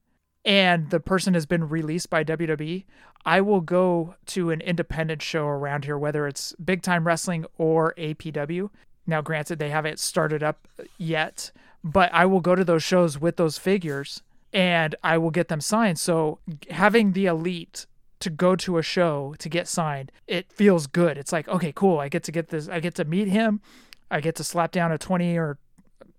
and 0.48 0.88
the 0.88 0.98
person 0.98 1.34
has 1.34 1.44
been 1.44 1.68
released 1.68 2.08
by 2.08 2.24
WWE, 2.24 2.86
I 3.26 3.42
will 3.42 3.60
go 3.60 4.14
to 4.26 4.50
an 4.50 4.62
independent 4.62 5.20
show 5.20 5.46
around 5.46 5.84
here, 5.84 5.98
whether 5.98 6.26
it's 6.26 6.54
Big 6.54 6.80
Time 6.80 7.06
Wrestling 7.06 7.44
or 7.58 7.92
APW. 7.98 8.70
Now, 9.06 9.20
granted, 9.20 9.58
they 9.58 9.68
haven't 9.68 9.98
started 9.98 10.42
up 10.42 10.66
yet, 10.96 11.52
but 11.84 12.10
I 12.14 12.24
will 12.24 12.40
go 12.40 12.54
to 12.54 12.64
those 12.64 12.82
shows 12.82 13.20
with 13.20 13.36
those 13.36 13.58
figures 13.58 14.22
and 14.50 14.94
I 15.04 15.18
will 15.18 15.30
get 15.30 15.48
them 15.48 15.60
signed. 15.60 15.98
So, 15.98 16.38
having 16.70 17.12
the 17.12 17.26
elite 17.26 17.84
to 18.20 18.30
go 18.30 18.56
to 18.56 18.78
a 18.78 18.82
show 18.82 19.34
to 19.40 19.50
get 19.50 19.68
signed, 19.68 20.10
it 20.26 20.50
feels 20.50 20.86
good. 20.86 21.18
It's 21.18 21.30
like, 21.30 21.46
okay, 21.48 21.72
cool. 21.76 21.98
I 21.98 22.08
get 22.08 22.22
to 22.24 22.32
get 22.32 22.48
this, 22.48 22.70
I 22.70 22.80
get 22.80 22.94
to 22.94 23.04
meet 23.04 23.28
him. 23.28 23.60
I 24.10 24.22
get 24.22 24.34
to 24.36 24.44
slap 24.44 24.72
down 24.72 24.92
a 24.92 24.96
20 24.96 25.36
or, 25.36 25.58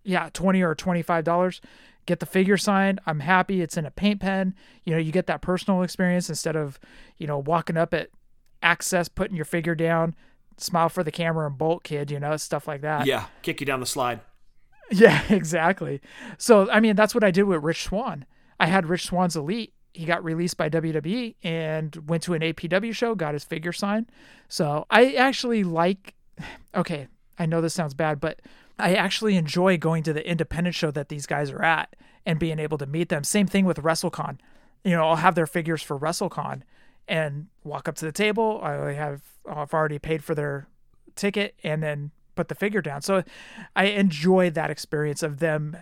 yeah, 0.04 0.30
20 0.32 0.62
or 0.62 0.76
$25 0.76 1.60
get 2.10 2.20
the 2.20 2.26
figure 2.26 2.58
signed. 2.58 3.00
I'm 3.06 3.20
happy. 3.20 3.62
It's 3.62 3.78
in 3.78 3.86
a 3.86 3.92
paint 3.92 4.20
pen. 4.20 4.56
You 4.84 4.94
know, 4.94 5.00
you 5.00 5.12
get 5.12 5.28
that 5.28 5.42
personal 5.42 5.84
experience 5.84 6.28
instead 6.28 6.56
of, 6.56 6.80
you 7.18 7.28
know, 7.28 7.38
walking 7.38 7.78
up 7.78 7.94
at 7.94 8.10
access, 8.64 9.08
putting 9.08 9.36
your 9.36 9.46
figure 9.46 9.76
down, 9.76 10.16
smile 10.58 10.90
for 10.90 11.04
the 11.04 11.12
camera 11.12 11.46
and 11.46 11.58
bolt 11.58 11.84
kid, 11.84 12.10
you 12.10 12.20
know, 12.20 12.36
stuff 12.36 12.68
like 12.68 12.82
that. 12.82 13.06
Yeah. 13.06 13.26
Kick 13.44 13.60
you 13.62 13.66
down 13.66 13.80
the 13.80 13.86
slide. 13.86 14.20
Yeah, 14.92 15.22
exactly. 15.30 16.02
So, 16.40 16.68
I 16.72 16.80
mean, 16.80 16.96
that's 16.96 17.14
what 17.14 17.24
I 17.24 17.30
did 17.30 17.44
with 17.44 17.64
Rich 17.64 17.84
Swann. 17.84 18.26
I 18.60 18.66
had 18.66 18.88
Rich 18.88 19.06
Swann's 19.06 19.36
Elite. 19.36 19.72
He 19.94 20.04
got 20.06 20.24
released 20.24 20.58
by 20.58 20.68
WWE 20.68 21.36
and 21.44 21.96
went 22.10 22.24
to 22.24 22.34
an 22.34 22.42
APW 22.42 22.92
show, 22.96 23.14
got 23.14 23.36
his 23.36 23.44
figure 23.44 23.72
signed. 23.72 24.12
So 24.48 24.88
I 24.90 25.14
actually 25.14 25.64
like, 25.64 26.16
okay, 26.76 27.08
I 27.38 27.46
know 27.46 27.62
this 27.62 27.76
sounds 27.76 27.94
bad, 27.94 28.20
but 28.20 28.42
I 28.80 28.94
actually 28.96 29.36
enjoy 29.36 29.78
going 29.78 30.04
to 30.04 30.14
the 30.14 30.28
independent 30.28 30.76
show 30.76 30.90
that 30.92 31.10
these 31.10 31.26
guys 31.26 31.52
are 31.52 31.64
at 31.64 31.96
and 32.26 32.40
being 32.40 32.60
able 32.60 32.78
to 32.78 32.86
meet 32.86 33.10
them. 33.10 33.24
Same 33.24 33.48
thing 33.48 33.66
with 33.66 33.78
WrestleCon. 33.78 34.40
You 34.84 34.96
know, 34.96 35.08
I'll 35.08 35.18
have 35.18 35.36
their 35.36 35.48
figures 35.48 35.84
for 35.84 36.00
WrestleCon 36.00 36.62
and 37.08 37.48
walk 37.64 37.90
up 37.90 37.96
to 37.96 38.06
the 38.06 38.12
table. 38.12 38.60
I 38.64 38.94
have 38.94 39.22
I've 39.50 39.74
already 39.74 40.00
paid 40.00 40.24
for 40.24 40.34
their 40.34 40.68
ticket 41.16 41.56
and 41.64 41.84
then 41.84 42.12
put 42.36 42.48
the 42.48 42.56
figure 42.56 42.82
down. 42.82 43.02
So 43.02 43.24
I 43.76 43.86
enjoy 43.86 44.50
that 44.52 44.70
experience 44.70 45.24
of 45.24 45.40
them 45.40 45.76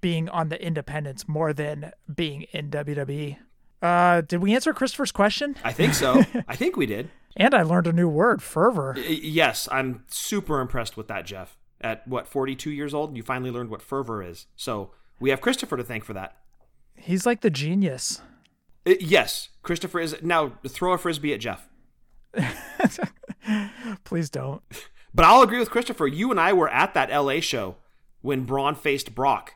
being 0.00 0.28
on 0.28 0.48
the 0.48 0.62
independents 0.62 1.26
more 1.26 1.52
than 1.52 1.92
being 2.12 2.42
in 2.52 2.70
WWE. 2.70 3.38
Uh, 3.80 4.22
did 4.22 4.42
we 4.42 4.54
answer 4.54 4.72
Christopher's 4.74 5.12
question? 5.12 5.56
I 5.62 5.72
think 5.72 5.94
so. 5.94 6.24
I 6.48 6.56
think 6.56 6.76
we 6.76 6.86
did. 6.86 7.10
And 7.36 7.54
I 7.54 7.62
learned 7.62 7.86
a 7.86 7.92
new 7.92 8.08
word, 8.08 8.42
fervor. 8.42 8.96
Yes, 8.98 9.68
I'm 9.70 10.04
super 10.08 10.60
impressed 10.60 10.96
with 10.96 11.08
that, 11.08 11.26
Jeff 11.26 11.56
at 11.84 12.06
what 12.08 12.26
42 12.26 12.70
years 12.70 12.92
old? 12.92 13.16
You 13.16 13.22
finally 13.22 13.52
learned 13.52 13.70
what 13.70 13.82
fervor 13.82 14.22
is. 14.22 14.46
So 14.56 14.90
we 15.20 15.30
have 15.30 15.40
christopher 15.40 15.76
to 15.76 15.84
thank 15.84 16.04
for 16.04 16.14
that. 16.14 16.36
He's 16.96 17.26
like 17.26 17.42
the 17.42 17.50
genius. 17.50 18.20
It, 18.84 18.98
uh, 18.98 19.06
yes 19.06 19.50
christopher 19.62 20.00
is 20.00 20.16
now 20.22 20.54
throw 20.66 20.92
a 20.92 20.98
frisbee 20.98 21.32
at 21.32 21.40
jeff. 21.40 21.68
Please 24.04 24.30
don't. 24.30 24.62
But 25.16 25.24
i'll 25.26 25.42
agree 25.42 25.60
with 25.60 25.70
christopher. 25.70 26.08
You 26.08 26.32
and 26.32 26.40
i 26.40 26.52
were 26.52 26.68
at 26.68 26.94
that 26.94 27.08
la 27.10 27.38
show 27.38 27.76
when 28.20 28.44
braun 28.44 28.74
faced 28.74 29.14
brock 29.14 29.54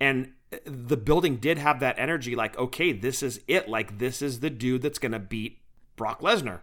And 0.00 0.32
the 0.64 0.96
building 0.96 1.36
did 1.36 1.58
have 1.58 1.80
that 1.80 1.98
energy 1.98 2.34
like, 2.34 2.56
okay, 2.58 2.92
this 2.92 3.22
is 3.22 3.40
it. 3.48 3.68
Like, 3.68 3.98
this 3.98 4.22
is 4.22 4.40
the 4.40 4.50
dude 4.50 4.82
that's 4.82 4.98
going 4.98 5.12
to 5.12 5.18
beat 5.18 5.58
Brock 5.96 6.20
Lesnar. 6.20 6.60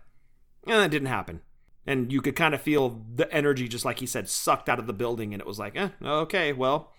And 0.66 0.76
that 0.76 0.92
didn't 0.92 1.08
happen. 1.08 1.42
And 1.86 2.12
you 2.12 2.22
could 2.22 2.36
kind 2.36 2.54
of 2.54 2.62
feel 2.62 3.04
the 3.16 3.32
energy, 3.34 3.68
just 3.68 3.86
like 3.86 4.00
he 4.00 4.06
said, 4.06 4.30
sucked 4.30 4.70
out 4.70 4.80
of 4.80 4.88
the 4.88 4.94
building. 4.94 5.34
And 5.34 5.42
it 5.42 5.48
was 5.48 5.58
like, 5.58 5.76
eh, 5.76 5.90
okay, 6.04 6.54
well, 6.54 6.92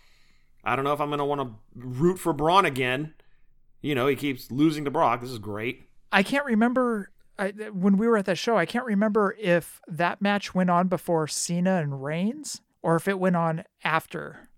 I 0.65 0.75
don't 0.75 0.85
know 0.85 0.93
if 0.93 1.01
I'm 1.01 1.09
going 1.09 1.19
to 1.19 1.25
want 1.25 1.41
to 1.41 1.55
root 1.75 2.19
for 2.19 2.33
Braun 2.33 2.65
again. 2.65 3.15
You 3.81 3.95
know, 3.95 4.07
he 4.07 4.17
keeps 4.17 4.51
losing 4.51 4.85
to 4.85 4.91
Brock. 4.91 5.21
This 5.21 5.31
is 5.31 5.39
great. 5.39 5.89
I 6.11 6.23
can't 6.23 6.45
remember 6.45 7.11
I, 7.39 7.49
when 7.73 7.97
we 7.97 8.07
were 8.07 8.17
at 8.17 8.27
that 8.27 8.39
show. 8.39 8.57
I 8.57 8.67
can't 8.67 8.85
remember 8.85 9.37
if 9.39 9.81
that 9.89 10.21
match 10.21 10.55
went 10.55 10.71
on 10.71 10.89
before 10.89 11.27
Cena 11.27 11.77
and 11.77 12.03
Reigns 12.03 12.61
or 12.83 12.97
if 12.97 13.09
it 13.09 13.19
went 13.19 13.37
on 13.37 13.65
after. 13.85 14.49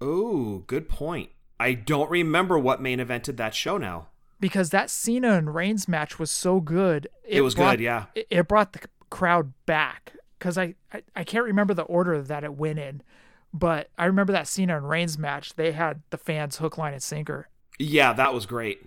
Oh, 0.00 0.64
good 0.66 0.88
point. 0.88 1.30
I 1.58 1.74
don't 1.74 2.10
remember 2.10 2.58
what 2.58 2.80
main 2.80 2.98
evented 2.98 3.36
that 3.36 3.54
show 3.54 3.78
now. 3.78 4.08
Because 4.38 4.70
that 4.70 4.88
Cena 4.88 5.32
and 5.32 5.54
Reigns 5.54 5.86
match 5.86 6.18
was 6.18 6.30
so 6.30 6.60
good. 6.60 7.08
It, 7.24 7.38
it 7.38 7.40
was 7.42 7.54
brought, 7.54 7.78
good, 7.78 7.84
yeah. 7.84 8.06
It, 8.14 8.26
it 8.30 8.48
brought 8.48 8.72
the 8.72 8.80
crowd 9.10 9.52
back. 9.66 10.12
Because 10.38 10.56
I, 10.56 10.74
I, 10.92 11.02
I 11.14 11.24
can't 11.24 11.44
remember 11.44 11.74
the 11.74 11.82
order 11.82 12.22
that 12.22 12.44
it 12.44 12.54
went 12.54 12.78
in. 12.78 13.02
But 13.52 13.90
I 13.98 14.06
remember 14.06 14.32
that 14.32 14.48
Cena 14.48 14.76
and 14.76 14.88
Reigns 14.88 15.18
match. 15.18 15.54
They 15.54 15.72
had 15.72 16.02
the 16.10 16.16
fans 16.16 16.58
hook, 16.58 16.78
line, 16.78 16.94
and 16.94 17.02
sinker. 17.02 17.48
Yeah, 17.78 18.12
that 18.12 18.32
was 18.32 18.46
great. 18.46 18.86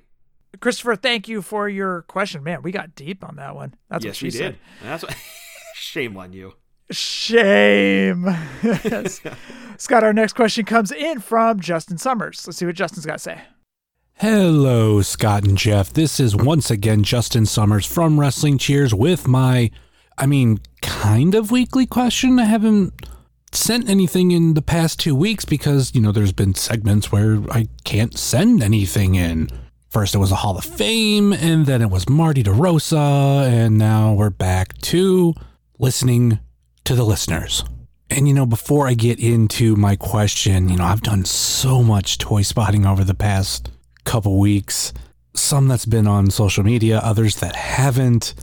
Christopher, 0.60 0.96
thank 0.96 1.28
you 1.28 1.42
for 1.42 1.68
your 1.68 2.04
question. 2.04 2.44
Man, 2.44 2.62
we 2.62 2.72
got 2.72 2.96
deep 2.96 3.24
on 3.24 3.36
that 3.36 3.56
one. 3.56 3.76
That's 3.90 4.06
yes, 4.06 4.12
what 4.12 4.18
she 4.18 4.26
we 4.28 4.32
said. 4.32 4.52
did. 4.54 4.60
That's 4.84 5.04
what, 5.04 5.16
shame 5.74 6.16
on 6.18 6.32
you. 6.34 6.54
Shame. 6.92 8.26
Scott, 9.78 10.04
our 10.04 10.14
next 10.14 10.34
question 10.34 10.66
comes 10.66 10.92
in 10.92 11.20
from 11.20 11.60
Justin 11.60 11.98
Summers. 11.98 12.46
Let's 12.46 12.58
see 12.58 12.66
what 12.66 12.76
Justin's 12.76 13.06
got 13.06 13.14
to 13.14 13.20
say. 13.20 13.42
Hello, 14.16 15.02
Scott 15.02 15.44
and 15.44 15.58
Jeff. 15.58 15.92
This 15.92 16.20
is 16.20 16.36
once 16.36 16.70
again 16.70 17.04
Justin 17.04 17.46
Summers 17.46 17.86
from 17.86 18.20
Wrestling 18.20 18.58
Cheers 18.60 18.94
with 18.94 19.28
my, 19.28 19.72
I 20.18 20.26
mean, 20.26 20.60
kind 20.82 21.36
of 21.36 21.52
weekly 21.52 21.86
question. 21.86 22.40
I 22.40 22.46
haven't 22.46 22.94
sent 23.52 23.90
anything 23.90 24.32
in 24.32 24.54
the 24.54 24.62
past 24.62 25.00
two 25.00 25.16
weeks 25.16 25.46
because, 25.46 25.94
you 25.94 26.02
know, 26.02 26.12
there's 26.12 26.34
been 26.34 26.56
segments 26.56 27.12
where 27.12 27.40
I 27.52 27.68
can't 27.84 28.18
send 28.18 28.64
anything 28.64 29.16
in. 29.16 29.50
First, 29.90 30.16
it 30.16 30.18
was 30.18 30.32
a 30.32 30.38
Hall 30.38 30.58
of 30.58 30.66
Fame, 30.66 31.34
and 31.34 31.68
then 31.68 31.82
it 31.82 31.90
was 31.92 32.10
Marty 32.10 32.42
DeRosa, 32.44 33.48
and 33.48 33.78
now 33.78 34.14
we're 34.14 34.32
back 34.32 34.76
to 34.80 35.36
listening 35.78 36.40
to 36.86 36.96
the 36.96 37.04
listeners. 37.04 37.64
And, 38.10 38.28
you 38.28 38.34
know, 38.34 38.46
before 38.46 38.88
I 38.88 38.96
get 38.96 39.20
into 39.20 39.76
my 39.76 39.96
question, 39.96 40.70
you 40.70 40.78
know, 40.78 40.86
I've 40.86 41.02
done 41.02 41.26
so 41.26 41.84
much 41.84 42.18
toy 42.18 42.42
spotting 42.42 42.86
over 42.86 43.04
the 43.04 43.14
past 43.14 43.70
couple 44.04 44.40
weeks, 44.40 44.94
some 45.36 45.68
that's 45.68 45.86
been 45.86 46.08
on 46.08 46.30
social 46.32 46.64
media, 46.64 47.00
others 47.00 47.38
that 47.38 47.56
haven't. 47.56 48.34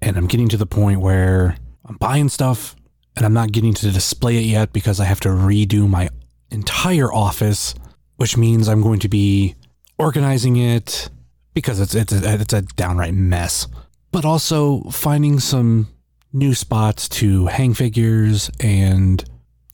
And 0.00 0.16
I'm 0.16 0.26
getting 0.26 0.48
to 0.48 0.56
the 0.56 0.66
point 0.66 1.00
where 1.00 1.56
I'm 1.86 1.96
buying 1.96 2.28
stuff 2.28 2.76
and 3.16 3.24
I'm 3.24 3.32
not 3.32 3.52
getting 3.52 3.74
to 3.74 3.90
display 3.90 4.36
it 4.36 4.44
yet 4.44 4.72
because 4.72 5.00
I 5.00 5.04
have 5.04 5.20
to 5.20 5.28
redo 5.28 5.88
my 5.88 6.08
entire 6.50 7.12
office, 7.12 7.74
which 8.16 8.36
means 8.36 8.68
I'm 8.68 8.82
going 8.82 9.00
to 9.00 9.08
be 9.08 9.54
organizing 9.98 10.56
it 10.56 11.10
because 11.54 11.80
it's 11.80 11.94
it's 11.94 12.12
a, 12.12 12.34
it's 12.40 12.52
a 12.52 12.62
downright 12.62 13.14
mess. 13.14 13.66
But 14.10 14.24
also 14.24 14.82
finding 14.90 15.40
some 15.40 15.88
new 16.32 16.54
spots 16.54 17.08
to 17.08 17.46
hang 17.46 17.74
figures 17.74 18.50
and 18.60 19.24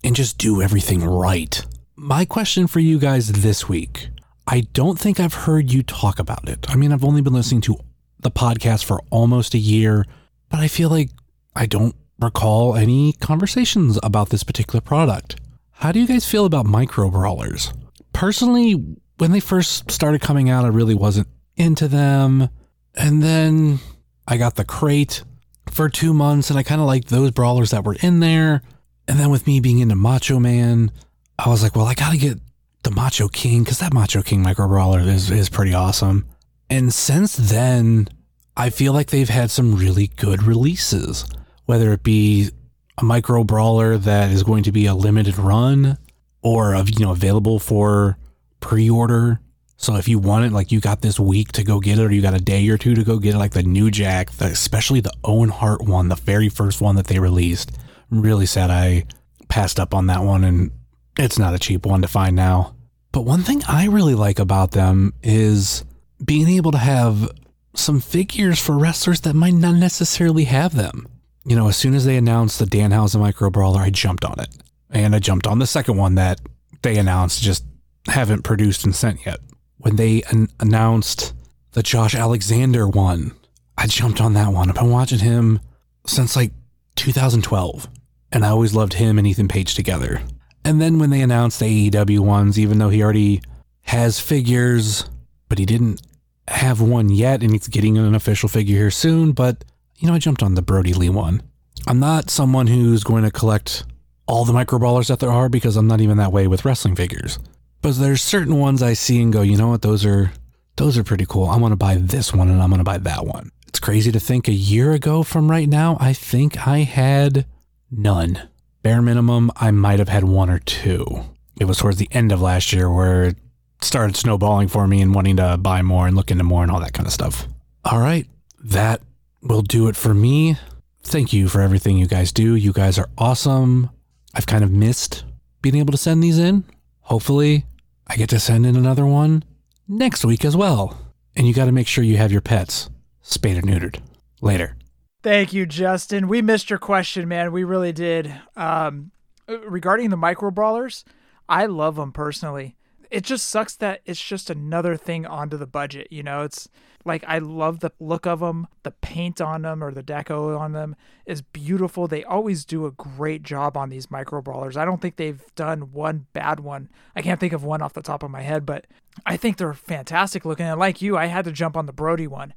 and 0.05 0.15
just 0.15 0.39
do 0.39 0.63
everything 0.63 1.05
right. 1.05 1.65
My 1.97 2.25
question 2.25 2.67
for 2.67 2.81
you 2.81 2.99
guys 2.99 3.29
this 3.29 3.69
week. 3.69 4.09
I 4.47 4.63
don't 4.73 4.99
think 4.99 5.21
I've 5.21 5.35
heard 5.35 5.71
you 5.71 5.83
talk 5.83 6.19
about 6.19 6.49
it. 6.49 6.67
I 6.69 6.77
mean, 6.77 6.93
I've 6.93 7.05
only 7.05 7.21
been 7.21 7.35
listening 7.35 7.61
to 7.63 7.77
the 8.23 8.31
podcast 8.31 8.85
for 8.85 9.01
almost 9.11 9.55
a 9.55 9.59
year, 9.59 10.05
but 10.49 10.61
I 10.61 10.69
feel 10.69 10.89
like 10.89 11.11
I 11.55 11.67
don't 11.67 11.95
recall 12.19 12.77
any 12.77 13.15
conversations 13.15 13.99
about 14.03 14.29
this 14.29 14.43
particular 14.43 14.81
product. 14.81 15.37
How 15.73 15.93
do 15.93 16.01
you 16.01 16.07
guys 16.07 16.29
feel 16.29 16.45
about 16.45 16.67
micro 16.67 17.11
brawlers? 17.11 17.73
Personally, 18.13 18.73
when 19.19 19.33
they 19.33 19.41
first 19.41 19.91
started 19.91 20.21
coming 20.21 20.51
out, 20.51 20.65
I 20.65 20.69
really 20.69 20.95
wasn't 20.95 21.29
into 21.57 21.89
them. 21.89 22.49
And 22.95 23.23
then 23.23 23.79
I 24.27 24.37
got 24.37 24.57
the 24.57 24.65
crate 24.65 25.23
for 25.71 25.89
two 25.89 26.13
months 26.13 26.51
and 26.51 26.59
I 26.59 26.63
kind 26.63 26.81
of 26.81 26.87
liked 26.87 27.09
those 27.09 27.31
brawlers 27.31 27.71
that 27.71 27.85
were 27.85 27.97
in 28.01 28.21
there. 28.21 28.63
And 29.09 29.19
then 29.19 29.31
with 29.31 29.47
me 29.47 29.61
being 29.61 29.79
into 29.79 29.95
Macho 29.95 30.39
Man, 30.39 30.91
I 31.39 31.49
was 31.49 31.63
like, 31.63 31.75
well, 31.75 31.87
I 31.87 31.95
got 31.95 32.13
to 32.13 32.19
get 32.19 32.39
the 32.83 32.91
Macho 32.91 33.29
King 33.29 33.63
because 33.65 33.79
that 33.79 33.95
Macho 33.95 34.23
King 34.23 34.43
micro 34.43 34.69
brawler 34.69 35.01
is, 35.01 35.31
is 35.31 35.49
pretty 35.49 35.75
awesome. 35.75 36.27
And 36.71 36.95
since 36.95 37.35
then, 37.35 38.09
I 38.57 38.71
feel 38.71 38.93
like 38.93 39.11
they've 39.11 39.29
had 39.29 39.51
some 39.51 39.75
really 39.75 40.07
good 40.07 40.45
releases, 40.45 41.25
whether 41.67 41.93
it 41.93 42.05
be 42.05 42.51
a 42.99 43.05
micro 43.05 43.43
brawler 43.43 43.99
that 43.99 44.31
is 44.31 44.45
going 44.45 44.63
to 44.65 44.73
be 44.73 44.87
a 44.87 44.95
limited 44.95 45.37
run 45.37 45.99
or 46.43 46.75
of 46.75 46.89
you 46.89 47.05
know 47.05 47.13
available 47.13 47.59
for 47.59 48.17
pre-order. 48.61 49.41
So 49.77 49.97
if 49.97 50.09
you 50.09 50.19
want 50.19 50.45
it, 50.45 50.53
like 50.53 50.71
you 50.71 50.81
got 50.81 51.01
this 51.01 51.19
week 51.19 51.53
to 51.53 51.65
go 51.65 51.81
get 51.81 51.99
it, 51.99 52.05
or 52.05 52.13
you 52.13 52.23
got 52.23 52.35
a 52.35 52.41
day 52.41 52.69
or 52.69 52.77
two 52.77 52.95
to 52.95 53.03
go 53.03 53.19
get 53.19 53.35
it, 53.35 53.39
like 53.39 53.53
the 53.53 53.63
New 53.63 53.91
Jack, 53.91 54.31
the, 54.33 54.45
especially 54.47 55.01
the 55.01 55.13
Owen 55.25 55.49
Hart 55.49 55.83
one, 55.83 56.09
the 56.09 56.17
very 56.17 56.51
first 56.51 56.81
one 56.81 56.97
that 56.97 57.07
they 57.07 57.19
released. 57.19 57.73
I'm 58.13 58.21
really 58.21 58.47
sad 58.47 58.71
I 58.71 59.07
passed 59.49 59.81
up 59.81 59.95
on 59.95 60.07
that 60.09 60.23
one, 60.23 60.45
and 60.45 60.71
it's 61.19 61.39
not 61.39 61.55
a 61.55 61.59
cheap 61.59 61.87
one 61.87 62.03
to 62.03 62.09
find 62.09 62.37
now. 62.37 62.77
But 63.11 63.23
one 63.23 63.43
thing 63.43 63.63
I 63.67 63.87
really 63.87 64.15
like 64.15 64.39
about 64.39 64.73
them 64.73 65.15
is 65.23 65.85
being 66.25 66.49
able 66.49 66.73
to 66.73 66.79
have 66.79 67.31
some 67.75 68.01
figures 68.01 68.61
for 68.61 68.79
wrestlers 68.79 69.21
that 69.23 69.35
might 69.35 69.55
not 69.55 69.77
necessarily 69.77 70.45
have 70.45 70.75
them. 70.75 71.07
You 71.45 71.57
know, 71.57 71.69
as 71.69 71.77
soon 71.77 71.95
as 71.95 72.05
they 72.05 72.17
announced 72.17 72.59
the 72.59 72.65
Danhausen 72.67 73.21
Micro 73.21 73.51
Brawler, 73.51 73.81
I 73.81 73.91
jumped 73.91 74.25
on 74.25 74.39
it. 74.41 74.49
And 74.91 75.15
I 75.15 75.19
jumped 75.21 75.47
on 75.47 75.59
the 75.59 75.67
second 75.67 75.97
one 75.97 76.17
that 76.17 76.41
they 76.83 76.97
announced, 76.97 77.43
just 77.43 77.65
haven't 78.07 78.43
produced 78.43 78.85
and 78.85 78.95
sent 78.95 79.25
yet. 79.25 79.41
When 79.79 79.97
they 79.97 80.23
an- 80.31 80.49
announced 80.59 81.33
the 81.73 81.83
Josh 81.83 82.15
Alexander 82.15 82.87
one, 82.87 83.33
I 83.79 83.87
jumped 83.87 84.21
on 84.21 84.35
that 84.35 84.53
one. 84.53 84.69
I've 84.69 84.75
been 84.75 84.91
watching 84.91 85.21
him 85.21 85.61
since 86.07 86.37
like 86.37 86.53
2012, 86.97 87.89
and 88.33 88.45
I 88.45 88.49
always 88.49 88.75
loved 88.75 88.95
him 88.95 89.17
and 89.17 89.27
Ethan 89.27 89.49
Page 89.49 89.75
together. 89.75 90.21
And 90.65 90.81
then 90.81 90.99
when 90.99 91.11
they 91.11 91.23
announced 91.23 91.61
the 91.61 91.91
AEW 91.91 92.21
ones, 92.21 92.59
even 92.59 92.79
though 92.79 92.91
he 92.91 93.03
already 93.03 93.41
has 93.83 94.21
figures, 94.21 95.09
but 95.49 95.59
he 95.59 95.65
didn't 95.65 96.03
have 96.51 96.81
one 96.81 97.09
yet, 97.09 97.43
and 97.43 97.55
it's 97.55 97.69
getting 97.69 97.97
an 97.97 98.15
official 98.15 98.49
figure 98.49 98.77
here 98.77 98.91
soon, 98.91 99.33
but 99.33 99.65
you 99.97 100.09
know, 100.09 100.15
I 100.15 100.19
jumped 100.19 100.43
on 100.43 100.55
the 100.55 100.63
Brodie 100.63 100.95
Lee 100.95 101.11
one. 101.11 101.43
I'm 101.87 102.01
not 102.01 102.31
someone 102.31 102.67
who's 102.67 103.05
going 103.05 103.25
to 103.25 103.31
collect 103.31 103.85
all 104.27 104.45
the 104.45 104.53
micro 104.53 104.79
brawlers 104.79 105.09
that 105.09 105.19
there 105.19 105.31
are 105.31 105.49
because 105.49 105.77
I'm 105.77 105.87
not 105.87 106.01
even 106.01 106.17
that 106.19 106.33
way 106.33 106.47
with 106.47 106.65
wrestling 106.65 106.97
figures. 106.97 107.39
But 107.83 107.97
there's 107.97 108.23
certain 108.23 108.57
ones 108.59 108.83
I 108.83 108.93
see 108.93 109.21
and 109.21 109.33
go, 109.33 109.43
you 109.43 109.57
know 109.57 109.69
what, 109.69 109.83
those 109.83 110.05
are 110.05 110.33
those 110.77 110.97
are 110.97 111.05
pretty 111.05 111.27
cool. 111.27 111.47
I'm 111.47 111.61
gonna 111.61 111.77
buy 111.77 111.97
this 111.97 112.33
one 112.33 112.49
and 112.49 112.63
I'm 112.63 112.71
gonna 112.71 112.85
buy 112.85 112.99
that 112.99 113.27
one. 113.27 113.51
It's 113.67 113.81
crazy 113.81 114.13
to 114.13 114.21
think 114.21 114.49
a 114.49 114.53
year 114.53 114.93
ago 114.93 115.23
from 115.23 115.51
right 115.51 115.69
now, 115.69 115.97
I 116.01 116.13
think 116.13 116.67
I 116.67 116.79
had 116.79 117.47
none. 117.91 118.49
Bare 118.83 119.03
minimum, 119.03 119.51
I 119.57 119.71
might 119.71 119.99
have 119.99 120.09
had 120.09 120.25
one 120.25 120.49
or 120.49 120.59
two. 120.59 121.25
It 121.59 121.65
was 121.67 121.79
towards 121.79 121.99
the 121.99 122.09
end 122.13 122.33
of 122.33 122.41
last 122.41 122.73
year 122.73 122.91
where 122.91 123.35
started 123.83 124.17
snowballing 124.17 124.69
for 124.69 124.87
me 124.87 125.01
and 125.01 125.15
wanting 125.15 125.37
to 125.37 125.57
buy 125.57 125.83
more 125.83 126.07
and 126.07 126.17
look 126.17 126.31
into 126.31 126.45
more 126.45 126.63
and 126.63 126.71
all 126.71 126.81
that 126.81 126.93
kind 126.93 127.07
of 127.07 127.13
stuff. 127.13 127.47
All 127.85 127.99
right, 128.01 128.27
that 128.63 129.01
will 129.43 129.63
do 129.63 129.89
it 129.89 129.97
for 129.97 130.15
me. 130.15 130.57
Thank 131.03 131.33
you 131.33 131.49
for 131.49 131.61
everything 131.61 131.97
you 131.97 132.07
guys 132.07 132.31
do. 132.33 132.55
You 132.55 132.73
guys 132.73 132.99
are 132.99 133.09
awesome. 133.17 133.91
I've 134.35 134.47
kind 134.47 134.63
of 134.63 134.71
missed 134.71 135.25
being 135.63 135.77
able 135.77 135.93
to 135.93 135.99
send 135.99 136.23
these 136.23 136.39
in. 136.39 136.65
Hopefully, 137.01 137.65
I 138.07 138.17
get 138.17 138.29
to 138.31 138.41
send 138.41 138.67
in 138.67 138.77
another 138.77 139.07
one 139.07 139.45
next 139.89 140.25
week 140.25 140.45
as 140.45 140.57
well. 140.57 140.99
And 141.35 141.47
you 141.47 141.55
got 141.55 141.67
to 141.67 141.73
make 141.73 141.87
sure 141.87 142.05
you 142.05 142.17
have 142.17 142.33
your 142.33 142.41
pets 142.41 142.91
spayed 143.23 143.57
or 143.59 143.63
neutered. 143.63 144.01
Later. 144.41 144.77
Thank 145.23 145.53
you, 145.53 145.67
Justin. 145.67 146.29
We 146.29 146.43
missed 146.43 146.71
your 146.71 146.79
question, 146.79 147.29
man. 147.29 147.53
We 147.53 147.65
really 147.65 147.93
did. 147.93 148.33
Um, 148.57 149.11
regarding 149.47 150.11
the 150.11 150.17
micro 150.17 150.51
brawlers, 150.51 151.05
I 151.49 151.67
love 151.67 151.97
them 151.97 152.13
personally. 152.13 152.77
It 153.11 153.25
just 153.25 153.49
sucks 153.49 153.75
that 153.77 154.03
it's 154.07 154.23
just 154.23 154.51
another 154.51 154.97
thing 154.97 155.27
onto 155.27 155.57
the 155.57 155.67
budget. 155.67 156.09
You 156.11 156.23
know, 156.23 156.43
it's 156.43 156.69
like 157.05 157.25
I 157.27 157.39
love 157.39 157.81
the 157.81 157.91
look 157.99 158.27
of 158.27 158.41
them. 158.41 158.69
The 158.83 158.93
paint 158.93 159.41
on 159.41 159.63
them 159.63 159.83
or 159.83 159.91
the 159.91 160.03
deco 160.03 160.59
on 160.59 160.73
them 160.73 160.95
is 161.27 161.43
beautiful. 161.43 162.07
They 162.07 162.23
always 162.23 162.65
do 162.65 162.87
a 162.87 162.93
great 162.93 163.43
job 163.43 163.77
on 163.77 163.89
these 163.89 164.11
micro 164.11 164.41
brawlers. 164.41 164.77
I 164.77 164.85
don't 164.85 165.01
think 165.01 165.17
they've 165.17 165.43
done 165.57 165.93
one 165.93 166.27
bad 166.33 166.61
one. 166.61 166.89
I 167.17 167.23
can't 167.23 167.41
think 167.41 167.53
of 167.53 167.65
one 167.65 167.83
off 167.83 167.95
the 167.95 168.03
top 168.03 168.23
of 168.23 168.31
my 168.31 168.43
head, 168.43 168.65
but 168.65 168.87
I 169.27 169.37
think 169.37 169.57
they're 169.57 169.75
fantastic 169.75 170.45
looking. 170.45 170.67
And 170.67 170.79
like 170.79 171.03
you, 171.03 171.17
I 171.17 171.27
had 171.27 171.45
to 171.47 171.53
jump 171.53 171.77
on 171.77 171.87
the 171.87 171.93
Brodie 171.93 172.29
one. 172.29 172.55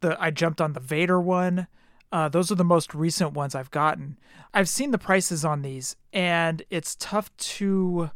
The 0.00 0.16
I 0.20 0.30
jumped 0.30 0.60
on 0.60 0.72
the 0.72 0.80
Vader 0.80 1.20
one. 1.20 1.68
Uh, 2.10 2.28
those 2.28 2.50
are 2.50 2.56
the 2.56 2.64
most 2.64 2.94
recent 2.94 3.32
ones 3.32 3.54
I've 3.54 3.70
gotten. 3.70 4.18
I've 4.52 4.68
seen 4.68 4.90
the 4.90 4.98
prices 4.98 5.44
on 5.44 5.62
these, 5.62 5.96
and 6.12 6.62
it's 6.68 6.94
tough 6.96 7.34
to 7.36 8.10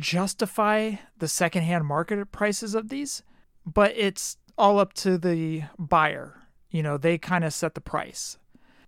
justify 0.00 0.94
the 1.18 1.28
secondhand 1.28 1.86
market 1.86 2.32
prices 2.32 2.74
of 2.74 2.88
these, 2.88 3.22
but 3.64 3.92
it's 3.96 4.36
all 4.58 4.78
up 4.78 4.92
to 4.94 5.18
the 5.18 5.64
buyer. 5.78 6.42
You 6.70 6.82
know, 6.82 6.96
they 6.96 7.18
kind 7.18 7.44
of 7.44 7.52
set 7.52 7.74
the 7.74 7.80
price. 7.80 8.38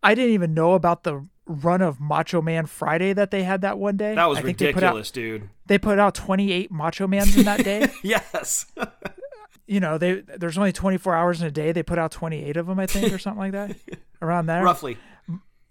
I 0.02 0.14
didn't 0.14 0.34
even 0.34 0.54
know 0.54 0.74
about 0.74 1.04
the 1.04 1.26
run 1.46 1.82
of 1.82 2.00
Macho 2.00 2.40
Man 2.40 2.66
Friday 2.66 3.12
that 3.12 3.30
they 3.30 3.42
had 3.42 3.60
that 3.62 3.78
one 3.78 3.96
day. 3.96 4.14
That 4.14 4.26
was 4.26 4.38
I 4.38 4.42
think 4.42 4.60
ridiculous, 4.60 5.10
they 5.10 5.20
put 5.20 5.28
out, 5.30 5.40
dude. 5.40 5.50
They 5.66 5.78
put 5.78 5.98
out 5.98 6.14
28 6.14 6.70
Macho 6.70 7.06
Mans 7.06 7.36
in 7.36 7.44
that 7.44 7.64
day. 7.64 7.88
yes. 8.02 8.66
you 9.66 9.80
know, 9.80 9.98
they 9.98 10.22
there's 10.36 10.58
only 10.58 10.72
24 10.72 11.14
hours 11.14 11.40
in 11.40 11.46
a 11.46 11.50
day. 11.50 11.72
They 11.72 11.82
put 11.82 11.98
out 11.98 12.10
28 12.12 12.56
of 12.56 12.66
them, 12.66 12.78
I 12.78 12.86
think, 12.86 13.12
or 13.12 13.18
something 13.18 13.40
like 13.40 13.52
that, 13.52 13.76
around 14.22 14.46
there. 14.46 14.62
Roughly. 14.62 14.98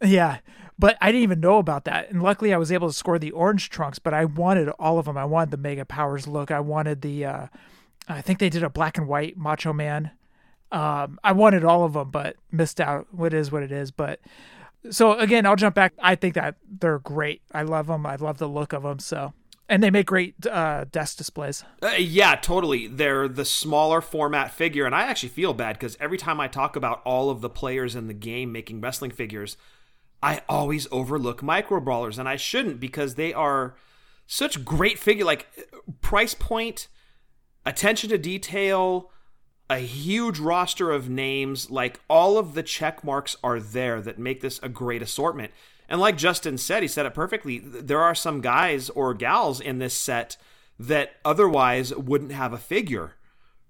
Yeah, 0.01 0.39
but 0.79 0.97
I 0.99 1.11
didn't 1.11 1.23
even 1.23 1.39
know 1.39 1.57
about 1.57 1.85
that, 1.85 2.09
and 2.09 2.23
luckily 2.23 2.53
I 2.53 2.57
was 2.57 2.71
able 2.71 2.87
to 2.87 2.93
score 2.93 3.19
the 3.19 3.31
orange 3.31 3.69
trunks. 3.69 3.99
But 3.99 4.13
I 4.13 4.25
wanted 4.25 4.69
all 4.79 4.99
of 4.99 5.05
them. 5.05 5.17
I 5.17 5.25
wanted 5.25 5.51
the 5.51 5.57
Mega 5.57 5.85
Powers 5.85 6.27
look. 6.27 6.51
I 6.51 6.59
wanted 6.59 7.01
the. 7.01 7.25
Uh, 7.25 7.47
I 8.07 8.21
think 8.21 8.39
they 8.39 8.49
did 8.49 8.63
a 8.63 8.69
black 8.69 8.97
and 8.97 9.07
white 9.07 9.37
Macho 9.37 9.73
Man. 9.73 10.11
Um, 10.71 11.19
I 11.23 11.33
wanted 11.33 11.63
all 11.63 11.83
of 11.83 11.93
them, 11.93 12.09
but 12.09 12.35
missed 12.51 12.81
out. 12.81 13.07
What 13.11 13.33
is 13.33 13.51
what 13.51 13.63
it 13.63 13.71
is. 13.71 13.91
But 13.91 14.19
so 14.89 15.17
again, 15.17 15.45
I'll 15.45 15.55
jump 15.55 15.75
back. 15.75 15.93
I 15.99 16.15
think 16.15 16.35
that 16.35 16.55
they're 16.67 16.99
great. 16.99 17.41
I 17.53 17.63
love 17.63 17.87
them. 17.87 18.05
I 18.05 18.15
love 18.15 18.37
the 18.37 18.47
look 18.47 18.73
of 18.73 18.83
them. 18.83 18.99
So 18.99 19.33
and 19.71 19.81
they 19.81 19.89
make 19.89 20.05
great 20.05 20.45
uh, 20.45 20.83
desk 20.91 21.17
displays. 21.17 21.63
Uh, 21.81 21.91
yeah, 21.97 22.35
totally. 22.35 22.87
They're 22.87 23.29
the 23.29 23.45
smaller 23.45 24.01
format 24.01 24.51
figure, 24.51 24.85
and 24.85 24.93
I 24.93 25.03
actually 25.03 25.29
feel 25.29 25.53
bad 25.53 25.79
because 25.79 25.97
every 25.99 26.17
time 26.17 26.41
I 26.41 26.49
talk 26.49 26.75
about 26.75 27.01
all 27.05 27.29
of 27.29 27.39
the 27.39 27.49
players 27.49 27.95
in 27.95 28.07
the 28.07 28.13
game 28.13 28.51
making 28.51 28.81
wrestling 28.81 29.11
figures, 29.11 29.55
I 30.23 30.41
always 30.47 30.87
overlook 30.91 31.41
micro 31.41 31.79
brawlers, 31.79 32.19
and 32.19 32.29
I 32.29 32.35
shouldn't 32.35 32.79
because 32.79 33.15
they 33.15 33.33
are 33.33 33.75
such 34.27 34.63
great 34.63 34.99
figure. 34.99 35.25
Like 35.25 35.47
price 36.01 36.33
point, 36.33 36.87
attention 37.65 38.09
to 38.11 38.17
detail, 38.17 39.09
a 39.69 39.79
huge 39.79 40.39
roster 40.39 40.91
of 40.91 41.09
names. 41.09 41.71
Like 41.71 41.99
all 42.09 42.37
of 42.37 42.53
the 42.53 42.63
check 42.63 43.03
marks 43.03 43.35
are 43.43 43.59
there 43.59 44.01
that 44.01 44.19
make 44.19 44.41
this 44.41 44.59
a 44.61 44.69
great 44.69 45.01
assortment. 45.01 45.51
And 45.89 45.99
like 45.99 46.17
Justin 46.17 46.57
said, 46.57 46.83
he 46.83 46.87
said 46.87 47.05
it 47.05 47.13
perfectly. 47.13 47.59
There 47.59 48.01
are 48.01 48.15
some 48.15 48.41
guys 48.41 48.89
or 48.91 49.13
gals 49.13 49.59
in 49.59 49.79
this 49.79 49.93
set 49.93 50.37
that 50.79 51.13
otherwise 51.25 51.93
wouldn't 51.93 52.31
have 52.31 52.53
a 52.53 52.57
figure, 52.57 53.15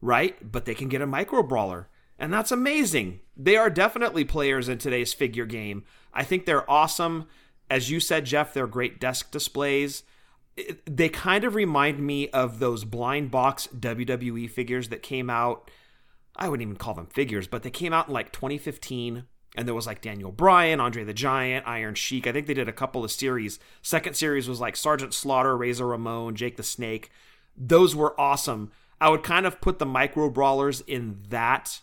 right? 0.01 0.51
But 0.51 0.65
they 0.65 0.75
can 0.75 0.87
get 0.87 1.01
a 1.01 1.07
micro 1.07 1.43
brawler. 1.43 1.87
And 2.21 2.31
that's 2.31 2.51
amazing. 2.51 3.21
They 3.35 3.57
are 3.57 3.71
definitely 3.71 4.25
players 4.25 4.69
in 4.69 4.77
today's 4.77 5.11
figure 5.11 5.47
game. 5.47 5.85
I 6.13 6.23
think 6.23 6.45
they're 6.45 6.69
awesome. 6.69 7.25
As 7.67 7.89
you 7.89 7.99
said, 7.99 8.25
Jeff, 8.25 8.53
they're 8.53 8.67
great 8.67 8.99
desk 8.99 9.31
displays. 9.31 10.03
They 10.85 11.09
kind 11.09 11.43
of 11.43 11.55
remind 11.55 11.99
me 11.99 12.29
of 12.29 12.59
those 12.59 12.83
blind 12.83 13.31
box 13.31 13.67
WWE 13.75 14.47
figures 14.51 14.89
that 14.89 15.01
came 15.01 15.31
out. 15.31 15.71
I 16.35 16.47
wouldn't 16.47 16.61
even 16.61 16.77
call 16.77 16.93
them 16.93 17.07
figures, 17.07 17.47
but 17.47 17.63
they 17.63 17.71
came 17.71 17.91
out 17.91 18.07
in 18.07 18.13
like 18.13 18.31
2015. 18.31 19.23
And 19.57 19.67
there 19.67 19.75
was 19.75 19.87
like 19.87 20.01
Daniel 20.01 20.31
Bryan, 20.31 20.79
Andre 20.79 21.03
the 21.03 21.15
Giant, 21.15 21.67
Iron 21.67 21.95
Sheik. 21.95 22.27
I 22.27 22.31
think 22.31 22.45
they 22.45 22.53
did 22.53 22.69
a 22.69 22.73
couple 22.73 23.03
of 23.03 23.11
series. 23.11 23.57
Second 23.81 24.13
series 24.13 24.47
was 24.47 24.61
like 24.61 24.75
Sergeant 24.75 25.15
Slaughter, 25.15 25.57
Razor 25.57 25.87
Ramon, 25.87 26.35
Jake 26.35 26.55
the 26.55 26.63
Snake. 26.63 27.09
Those 27.57 27.95
were 27.95 28.19
awesome. 28.21 28.71
I 29.01 29.09
would 29.09 29.23
kind 29.23 29.47
of 29.47 29.59
put 29.59 29.79
the 29.79 29.87
micro 29.87 30.29
brawlers 30.29 30.81
in 30.81 31.23
that 31.29 31.81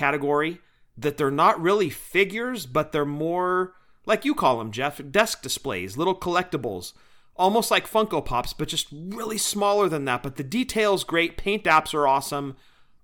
category 0.00 0.60
that 0.96 1.16
they're 1.16 1.30
not 1.30 1.60
really 1.60 1.90
figures, 1.90 2.66
but 2.66 2.92
they're 2.92 3.04
more 3.04 3.74
like 4.06 4.24
you 4.24 4.34
call 4.34 4.58
them, 4.58 4.72
Jeff, 4.72 5.00
desk 5.10 5.42
displays, 5.42 5.96
little 5.96 6.14
collectibles, 6.14 6.94
almost 7.36 7.70
like 7.70 7.88
Funko 7.88 8.24
Pops, 8.24 8.54
but 8.54 8.68
just 8.68 8.88
really 8.90 9.38
smaller 9.38 9.88
than 9.88 10.06
that. 10.06 10.22
But 10.22 10.36
the 10.36 10.42
details 10.42 11.04
great, 11.04 11.36
paint 11.36 11.64
apps 11.64 11.92
are 11.92 12.08
awesome. 12.08 12.56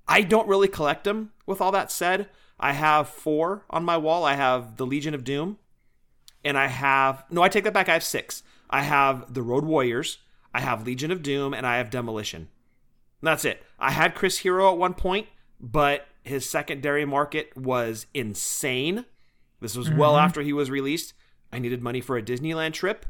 I 0.08 0.22
don't 0.22 0.48
really 0.48 0.68
collect 0.68 1.04
them. 1.04 1.32
With 1.44 1.60
all 1.60 1.72
that 1.72 1.92
said, 1.92 2.28
I 2.58 2.72
have 2.72 3.08
four 3.08 3.64
on 3.68 3.84
my 3.84 3.98
wall. 3.98 4.24
I 4.24 4.34
have 4.34 4.76
the 4.76 4.86
Legion 4.86 5.14
of 5.14 5.22
Doom, 5.22 5.58
and 6.42 6.56
I 6.56 6.68
have 6.68 7.24
no, 7.30 7.42
I 7.42 7.48
take 7.48 7.64
that 7.64 7.74
back. 7.74 7.88
I 7.88 7.94
have 7.94 8.04
six. 8.04 8.42
I 8.70 8.82
have 8.82 9.32
the 9.32 9.42
Road 9.42 9.64
Warriors, 9.64 10.18
I 10.52 10.60
have 10.60 10.86
Legion 10.86 11.10
of 11.10 11.22
Doom, 11.22 11.52
and 11.52 11.66
I 11.66 11.76
have 11.76 11.90
Demolition. 11.90 12.48
That's 13.22 13.44
it. 13.44 13.62
I 13.78 13.90
had 13.90 14.14
Chris 14.14 14.38
Hero 14.38 14.72
at 14.72 14.78
one 14.78 14.94
point, 14.94 15.26
but 15.60 16.06
his 16.26 16.48
secondary 16.48 17.04
market 17.04 17.56
was 17.56 18.06
insane. 18.12 19.04
This 19.60 19.76
was 19.76 19.88
mm-hmm. 19.88 19.98
well 19.98 20.16
after 20.16 20.42
he 20.42 20.52
was 20.52 20.70
released. 20.70 21.14
I 21.52 21.58
needed 21.58 21.82
money 21.82 22.00
for 22.00 22.16
a 22.16 22.22
Disneyland 22.22 22.72
trip. 22.72 23.06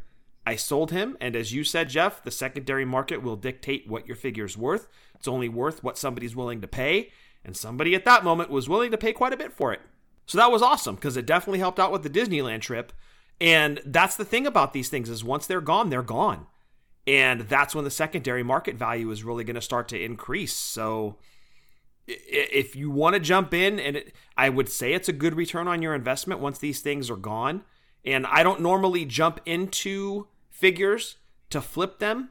I 0.47 0.55
sold 0.55 0.93
him, 0.93 1.17
and 1.21 1.35
as 1.35 1.53
you 1.53 1.64
said, 1.64 1.89
Jeff, 1.89 2.23
the 2.23 2.31
secondary 2.31 2.85
market 2.85 3.23
will 3.23 3.35
dictate 3.35 3.89
what 3.89 4.07
your 4.07 4.14
figure's 4.14 4.57
worth. 4.57 4.87
It's 5.17 5.27
only 5.27 5.49
worth 5.49 5.83
what 5.83 5.99
somebody's 5.99 6.37
willing 6.37 6.61
to 6.61 6.69
pay, 6.69 7.11
and 7.45 7.57
somebody 7.57 7.97
at 7.97 8.05
that 8.05 8.23
moment 8.23 8.51
was 8.51 8.69
willing 8.69 8.93
to 8.93 8.99
pay 8.99 9.12
quite 9.12 9.33
a 9.33 9.37
bit 9.37 9.53
for 9.53 9.73
it. 9.73 9.81
So 10.27 10.39
that 10.39 10.53
was 10.53 10.62
awesome 10.62 10.95
because 10.97 11.17
it 11.17 11.27
definitely 11.27 11.59
helped 11.59 11.81
out 11.81 11.91
with 11.91 12.03
the 12.03 12.11
Disneyland 12.11 12.61
trip. 12.61 12.93
And 13.41 13.81
that's 13.85 14.17
the 14.17 14.25
thing 14.25 14.47
about 14.47 14.73
these 14.73 14.89
things 14.89 15.09
is 15.09 15.25
once 15.25 15.47
they're 15.47 15.61
gone, 15.61 15.91
they're 15.91 16.03
gone. 16.03 16.47
And 17.07 17.43
that's 17.43 17.75
when 17.75 17.85
the 17.85 17.91
secondary 17.91 18.43
market 18.43 18.77
value 18.77 19.11
is 19.11 19.25
really 19.25 19.45
going 19.45 19.55
to 19.55 19.61
start 19.61 19.89
to 19.89 20.01
increase. 20.01 20.55
So 20.55 21.19
if 22.07 22.77
you 22.77 22.91
want 22.91 23.15
to 23.15 23.21
jump 23.21 23.53
in 23.53 23.79
and 23.79 23.97
it, 23.97 24.13
I 24.37 24.49
would 24.49 24.69
say 24.69 24.93
it's 24.93 25.09
a 25.09 25.13
good 25.13 25.35
return 25.35 25.69
on 25.69 25.83
your 25.83 25.95
investment 25.95 26.41
once 26.41 26.59
these 26.59 26.81
things 26.81 27.11
are 27.11 27.17
gone. 27.17 27.65
And 28.05 28.27
I 28.27 28.43
don't 28.43 28.61
normally 28.61 29.05
jump 29.05 29.41
into 29.45 30.29
figures 30.49 31.17
to 31.51 31.61
flip 31.61 31.99
them, 31.99 32.31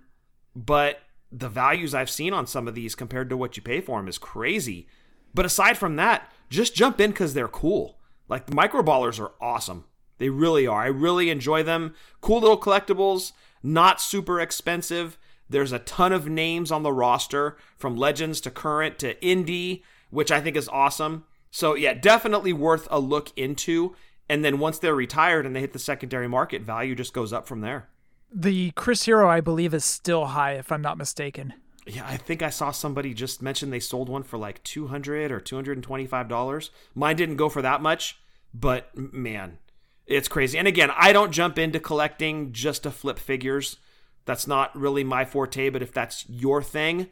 but 0.56 1.00
the 1.32 1.50
values 1.50 1.94
I've 1.94 2.10
seen 2.10 2.34
on 2.34 2.48
some 2.48 2.68
of 2.68 2.76
these 2.76 2.96
compared 2.96 3.30
to 3.30 3.38
what 3.38 3.58
you 3.58 3.64
pay 3.64 3.82
for 3.82 4.00
them 4.00 4.08
is 4.08 4.18
crazy. 4.18 4.88
But 5.34 5.46
aside 5.46 5.78
from 5.78 5.98
that, 5.98 6.32
just 6.50 6.76
jump 6.76 7.02
in 7.02 7.12
because 7.12 7.34
they're 7.34 7.48
cool. 7.50 8.00
Like 8.30 8.46
the 8.46 8.56
micro 8.56 8.82
brawlers 8.82 9.20
are 9.20 9.34
awesome. 9.42 9.84
They 10.18 10.30
really 10.30 10.66
are. 10.66 10.84
I 10.84 10.88
really 10.88 11.30
enjoy 11.30 11.64
them. 11.64 11.94
Cool 12.22 12.40
little 12.40 12.60
collectibles, 12.60 13.34
not 13.62 14.00
super 14.00 14.40
expensive. 14.40 15.18
There's 15.50 15.72
a 15.72 15.80
ton 15.80 16.12
of 16.12 16.28
names 16.28 16.72
on 16.72 16.84
the 16.84 16.94
roster 16.94 17.58
from 17.78 17.96
legends 17.96 18.42
to 18.42 18.52
current 18.52 19.00
to 19.00 19.16
indie, 19.16 19.84
which 20.10 20.32
I 20.32 20.42
think 20.42 20.56
is 20.56 20.70
awesome. 20.70 21.26
So, 21.52 21.76
yeah, 21.76 21.94
definitely 21.94 22.54
worth 22.54 22.88
a 22.92 23.00
look 23.00 23.32
into. 23.38 23.96
And 24.28 24.44
then 24.44 24.60
once 24.60 24.80
they're 24.80 24.96
retired 24.96 25.46
and 25.46 25.56
they 25.56 25.62
hit 25.62 25.74
the 25.74 25.80
secondary 25.80 26.28
market, 26.28 26.64
value 26.64 26.96
just 26.96 27.14
goes 27.14 27.32
up 27.32 27.48
from 27.48 27.62
there. 27.62 27.90
The 28.32 28.72
Chris 28.72 29.06
Hero, 29.06 29.30
I 29.30 29.40
believe, 29.40 29.74
is 29.74 29.86
still 29.86 30.26
high, 30.26 30.54
if 30.54 30.72
I'm 30.72 30.82
not 30.82 30.98
mistaken. 30.98 31.54
Yeah, 31.88 32.06
I 32.08 32.18
think 32.18 32.42
I 32.42 32.50
saw 32.50 32.72
somebody 32.72 33.14
just 33.14 33.42
mention 33.42 33.70
they 33.70 33.80
sold 33.80 34.10
one 34.10 34.24
for 34.24 34.38
like 34.38 34.64
200 34.64 35.32
or 35.32 35.40
$225. 35.40 36.70
Mine 36.96 37.16
didn't 37.16 37.36
go 37.36 37.48
for 37.48 37.62
that 37.62 37.82
much, 37.82 38.20
but 38.54 38.90
man, 38.98 39.60
it's 40.08 40.28
crazy. 40.28 40.58
And 40.58 40.68
again, 40.68 40.90
I 40.98 41.14
don't 41.14 41.32
jump 41.32 41.60
into 41.60 41.80
collecting 41.80 42.52
just 42.52 42.84
to 42.84 42.92
flip 42.92 43.20
figures. 43.20 43.78
That's 44.26 44.48
not 44.48 44.76
really 44.76 45.04
my 45.04 45.24
forte, 45.26 45.70
but 45.70 45.82
if 45.82 45.92
that's 45.92 46.28
your 46.28 46.62
thing, 46.62 47.08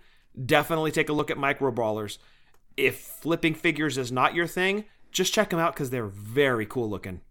definitely 0.45 0.91
take 0.91 1.09
a 1.09 1.13
look 1.13 1.29
at 1.31 1.37
micro 1.37 1.71
brawlers. 1.71 2.19
If 2.75 2.97
flipping 2.99 3.53
figures 3.53 3.97
is 3.97 4.11
not 4.11 4.33
your 4.33 4.47
thing, 4.47 4.85
just 5.11 5.33
check 5.33 5.51
them 5.51 5.59
out 5.59 5.73
because 5.73 5.91
they're 5.91 6.07
very 6.07 6.65
cool 6.65 6.89
looking. 6.89 7.21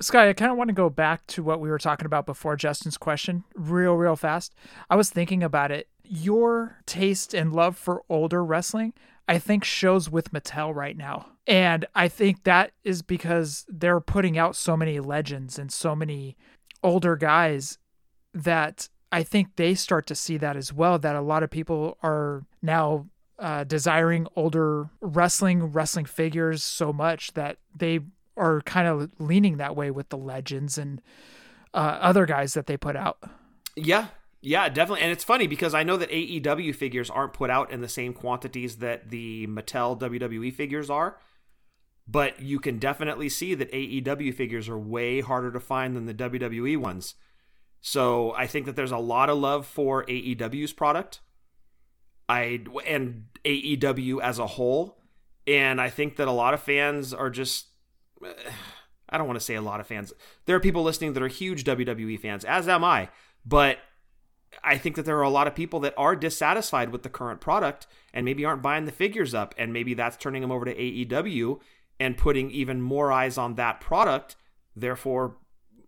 Sky, 0.00 0.28
I 0.28 0.32
kind 0.32 0.50
of 0.50 0.56
want 0.56 0.68
to 0.68 0.74
go 0.74 0.88
back 0.88 1.26
to 1.28 1.42
what 1.42 1.60
we 1.60 1.68
were 1.68 1.78
talking 1.78 2.06
about 2.06 2.26
before 2.26 2.56
Justin's 2.56 2.96
question, 2.96 3.44
real, 3.54 3.94
real 3.94 4.16
fast. 4.16 4.54
I 4.88 4.96
was 4.96 5.10
thinking 5.10 5.42
about 5.42 5.70
it. 5.70 5.88
Your 6.02 6.78
taste 6.86 7.34
and 7.34 7.52
love 7.52 7.76
for 7.76 8.02
older 8.08 8.42
wrestling, 8.42 8.94
I 9.28 9.38
think, 9.38 9.62
shows 9.62 10.10
with 10.10 10.32
Mattel 10.32 10.74
right 10.74 10.96
now. 10.96 11.26
And 11.46 11.84
I 11.94 12.08
think 12.08 12.44
that 12.44 12.72
is 12.82 13.02
because 13.02 13.66
they're 13.68 14.00
putting 14.00 14.38
out 14.38 14.56
so 14.56 14.76
many 14.76 15.00
legends 15.00 15.58
and 15.58 15.70
so 15.70 15.94
many 15.94 16.36
older 16.82 17.14
guys 17.14 17.78
that 18.34 18.88
I 19.12 19.22
think 19.22 19.56
they 19.56 19.74
start 19.74 20.06
to 20.08 20.14
see 20.14 20.36
that 20.38 20.56
as 20.56 20.72
well. 20.72 20.98
That 20.98 21.16
a 21.16 21.20
lot 21.20 21.42
of 21.42 21.50
people 21.50 21.98
are 22.02 22.44
now 22.62 23.06
uh, 23.38 23.64
desiring 23.64 24.26
older 24.36 24.90
wrestling, 25.00 25.72
wrestling 25.72 26.04
figures 26.04 26.62
so 26.62 26.92
much 26.92 27.32
that 27.32 27.58
they 27.74 28.00
are 28.36 28.60
kind 28.62 28.86
of 28.86 29.10
leaning 29.18 29.56
that 29.56 29.74
way 29.74 29.90
with 29.90 30.08
the 30.08 30.16
legends 30.16 30.78
and 30.78 31.00
uh, 31.74 31.98
other 32.00 32.26
guys 32.26 32.54
that 32.54 32.66
they 32.66 32.76
put 32.76 32.96
out. 32.96 33.18
Yeah, 33.76 34.08
yeah, 34.40 34.68
definitely. 34.68 35.02
And 35.02 35.12
it's 35.12 35.24
funny 35.24 35.46
because 35.46 35.74
I 35.74 35.82
know 35.82 35.96
that 35.96 36.10
AEW 36.10 36.74
figures 36.74 37.10
aren't 37.10 37.32
put 37.32 37.50
out 37.50 37.70
in 37.70 37.80
the 37.80 37.88
same 37.88 38.12
quantities 38.12 38.76
that 38.76 39.10
the 39.10 39.46
Mattel 39.46 39.98
WWE 39.98 40.52
figures 40.54 40.88
are, 40.88 41.18
but 42.08 42.40
you 42.40 42.58
can 42.58 42.78
definitely 42.78 43.28
see 43.28 43.54
that 43.54 43.70
AEW 43.72 44.34
figures 44.34 44.68
are 44.68 44.78
way 44.78 45.20
harder 45.20 45.52
to 45.52 45.60
find 45.60 45.94
than 45.94 46.06
the 46.06 46.14
WWE 46.14 46.78
ones. 46.78 47.14
So 47.80 48.34
I 48.34 48.46
think 48.46 48.66
that 48.66 48.76
there's 48.76 48.92
a 48.92 48.98
lot 48.98 49.30
of 49.30 49.38
love 49.38 49.66
for 49.66 50.04
AEW's 50.04 50.72
product. 50.72 51.20
I 52.28 52.60
and 52.86 53.24
AEW 53.44 54.20
as 54.22 54.38
a 54.38 54.46
whole, 54.46 54.98
and 55.46 55.80
I 55.80 55.90
think 55.90 56.16
that 56.16 56.28
a 56.28 56.32
lot 56.32 56.54
of 56.54 56.60
fans 56.60 57.12
are 57.12 57.30
just 57.30 57.66
I 59.08 59.18
don't 59.18 59.26
want 59.26 59.38
to 59.38 59.44
say 59.44 59.56
a 59.56 59.62
lot 59.62 59.80
of 59.80 59.86
fans. 59.86 60.12
There 60.46 60.54
are 60.54 60.60
people 60.60 60.82
listening 60.82 61.14
that 61.14 61.22
are 61.22 61.28
huge 61.28 61.64
WWE 61.64 62.20
fans, 62.20 62.44
as 62.44 62.68
am 62.68 62.84
I. 62.84 63.08
But 63.44 63.78
I 64.62 64.78
think 64.78 64.96
that 64.96 65.04
there 65.04 65.18
are 65.18 65.22
a 65.22 65.30
lot 65.30 65.48
of 65.48 65.54
people 65.54 65.80
that 65.80 65.94
are 65.96 66.14
dissatisfied 66.14 66.90
with 66.90 67.02
the 67.02 67.08
current 67.08 67.40
product 67.40 67.86
and 68.14 68.24
maybe 68.24 68.44
aren't 68.44 68.62
buying 68.62 68.84
the 68.84 68.92
figures 68.92 69.34
up. 69.34 69.54
And 69.58 69.72
maybe 69.72 69.94
that's 69.94 70.16
turning 70.16 70.42
them 70.42 70.52
over 70.52 70.64
to 70.64 70.74
AEW 70.74 71.58
and 71.98 72.16
putting 72.16 72.50
even 72.52 72.80
more 72.80 73.10
eyes 73.10 73.36
on 73.36 73.56
that 73.56 73.80
product. 73.80 74.36
Therefore, 74.76 75.38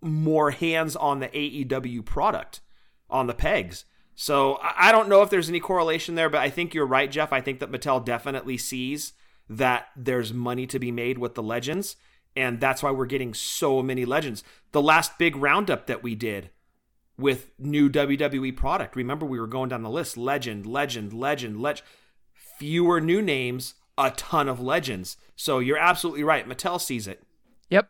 more 0.03 0.51
hands 0.51 0.97
on 0.97 1.21
the 1.21 1.29
AEW 1.29 2.05
product 2.05 2.61
on 3.09 3.27
the 3.27 3.35
pegs. 3.35 3.85
So 4.15 4.59
I 4.61 4.93
don't 4.93 5.09
know 5.09 5.23
if 5.23 5.31
there's 5.31 5.49
any 5.49 5.61
correlation 5.61 6.17
there, 6.17 6.29
but 6.29 6.41
I 6.41 6.51
think 6.51 6.75
you're 6.75 6.87
right, 6.87 7.11
Jeff. 7.11 7.33
I 7.33 7.41
think 7.41 7.61
that 7.61 7.73
Mattel 7.73 8.05
definitely 8.05 8.59
sees 8.59 9.15
that 9.49 9.89
there's 9.97 10.33
money 10.33 10.67
to 10.67 10.79
be 10.79 10.91
made 10.91 11.19
with 11.19 11.35
the 11.35 11.43
legends. 11.43 11.97
And 12.35 12.61
that's 12.61 12.83
why 12.83 12.91
we're 12.91 13.07
getting 13.07 13.35
so 13.35 13.83
many 13.83 14.05
legends. 14.05 14.43
The 14.73 14.83
last 14.83 15.19
big 15.19 15.37
roundup 15.37 15.87
that 15.87 16.03
we 16.03 16.15
did 16.15 16.51
with 17.19 17.51
new 17.59 17.91
WWE 17.91 18.57
product. 18.57 18.97
Remember, 18.97 19.27
we 19.27 19.39
were 19.39 19.47
going 19.47 19.69
down 19.69 19.83
the 19.83 19.91
list 19.91 20.17
legend, 20.17 20.67
legend, 20.67 21.13
legend, 21.13 21.61
legend. 21.61 21.87
Fewer 22.59 23.01
new 23.01 23.21
names, 23.21 23.75
a 23.99 24.11
ton 24.13 24.49
of 24.49 24.61
legends. 24.61 25.17
So 25.37 25.59
you're 25.59 25.79
absolutely 25.79 26.25
right. 26.25 26.49
Mattel 26.49 26.81
sees 26.81 27.07
it. 27.07 27.23
Yep. 27.71 27.89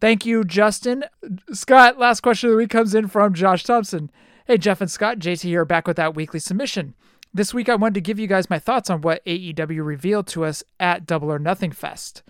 Thank 0.00 0.24
you, 0.24 0.44
Justin. 0.44 1.04
Scott, 1.52 1.98
last 1.98 2.20
question 2.20 2.48
of 2.48 2.52
the 2.52 2.56
week 2.56 2.70
comes 2.70 2.94
in 2.94 3.08
from 3.08 3.34
Josh 3.34 3.64
Thompson. 3.64 4.10
Hey, 4.46 4.58
Jeff 4.58 4.80
and 4.80 4.90
Scott, 4.90 5.18
JT 5.18 5.42
here 5.42 5.64
back 5.64 5.86
with 5.86 5.96
that 5.96 6.14
weekly 6.14 6.40
submission. 6.40 6.94
This 7.32 7.52
week, 7.52 7.68
I 7.68 7.74
wanted 7.74 7.94
to 7.94 8.00
give 8.00 8.18
you 8.18 8.26
guys 8.26 8.48
my 8.48 8.58
thoughts 8.58 8.88
on 8.88 9.00
what 9.00 9.24
AEW 9.24 9.84
revealed 9.84 10.26
to 10.28 10.44
us 10.44 10.62
at 10.78 11.04
Double 11.04 11.30
or 11.30 11.38
Nothing 11.38 11.72
Fest. 11.72 12.22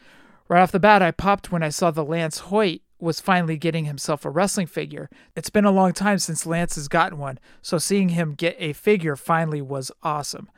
Right 0.49 0.63
off 0.63 0.73
the 0.73 0.81
bat, 0.81 1.03
I 1.03 1.11
popped 1.11 1.53
when 1.53 1.63
I 1.63 1.69
saw 1.69 1.91
the 1.91 2.05
Lance 2.05 2.39
Hoyt 2.39 2.81
was 2.99 3.21
finally 3.21 3.57
getting 3.57 3.85
himself 3.85 4.25
a 4.25 4.31
wrestling 4.31 4.67
figure. 4.67 5.11
It's 5.37 5.51
been 5.51 5.65
a 5.65 5.71
long 5.71 5.93
time 5.93 6.19
since 6.19 6.47
Lance 6.47 6.75
has 6.77 6.89
gotten 6.89 7.19
one, 7.19 7.39
so 7.63 7.79
seeing 7.79 8.11
him 8.11 8.35
get 8.35 8.57
a 8.59 8.73
figure 8.73 9.15
finally 9.15 9.61
was 9.61 9.93
awesome. 10.03 10.49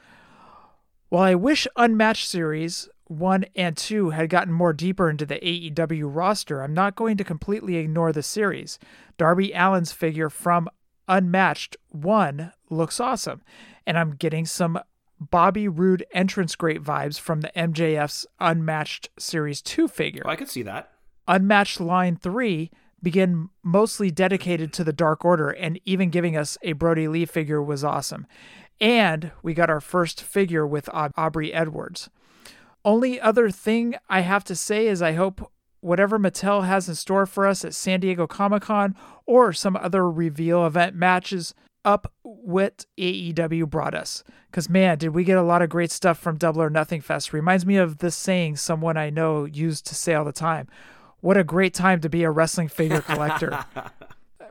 While 1.08 1.24
I 1.24 1.34
wish 1.34 1.66
Unmatched 1.76 2.28
Series 2.28 2.88
1 3.08 3.44
and 3.54 3.76
2 3.76 4.10
had 4.10 4.28
gotten 4.28 4.52
more 4.52 4.72
deeper 4.72 5.08
into 5.08 5.26
the 5.26 5.36
AEW 5.36 6.04
roster, 6.12 6.62
I'm 6.62 6.74
not 6.74 6.96
going 6.96 7.16
to 7.16 7.24
completely 7.24 7.76
ignore 7.76 8.12
the 8.12 8.22
series. 8.22 8.78
Darby 9.16 9.54
Allin's 9.54 9.92
figure 9.92 10.28
from 10.28 10.68
Unmatched 11.08 11.76
1 11.90 12.52
looks 12.68 12.98
awesome, 12.98 13.42
and 13.86 13.96
I'm 13.96 14.16
getting 14.16 14.44
some 14.44 14.80
Bobby 15.20 15.68
Roode 15.68 16.04
entrance 16.12 16.56
great 16.56 16.82
vibes 16.82 17.18
from 17.18 17.40
the 17.40 17.52
MJF's 17.56 18.26
Unmatched 18.40 19.08
Series 19.18 19.62
2 19.62 19.88
figure. 19.88 20.22
Oh, 20.26 20.30
I 20.30 20.36
could 20.36 20.50
see 20.50 20.62
that. 20.62 20.92
Unmatched 21.28 21.80
Line 21.80 22.16
3 22.16 22.70
began 23.02 23.50
mostly 23.62 24.10
dedicated 24.10 24.72
to 24.72 24.84
the 24.84 24.92
Dark 24.92 25.24
Order, 25.24 25.50
and 25.50 25.80
even 25.84 26.10
giving 26.10 26.36
us 26.36 26.58
a 26.62 26.72
Brodie 26.72 27.08
Lee 27.08 27.24
figure 27.24 27.62
was 27.62 27.84
awesome. 27.84 28.26
And 28.80 29.30
we 29.42 29.54
got 29.54 29.70
our 29.70 29.80
first 29.80 30.20
figure 30.20 30.66
with 30.66 30.88
Aubrey 30.92 31.52
Edwards. 31.54 32.10
Only 32.86 33.20
other 33.20 33.50
thing 33.50 33.96
I 34.08 34.20
have 34.20 34.44
to 34.44 34.54
say 34.54 34.86
is 34.86 35.02
I 35.02 35.14
hope 35.14 35.50
whatever 35.80 36.20
Mattel 36.20 36.64
has 36.64 36.88
in 36.88 36.94
store 36.94 37.26
for 37.26 37.44
us 37.44 37.64
at 37.64 37.74
San 37.74 37.98
Diego 37.98 38.28
Comic 38.28 38.62
Con 38.62 38.94
or 39.26 39.52
some 39.52 39.76
other 39.76 40.08
reveal 40.08 40.64
event 40.64 40.94
matches 40.94 41.52
up 41.84 42.12
what 42.22 42.86
AEW 42.96 43.68
brought 43.68 43.96
us. 43.96 44.22
Because, 44.48 44.70
man, 44.70 44.98
did 44.98 45.08
we 45.08 45.24
get 45.24 45.36
a 45.36 45.42
lot 45.42 45.62
of 45.62 45.68
great 45.68 45.90
stuff 45.90 46.16
from 46.16 46.38
Double 46.38 46.62
or 46.62 46.70
Nothing 46.70 47.00
Fest. 47.00 47.32
Reminds 47.32 47.66
me 47.66 47.76
of 47.76 47.98
this 47.98 48.14
saying 48.14 48.56
someone 48.56 48.96
I 48.96 49.10
know 49.10 49.46
used 49.46 49.84
to 49.86 49.96
say 49.96 50.14
all 50.14 50.24
the 50.24 50.30
time 50.30 50.68
What 51.18 51.36
a 51.36 51.42
great 51.42 51.74
time 51.74 52.00
to 52.02 52.08
be 52.08 52.22
a 52.22 52.30
wrestling 52.30 52.68
figure 52.68 53.00
collector. 53.00 53.64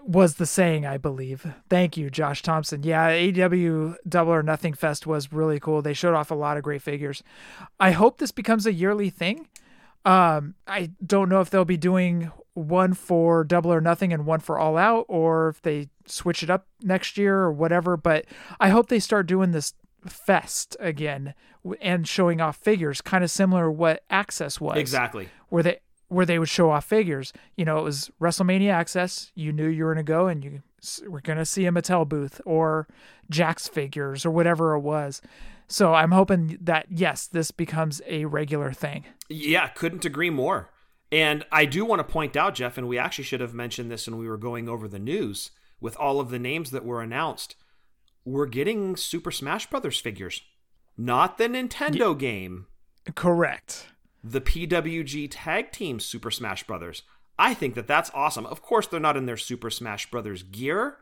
was 0.06 0.36
the 0.36 0.46
saying, 0.46 0.86
I 0.86 0.98
believe. 0.98 1.46
Thank 1.70 1.98
you, 1.98 2.10
Josh 2.10 2.42
Thompson. 2.44 2.84
Yeah, 2.84 3.10
AEW 3.10 3.96
Double 4.08 4.34
or 4.34 4.44
Nothing 4.44 4.74
Fest 4.74 5.08
was 5.08 5.34
really 5.34 5.60
cool. 5.60 5.82
They 5.82 5.94
showed 5.94 6.14
off 6.14 6.32
a 6.32 6.36
lot 6.36 6.58
of 6.58 6.64
great 6.64 6.82
figures. 6.82 7.24
I 7.80 7.92
hope 7.92 8.20
this 8.20 8.32
becomes 8.32 8.66
a 8.66 8.74
yearly 8.74 9.10
thing. 9.10 9.48
Um, 10.06 10.54
I 10.68 10.92
don't 11.04 11.30
know 11.30 11.42
if 11.42 11.50
they'll 11.50 11.66
be 11.66 11.78
doing 11.78 12.32
one 12.54 12.94
for 12.94 13.44
Double 13.44 13.74
or 13.74 13.82
Nothing 13.82 14.14
and 14.14 14.26
one 14.26 14.40
for 14.40 14.60
All 14.60 14.78
Out, 14.78 15.06
or 15.10 15.50
if 15.50 15.62
they 15.64 15.90
switch 16.06 16.44
it 16.44 16.50
up 16.50 16.68
next 16.82 17.18
year 17.18 17.38
or 17.38 17.52
whatever. 17.52 17.98
But 17.98 18.26
I 18.60 18.70
hope 18.70 18.90
they 18.90 19.00
start 19.00 19.26
doing 19.26 19.52
this 19.52 19.74
fest 20.06 20.78
again 20.80 21.34
and 21.82 22.08
showing 22.08 22.40
off 22.40 22.58
figures, 22.58 23.02
kind 23.02 23.24
of 23.24 23.32
similar 23.32 23.72
what 23.72 24.04
Access 24.12 24.62
was. 24.62 24.78
Exactly. 24.78 25.30
Where 25.50 25.64
they 25.64 25.80
where 26.08 26.26
they 26.26 26.40
would 26.40 26.50
show 26.50 26.70
off 26.70 26.86
figures. 26.86 27.34
You 27.56 27.66
know, 27.66 27.78
it 27.78 27.84
was 27.84 28.12
WrestleMania 28.22 28.72
Access. 28.72 29.32
You 29.36 29.52
knew 29.52 29.68
you 29.68 29.86
were 29.86 29.94
going 29.94 30.06
to 30.06 30.12
go 30.12 30.28
and 30.28 30.44
you 30.44 30.62
were 31.08 31.22
going 31.22 31.38
to 31.38 31.46
see 31.46 31.66
a 31.66 31.72
Mattel 31.72 32.08
booth 32.08 32.42
or 32.46 32.88
Jakks 33.32 33.70
figures 33.70 34.26
or 34.26 34.32
whatever 34.32 34.74
it 34.74 34.82
was. 34.82 35.22
So 35.68 35.94
I'm 35.94 36.12
hoping 36.12 36.58
that, 36.62 36.86
yes, 36.90 37.26
this 37.26 37.52
becomes 37.52 38.02
a 38.06 38.26
regular 38.26 38.72
thing. 38.72 39.06
Yeah, 39.30 39.68
couldn't 39.68 40.06
agree 40.06 40.30
more. 40.30 40.70
And 41.12 41.46
I 41.52 41.66
do 41.66 41.86
want 41.86 42.00
to 42.00 42.12
point 42.12 42.36
out, 42.36 42.56
Jeff, 42.56 42.78
and 42.78 42.88
we 42.88 42.98
actually 42.98 43.24
should 43.24 43.40
have 43.40 43.54
mentioned 43.54 43.90
this 43.90 44.08
when 44.08 44.20
we 44.20 44.28
were 44.28 44.38
going 44.38 44.70
over 44.70 44.88
the 44.88 45.00
news 45.00 45.52
with 45.80 45.96
all 45.98 46.20
of 46.20 46.30
the 46.30 46.40
names 46.40 46.72
that 46.72 46.86
were 46.86 47.02
announced. 47.02 47.56
We're 48.26 48.48
getting 48.48 48.96
Super 48.96 49.32
Smash 49.32 49.70
Brothers 49.70 50.00
figures, 50.00 50.42
not 50.98 51.38
the 51.38 51.48
Nintendo 51.48 52.14
y- 52.14 52.20
game. 52.20 52.68
Correct 53.16 53.88
the 54.28 54.42
PWG 54.42 55.28
Tag 55.30 55.72
Team 55.72 56.00
Super 56.00 56.32
Smash 56.32 56.64
Brothers. 56.64 57.04
I 57.38 57.54
think 57.54 57.76
that 57.76 57.86
that's 57.88 58.10
awesome. 58.14 58.48
Of 58.48 58.64
course, 58.64 58.88
they're 58.88 59.00
not 59.00 59.18
in 59.18 59.28
their 59.28 59.38
Super 59.38 59.70
Smash 59.70 60.10
Brothers 60.10 60.42
gear, 60.42 60.98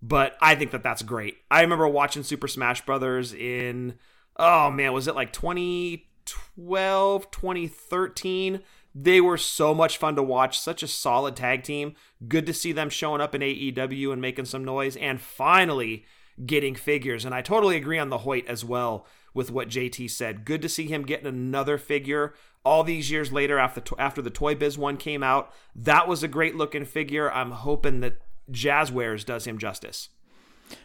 but 0.00 0.36
I 0.40 0.54
think 0.54 0.70
that 0.70 0.82
that's 0.82 1.02
great. 1.02 1.36
I 1.50 1.60
remember 1.60 1.86
watching 1.86 2.22
Super 2.22 2.48
Smash 2.48 2.86
Brothers 2.86 3.34
in, 3.34 3.98
oh 4.36 4.70
man, 4.70 4.94
was 4.94 5.06
it 5.06 5.14
like 5.14 5.32
2012, 5.32 7.30
2013? 7.30 8.60
They 8.94 9.20
were 9.20 9.36
so 9.36 9.74
much 9.74 9.98
fun 9.98 10.16
to 10.16 10.22
watch, 10.22 10.58
such 10.58 10.82
a 10.82 10.88
solid 10.88 11.36
tag 11.36 11.64
team. 11.64 11.96
Good 12.26 12.46
to 12.46 12.54
see 12.54 12.72
them 12.72 12.88
showing 12.88 13.20
up 13.20 13.34
in 13.34 13.42
AEW 13.42 14.10
and 14.10 14.22
making 14.22 14.46
some 14.46 14.64
noise, 14.64 14.96
and 14.96 15.20
finally 15.20 16.06
getting 16.44 16.74
figures. 16.74 17.24
And 17.24 17.34
I 17.34 17.42
totally 17.42 17.76
agree 17.76 17.98
on 17.98 18.10
the 18.10 18.18
Hoyt 18.18 18.46
as 18.46 18.64
well 18.64 19.06
with 19.34 19.50
what 19.50 19.68
JT 19.68 20.10
said. 20.10 20.44
Good 20.44 20.62
to 20.62 20.68
see 20.68 20.86
him 20.86 21.04
getting 21.04 21.26
another 21.26 21.78
figure 21.78 22.34
all 22.64 22.84
these 22.84 23.10
years 23.10 23.32
later 23.32 23.58
after 23.58 23.82
after 23.98 24.20
the 24.20 24.30
Toy 24.30 24.54
Biz 24.54 24.76
one 24.76 24.96
came 24.96 25.22
out. 25.22 25.52
That 25.74 26.08
was 26.08 26.22
a 26.22 26.28
great 26.28 26.56
looking 26.56 26.84
figure. 26.84 27.30
I'm 27.32 27.52
hoping 27.52 28.00
that 28.00 28.18
Jazwares 28.50 29.24
does 29.24 29.46
him 29.46 29.58
justice. 29.58 30.08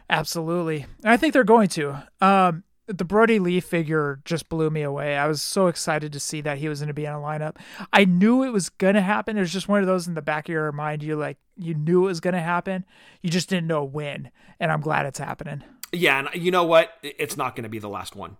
Absolutely. 0.09 0.85
I 1.03 1.17
think 1.17 1.33
they're 1.33 1.43
going 1.43 1.67
to. 1.69 2.07
Um, 2.21 2.63
the 2.87 3.05
Brodie 3.05 3.39
Lee 3.39 3.59
figure 3.59 4.19
just 4.25 4.49
blew 4.49 4.69
me 4.69 4.81
away. 4.81 5.17
I 5.17 5.27
was 5.27 5.41
so 5.41 5.67
excited 5.67 6.11
to 6.13 6.19
see 6.19 6.41
that 6.41 6.57
he 6.57 6.67
was 6.67 6.79
going 6.79 6.87
to 6.87 6.93
be 6.93 7.05
in 7.05 7.13
a 7.13 7.17
lineup. 7.17 7.57
I 7.93 8.05
knew 8.05 8.43
it 8.43 8.49
was 8.49 8.69
going 8.69 8.95
to 8.95 9.01
happen. 9.01 9.37
It 9.37 9.41
was 9.41 9.53
just 9.53 9.69
one 9.69 9.81
of 9.81 9.87
those 9.87 10.07
in 10.07 10.15
the 10.15 10.21
back 10.21 10.49
of 10.49 10.53
your 10.53 10.71
mind. 10.71 11.03
You 11.03 11.15
like 11.15 11.37
you 11.57 11.73
knew 11.73 12.05
it 12.05 12.07
was 12.07 12.19
going 12.19 12.33
to 12.33 12.41
happen. 12.41 12.85
You 13.21 13.29
just 13.29 13.49
didn't 13.49 13.67
know 13.67 13.83
when, 13.83 14.31
and 14.59 14.71
I'm 14.71 14.81
glad 14.81 15.05
it's 15.05 15.19
happening. 15.19 15.63
Yeah, 15.91 16.19
and 16.19 16.43
you 16.43 16.51
know 16.51 16.63
what? 16.63 16.91
It's 17.03 17.37
not 17.37 17.55
going 17.55 17.63
to 17.63 17.69
be 17.69 17.79
the 17.79 17.89
last 17.89 18.15
one. 18.15 18.37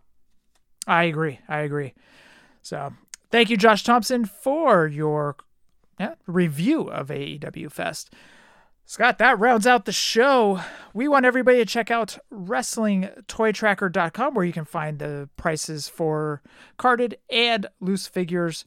I 0.87 1.03
agree. 1.03 1.39
I 1.47 1.59
agree. 1.59 1.93
So, 2.61 2.93
thank 3.31 3.49
you, 3.49 3.57
Josh 3.57 3.83
Thompson, 3.83 4.25
for 4.25 4.87
your 4.87 5.37
yeah, 5.99 6.15
review 6.27 6.89
of 6.89 7.07
AEW 7.07 7.71
Fest. 7.71 8.13
Scott, 8.85 9.17
that 9.17 9.39
rounds 9.39 9.65
out 9.65 9.85
the 9.85 9.93
show. 9.93 10.59
We 10.93 11.07
want 11.07 11.25
everybody 11.25 11.57
to 11.57 11.65
check 11.65 11.89
out 11.89 12.19
WrestlingToyTracker.com 12.31 14.35
where 14.35 14.45
you 14.45 14.53
can 14.53 14.65
find 14.65 14.99
the 14.99 15.29
prices 15.37 15.87
for 15.87 16.43
carded 16.77 17.17
and 17.29 17.65
loose 17.79 18.07
figures 18.07 18.65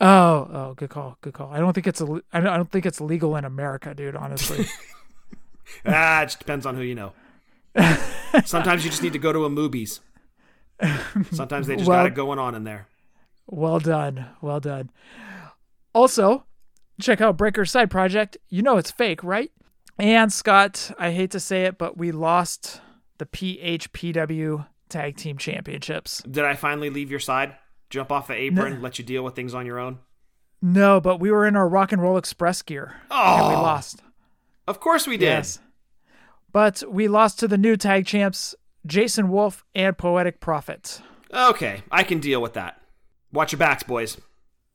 Oh, 0.00 0.48
oh, 0.52 0.74
good 0.76 0.90
call, 0.90 1.16
good 1.20 1.34
call. 1.34 1.50
I 1.52 1.58
don't 1.58 1.72
think 1.72 1.86
it's 1.86 2.00
a, 2.00 2.22
I 2.32 2.40
don't 2.40 2.48
I 2.48 2.56
don't 2.56 2.70
think 2.70 2.86
it's 2.86 3.00
legal 3.00 3.36
in 3.36 3.44
America, 3.44 3.94
dude. 3.94 4.16
Honestly, 4.16 4.66
ah, 5.86 6.22
it 6.22 6.26
just 6.26 6.38
depends 6.38 6.66
on 6.66 6.76
who 6.76 6.82
you 6.82 6.94
know. 6.94 7.12
Sometimes 8.44 8.84
you 8.84 8.90
just 8.90 9.02
need 9.02 9.12
to 9.12 9.18
go 9.18 9.32
to 9.32 9.44
a 9.44 9.50
movies. 9.50 10.00
Sometimes 11.32 11.66
they 11.66 11.76
just 11.76 11.88
Well- 11.88 12.00
got 12.04 12.06
it 12.06 12.14
going 12.14 12.38
on 12.38 12.54
in 12.54 12.64
there. 12.64 12.86
well 13.46 13.78
done, 13.78 14.26
well 14.40 14.60
done. 14.60 14.90
Also, 15.94 16.44
check 17.00 17.20
out 17.20 17.36
Breaker's 17.36 17.70
side 17.70 17.90
project. 17.90 18.36
You 18.48 18.62
know 18.62 18.76
it's 18.76 18.90
fake, 18.90 19.22
right? 19.22 19.50
And 19.98 20.32
Scott, 20.32 20.90
I 20.98 21.12
hate 21.12 21.30
to 21.32 21.40
say 21.40 21.64
it, 21.64 21.78
but 21.78 21.96
we 21.96 22.10
lost 22.10 22.80
the 23.18 23.26
PHPW 23.26 24.66
Tag 24.88 25.16
Team 25.16 25.38
Championships. 25.38 26.22
Did 26.28 26.44
I 26.44 26.54
finally 26.54 26.90
leave 26.90 27.10
your 27.10 27.20
side? 27.20 27.54
Jump 27.90 28.10
off 28.10 28.26
the 28.26 28.34
apron, 28.34 28.82
let 28.82 28.98
you 28.98 29.04
deal 29.04 29.22
with 29.22 29.36
things 29.36 29.54
on 29.54 29.66
your 29.66 29.78
own? 29.78 29.98
No, 30.60 31.00
but 31.00 31.20
we 31.20 31.30
were 31.30 31.46
in 31.46 31.54
our 31.54 31.68
Rock 31.68 31.92
and 31.92 32.02
Roll 32.02 32.16
Express 32.16 32.60
gear, 32.62 32.96
Oh, 33.10 33.36
and 33.38 33.48
we 33.48 33.54
lost. 33.54 34.02
Of 34.66 34.80
course 34.80 35.06
we 35.06 35.16
did. 35.16 35.26
Yes. 35.26 35.60
But 36.54 36.84
we 36.88 37.08
lost 37.08 37.40
to 37.40 37.48
the 37.48 37.58
new 37.58 37.76
tag 37.76 38.06
champs, 38.06 38.54
Jason 38.86 39.28
Wolf 39.28 39.64
and 39.74 39.98
Poetic 39.98 40.38
Prophet. 40.38 41.02
Okay, 41.32 41.82
I 41.90 42.04
can 42.04 42.20
deal 42.20 42.40
with 42.40 42.52
that. 42.52 42.80
Watch 43.32 43.50
your 43.50 43.58
backs, 43.58 43.82
boys. 43.82 44.18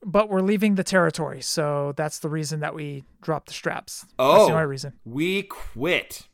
But 0.04 0.28
we're 0.30 0.42
leaving 0.42 0.76
the 0.76 0.84
territory, 0.84 1.40
so 1.42 1.94
that's 1.96 2.20
the 2.20 2.28
reason 2.28 2.60
that 2.60 2.76
we 2.76 3.06
dropped 3.22 3.48
the 3.48 3.54
straps. 3.54 4.02
That's 4.02 4.14
Oh, 4.20 4.48
the 4.48 4.54
only 4.56 4.66
reason. 4.66 4.94
we 5.06 5.44
quit. 5.44 6.28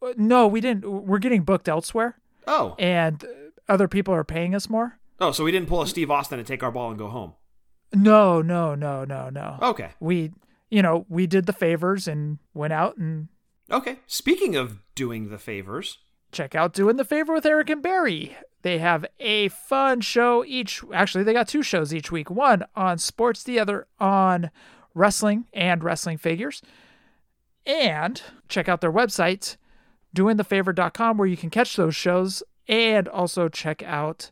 Uh, 0.00 0.12
No, 0.16 0.46
we 0.46 0.60
didn't. 0.60 0.84
We're 0.88 1.18
getting 1.18 1.42
booked 1.42 1.68
elsewhere, 1.68 2.20
Oh, 2.46 2.76
and 2.78 3.24
other 3.68 3.88
people 3.88 4.14
are 4.14 4.22
paying 4.24 4.54
us 4.54 4.70
more. 4.70 5.00
oh, 5.18 5.32
so 5.32 5.42
we 5.42 5.50
didn't 5.50 5.68
pull 5.68 5.82
a 5.82 5.88
Steve 5.88 6.10
Austin 6.10 6.38
and 6.38 6.46
take 6.46 6.62
our 6.62 6.70
ball 6.70 6.90
and 6.90 6.98
go 6.98 7.08
home. 7.08 7.32
No, 7.92 8.40
no, 8.42 8.76
no, 8.76 9.04
no, 9.04 9.28
no. 9.28 9.58
Okay, 9.60 9.90
We, 9.98 10.30
you 10.70 10.82
know, 10.82 11.04
we 11.08 11.26
did 11.26 11.46
the 11.46 11.52
favors 11.52 12.06
and 12.06 12.38
went 12.54 12.72
out 12.72 12.96
and 12.96 13.26
okay. 13.70 13.98
Speaking 14.06 14.56
of 14.56 14.78
doing 14.94 15.30
the 15.30 15.38
favors, 15.38 15.98
check 16.32 16.54
out 16.54 16.74
Doing 16.74 16.96
the 16.96 17.04
Favor 17.04 17.32
with 17.32 17.46
Eric 17.46 17.70
and 17.70 17.82
Barry. 17.82 18.36
They 18.62 18.78
have 18.78 19.04
a 19.20 19.48
fun 19.48 20.00
show 20.00 20.44
each. 20.44 20.82
Actually, 20.92 21.24
they 21.24 21.32
got 21.32 21.48
two 21.48 21.62
shows 21.62 21.92
each 21.92 22.10
week 22.10 22.30
one 22.30 22.64
on 22.74 22.98
sports, 22.98 23.42
the 23.42 23.58
other 23.58 23.86
on 24.00 24.50
wrestling 24.94 25.46
and 25.52 25.84
wrestling 25.84 26.18
figures. 26.18 26.62
And 27.66 28.20
check 28.48 28.68
out 28.68 28.80
their 28.80 28.92
website, 28.92 29.56
doingthefavor.com, 30.16 31.18
where 31.18 31.28
you 31.28 31.36
can 31.36 31.50
catch 31.50 31.76
those 31.76 31.96
shows 31.96 32.42
and 32.68 33.08
also 33.08 33.48
check 33.48 33.82
out 33.82 34.30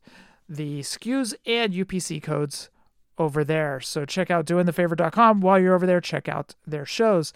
the 0.49 0.81
SKUs 0.81 1.35
and 1.47 1.73
UPC 1.73 2.23
codes 2.23 2.71
over 3.19 3.45
there. 3.45 3.81
So 3.81 4.05
check 4.05 4.31
out 4.31 4.47
doingthefavor.com. 4.47 5.41
While 5.41 5.59
you're 5.59 5.75
over 5.75 5.87
there, 5.87 6.01
check 6.01 6.29
out 6.29 6.55
their 6.67 6.87
shows. 6.87 7.33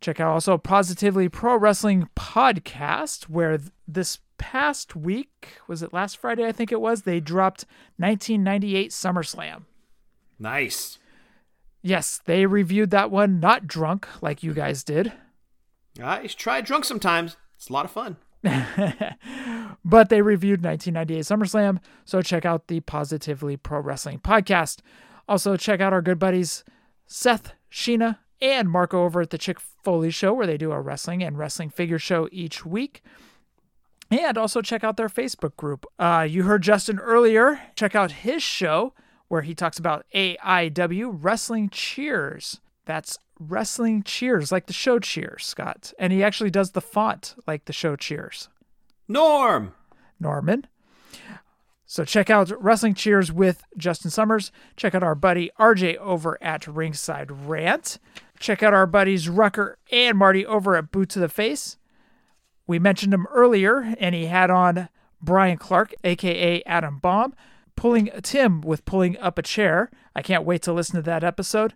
Check 0.00 0.20
out 0.20 0.32
also 0.32 0.58
Positively 0.58 1.28
Pro 1.28 1.56
Wrestling 1.56 2.08
podcast, 2.16 3.24
where 3.24 3.58
th- 3.58 3.70
this 3.88 4.18
past 4.38 4.94
week, 4.94 5.58
was 5.66 5.82
it 5.82 5.92
last 5.92 6.16
Friday? 6.18 6.46
I 6.46 6.52
think 6.52 6.70
it 6.70 6.80
was, 6.80 7.02
they 7.02 7.20
dropped 7.20 7.64
1998 7.96 8.90
SummerSlam. 8.90 9.62
nice. 10.38 10.98
Yes, 11.82 12.20
they 12.24 12.46
reviewed 12.46 12.90
that 12.90 13.12
one, 13.12 13.38
not 13.38 13.68
drunk 13.68 14.08
like 14.20 14.42
you 14.42 14.52
guys 14.52 14.82
did, 14.82 15.12
I 16.02 16.26
try 16.26 16.60
drunk 16.60 16.84
sometimes. 16.84 17.36
It's 17.56 17.70
a 17.70 17.72
lot 17.72 17.84
of 17.84 17.90
fun. 17.90 18.16
but 19.84 20.08
they 20.08 20.20
reviewed 20.20 20.64
1998 20.64 21.20
SummerSlam. 21.20 21.78
So 22.04 22.22
check 22.22 22.44
out 22.44 22.66
the 22.66 22.80
Positively 22.80 23.56
Pro 23.56 23.80
Wrestling 23.80 24.18
podcast. 24.18 24.80
Also, 25.28 25.56
check 25.56 25.80
out 25.80 25.92
our 25.92 26.02
good 26.02 26.18
buddies 26.18 26.64
Seth, 27.06 27.52
Sheena, 27.70 28.18
and 28.40 28.70
Marco 28.70 29.04
over 29.04 29.22
at 29.22 29.30
the 29.30 29.38
Chick 29.38 29.60
Foley 29.60 30.10
Show, 30.10 30.34
where 30.34 30.46
they 30.46 30.56
do 30.56 30.72
a 30.72 30.80
wrestling 30.80 31.22
and 31.22 31.38
wrestling 31.38 31.70
figure 31.70 31.98
show 31.98 32.28
each 32.30 32.64
week. 32.64 33.02
And 34.10 34.38
also 34.38 34.62
check 34.62 34.84
out 34.84 34.96
their 34.96 35.08
Facebook 35.08 35.56
group. 35.56 35.84
Uh, 35.98 36.26
you 36.28 36.44
heard 36.44 36.62
Justin 36.62 36.98
earlier. 36.98 37.60
Check 37.74 37.94
out 37.94 38.12
his 38.12 38.42
show 38.42 38.94
where 39.28 39.42
he 39.42 39.54
talks 39.54 39.78
about 39.78 40.06
AIW 40.14 41.18
Wrestling 41.20 41.68
Cheers. 41.70 42.60
That's 42.84 43.18
Wrestling 43.40 44.02
Cheers, 44.04 44.52
like 44.52 44.66
the 44.66 44.72
show 44.72 44.98
Cheers, 44.98 45.44
Scott. 45.44 45.92
And 45.98 46.12
he 46.12 46.22
actually 46.22 46.50
does 46.50 46.70
the 46.70 46.80
font 46.80 47.34
like 47.46 47.64
the 47.64 47.72
show 47.72 47.96
Cheers. 47.96 48.48
Norm. 49.08 49.74
Norman. 50.20 50.66
So 51.84 52.04
check 52.04 52.30
out 52.30 52.50
Wrestling 52.62 52.94
Cheers 52.94 53.30
with 53.30 53.62
Justin 53.76 54.10
Summers. 54.10 54.50
Check 54.76 54.94
out 54.94 55.04
our 55.04 55.14
buddy 55.14 55.50
RJ 55.58 55.96
over 55.98 56.36
at 56.42 56.66
Ringside 56.66 57.30
Rant. 57.30 57.98
Check 58.38 58.62
out 58.62 58.74
our 58.74 58.86
buddies 58.86 59.28
Rucker 59.28 59.78
and 59.90 60.18
Marty 60.18 60.44
over 60.44 60.76
at 60.76 60.90
Boots 60.90 61.16
of 61.16 61.22
the 61.22 61.28
Face. 61.28 61.76
We 62.66 62.78
mentioned 62.78 63.14
him 63.14 63.26
earlier, 63.28 63.94
and 63.98 64.14
he 64.14 64.26
had 64.26 64.50
on 64.50 64.88
Brian 65.20 65.58
Clark, 65.58 65.94
aka 66.04 66.62
Adam 66.64 66.98
Bomb, 66.98 67.34
pulling 67.76 68.10
Tim 68.22 68.60
with 68.60 68.84
pulling 68.84 69.18
up 69.18 69.38
a 69.38 69.42
chair. 69.42 69.90
I 70.14 70.22
can't 70.22 70.44
wait 70.44 70.62
to 70.62 70.72
listen 70.72 70.96
to 70.96 71.02
that 71.02 71.24
episode. 71.24 71.74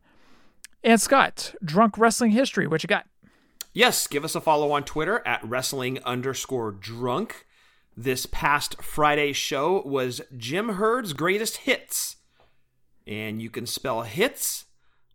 And 0.82 1.00
Scott, 1.00 1.54
Drunk 1.64 1.98
Wrestling 1.98 2.32
History. 2.32 2.66
What 2.66 2.82
you 2.82 2.88
got? 2.88 3.06
Yes, 3.72 4.06
give 4.06 4.24
us 4.24 4.34
a 4.34 4.40
follow 4.40 4.72
on 4.72 4.82
Twitter 4.82 5.22
at 5.26 5.46
wrestling 5.46 6.02
underscore 6.04 6.72
drunk. 6.72 7.46
This 7.96 8.26
past 8.26 8.82
Friday's 8.82 9.36
show 9.36 9.82
was 9.84 10.22
Jim 10.36 10.70
Herd's 10.70 11.12
greatest 11.12 11.58
hits. 11.58 12.16
And 13.06 13.42
you 13.42 13.50
can 13.50 13.66
spell 13.66 14.02
hits 14.02 14.66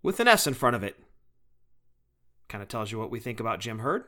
with 0.04 0.20
an 0.20 0.28
S 0.28 0.46
in 0.48 0.54
front 0.54 0.76
of 0.76 0.84
it. 0.84 0.98
Kind 2.48 2.62
of 2.62 2.68
tells 2.68 2.92
you 2.92 3.00
what 3.00 3.12
we 3.12 3.20
think 3.20 3.40
about 3.40 3.60
Jim 3.60 3.80
Herd. 3.80 4.04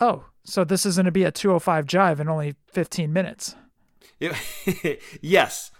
Oh, 0.00 0.26
so 0.44 0.64
this 0.64 0.84
is 0.84 0.96
going 0.96 1.06
to 1.06 1.12
be 1.12 1.24
a 1.24 1.30
205 1.30 1.86
jive 1.86 2.20
in 2.20 2.28
only 2.28 2.54
15 2.72 3.12
minutes. 3.12 3.54
Yes. 5.20 5.70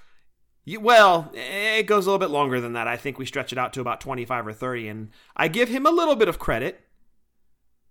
You- 0.64 0.80
Well, 0.80 1.30
it 1.34 1.86
goes 1.86 2.06
a 2.06 2.10
little 2.10 2.18
bit 2.26 2.30
longer 2.32 2.60
than 2.60 2.72
that. 2.74 2.88
I 2.88 2.96
think 2.96 3.18
we 3.18 3.26
stretch 3.26 3.52
it 3.52 3.58
out 3.58 3.72
to 3.74 3.80
about 3.80 4.00
25 4.00 4.46
or 4.46 4.52
30, 4.52 4.88
and 4.88 5.10
I 5.36 5.48
give 5.48 5.68
him 5.68 5.86
a 5.86 5.90
little 5.90 6.16
bit 6.16 6.28
of 6.28 6.38
credit. 6.38 6.80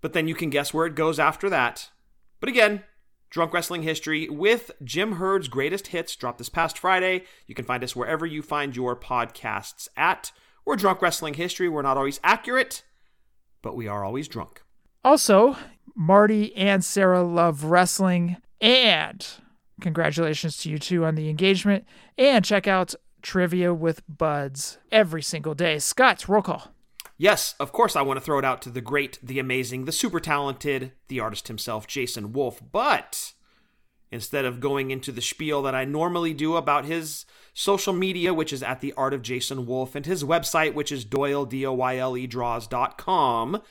But 0.01 0.13
then 0.13 0.27
you 0.27 0.35
can 0.35 0.49
guess 0.49 0.73
where 0.73 0.85
it 0.85 0.95
goes 0.95 1.19
after 1.19 1.49
that. 1.49 1.89
But 2.39 2.49
again, 2.49 2.83
Drunk 3.29 3.53
Wrestling 3.53 3.83
History 3.83 4.27
with 4.29 4.71
Jim 4.83 5.13
Herd's 5.13 5.47
greatest 5.47 5.87
hits 5.87 6.15
dropped 6.15 6.37
this 6.39 6.49
past 6.49 6.77
Friday. 6.77 7.23
You 7.47 7.55
can 7.55 7.65
find 7.65 7.83
us 7.83 7.95
wherever 7.95 8.25
you 8.25 8.41
find 8.41 8.75
your 8.75 8.95
podcasts 8.95 9.87
at. 9.95 10.31
We're 10.65 10.75
Drunk 10.75 11.01
Wrestling 11.01 11.35
History. 11.35 11.69
We're 11.69 11.81
not 11.83 11.97
always 11.97 12.19
accurate, 12.23 12.83
but 13.63 13.75
we 13.75 13.87
are 13.87 14.05
always 14.05 14.27
drunk. 14.27 14.61
Also, 15.03 15.57
Marty 15.95 16.55
and 16.55 16.85
Sarah 16.85 17.23
love 17.23 17.63
wrestling, 17.63 18.37
and 18.61 19.27
congratulations 19.81 20.57
to 20.57 20.69
you 20.69 20.77
two 20.77 21.03
on 21.03 21.15
the 21.15 21.29
engagement. 21.29 21.85
And 22.17 22.45
check 22.45 22.67
out 22.67 22.93
Trivia 23.23 23.73
with 23.73 24.03
Buds 24.07 24.77
every 24.91 25.23
single 25.23 25.55
day. 25.55 25.79
Scott, 25.79 26.29
roll 26.29 26.43
call. 26.43 26.71
Yes, 27.17 27.55
of 27.59 27.71
course, 27.71 27.95
I 27.95 28.01
want 28.01 28.17
to 28.17 28.21
throw 28.21 28.39
it 28.39 28.45
out 28.45 28.61
to 28.63 28.69
the 28.69 28.81
great, 28.81 29.17
the 29.23 29.39
amazing, 29.39 29.85
the 29.85 29.91
super 29.91 30.19
talented, 30.19 30.91
the 31.07 31.19
artist 31.19 31.47
himself, 31.47 31.87
Jason 31.87 32.33
Wolf. 32.33 32.61
But 32.71 33.33
instead 34.13 34.45
of 34.45 34.59
going 34.59 34.91
into 34.91 35.11
the 35.11 35.21
spiel 35.21 35.63
that 35.63 35.73
I 35.73 35.85
normally 35.85 36.35
do 36.35 36.55
about 36.55 36.85
his 36.85 37.25
social 37.51 37.93
media, 37.93 38.31
which 38.31 38.53
is 38.53 38.61
at 38.61 38.79
the 38.79 38.93
art 38.93 39.11
of 39.11 39.23
Jason 39.23 39.65
Wolf, 39.65 39.95
and 39.95 40.05
his 40.05 40.23
website, 40.23 40.75
which 40.75 40.91
is 40.91 41.03
Doyle, 41.03 41.45
D 41.45 41.65
O 41.65 41.73
Y 41.73 41.97
L 41.97 42.15
E 42.15 42.27
draws.com, 42.27 43.61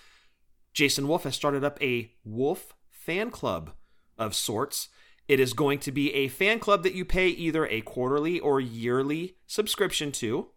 Jason 0.73 1.07
Wolf 1.07 1.23
has 1.23 1.37
started 1.37 1.63
up 1.63 1.81
a 1.81 2.11
Wolf 2.25 2.75
fan 2.91 3.31
club 3.31 3.71
of 4.19 4.35
sorts. 4.35 4.89
It 5.29 5.39
is 5.39 5.53
going 5.53 5.79
to 5.79 5.93
be 5.93 6.13
a 6.13 6.27
fan 6.27 6.59
club 6.59 6.83
that 6.83 6.95
you 6.95 7.05
pay 7.05 7.29
either 7.29 7.67
a 7.67 7.81
quarterly 7.81 8.41
or 8.41 8.61
yearly 8.61 9.37
subscription 9.47 10.11
to. 10.13 10.49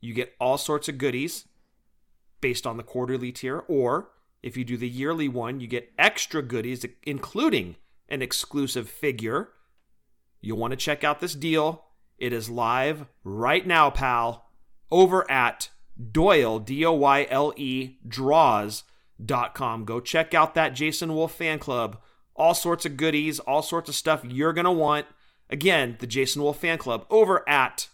You 0.00 0.14
get 0.14 0.34
all 0.40 0.56
sorts 0.56 0.88
of 0.88 0.96
goodies 0.96 1.46
based 2.40 2.66
on 2.66 2.78
the 2.78 2.82
quarterly 2.82 3.30
tier, 3.30 3.62
or 3.68 4.08
if 4.42 4.56
you 4.56 4.64
do 4.64 4.78
the 4.78 4.88
yearly 4.88 5.28
one, 5.28 5.60
you 5.60 5.66
get 5.66 5.92
extra 5.98 6.40
goodies, 6.40 6.86
including 7.02 7.76
an 8.08 8.22
exclusive 8.22 8.88
figure. 8.88 9.50
You'll 10.40 10.58
want 10.58 10.72
to 10.72 10.76
check 10.76 11.04
out 11.04 11.20
this 11.20 11.34
deal. 11.34 11.84
It 12.18 12.32
is 12.32 12.48
live 12.48 13.06
right 13.24 13.66
now, 13.66 13.90
pal, 13.90 14.50
over 14.90 15.30
at 15.30 15.70
Doyle, 16.12 16.58
D 16.58 16.84
O 16.84 16.92
Y 16.92 17.26
L 17.30 17.52
E, 17.56 17.96
draws.com. 18.06 19.84
Go 19.84 20.00
check 20.00 20.34
out 20.34 20.54
that 20.54 20.74
Jason 20.74 21.14
Wolf 21.14 21.34
fan 21.34 21.58
club. 21.58 22.00
All 22.34 22.54
sorts 22.54 22.84
of 22.84 22.96
goodies, 22.96 23.38
all 23.40 23.62
sorts 23.62 23.88
of 23.88 23.94
stuff 23.94 24.24
you're 24.24 24.52
going 24.52 24.66
to 24.66 24.70
want. 24.70 25.06
Again, 25.48 25.96
the 26.00 26.06
Jason 26.06 26.42
Wolf 26.42 26.60
fan 26.60 26.78
club 26.78 27.06
over 27.10 27.48
at 27.48 27.88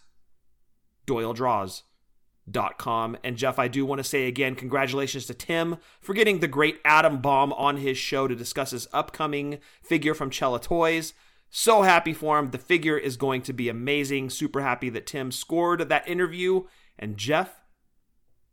doyledraws.com. 2.49 3.17
And 3.23 3.37
Jeff, 3.37 3.59
I 3.59 3.67
do 3.67 3.85
want 3.85 3.99
to 3.99 4.03
say 4.03 4.27
again, 4.27 4.55
congratulations 4.55 5.25
to 5.27 5.33
Tim 5.33 5.77
for 5.99 6.13
getting 6.13 6.39
the 6.39 6.47
great 6.47 6.79
Adam 6.83 7.21
Bomb 7.21 7.53
on 7.53 7.77
his 7.77 7.97
show 7.97 8.27
to 8.27 8.35
discuss 8.35 8.71
his 8.71 8.87
upcoming 8.93 9.59
figure 9.81 10.13
from 10.13 10.31
Cella 10.31 10.59
Toys. 10.59 11.13
So 11.49 11.83
happy 11.83 12.13
for 12.13 12.39
him. 12.39 12.51
The 12.51 12.57
figure 12.57 12.97
is 12.97 13.17
going 13.17 13.43
to 13.43 13.53
be 13.53 13.69
amazing. 13.69 14.29
Super 14.29 14.61
happy 14.61 14.89
that 14.89 15.05
Tim 15.05 15.31
scored 15.31 15.81
that 15.81 16.07
interview. 16.07 16.63
And 16.97 17.17
Jeff, 17.17 17.61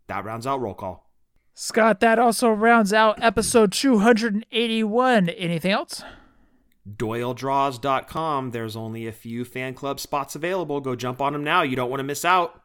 that 0.06 0.24
rounds 0.24 0.46
out 0.46 0.60
roll 0.60 0.74
call. 0.74 1.10
Scott, 1.54 2.00
that 2.00 2.18
also 2.18 2.50
rounds 2.50 2.92
out 2.92 3.22
episode 3.22 3.72
281. 3.72 5.28
Anything 5.30 5.72
else? 5.72 6.02
DoyleDraws.com. 6.88 8.50
There's 8.50 8.76
only 8.76 9.06
a 9.06 9.12
few 9.12 9.44
fan 9.44 9.74
club 9.74 10.00
spots 10.00 10.34
available. 10.34 10.80
Go 10.80 10.96
jump 10.96 11.20
on 11.20 11.32
them 11.32 11.44
now. 11.44 11.62
You 11.62 11.76
don't 11.76 11.90
want 11.90 12.00
to 12.00 12.04
miss 12.04 12.24
out. 12.24 12.62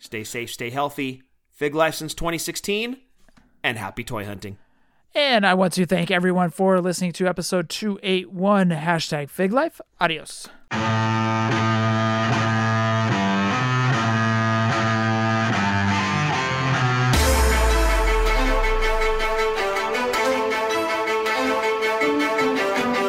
Stay 0.00 0.24
safe, 0.24 0.50
stay 0.50 0.70
healthy. 0.70 1.22
Fig 1.52 1.74
Life 1.74 1.94
since 1.94 2.14
2016, 2.14 2.96
and 3.62 3.76
happy 3.76 4.02
toy 4.02 4.24
hunting. 4.24 4.56
And 5.14 5.46
I 5.46 5.52
want 5.52 5.74
to 5.74 5.84
thank 5.84 6.10
everyone 6.10 6.48
for 6.50 6.80
listening 6.80 7.12
to 7.12 7.26
episode 7.26 7.68
281, 7.68 8.70
hashtag 8.70 9.28
Fig 9.28 9.52
Life. 9.52 9.80
Adios. 10.00 10.48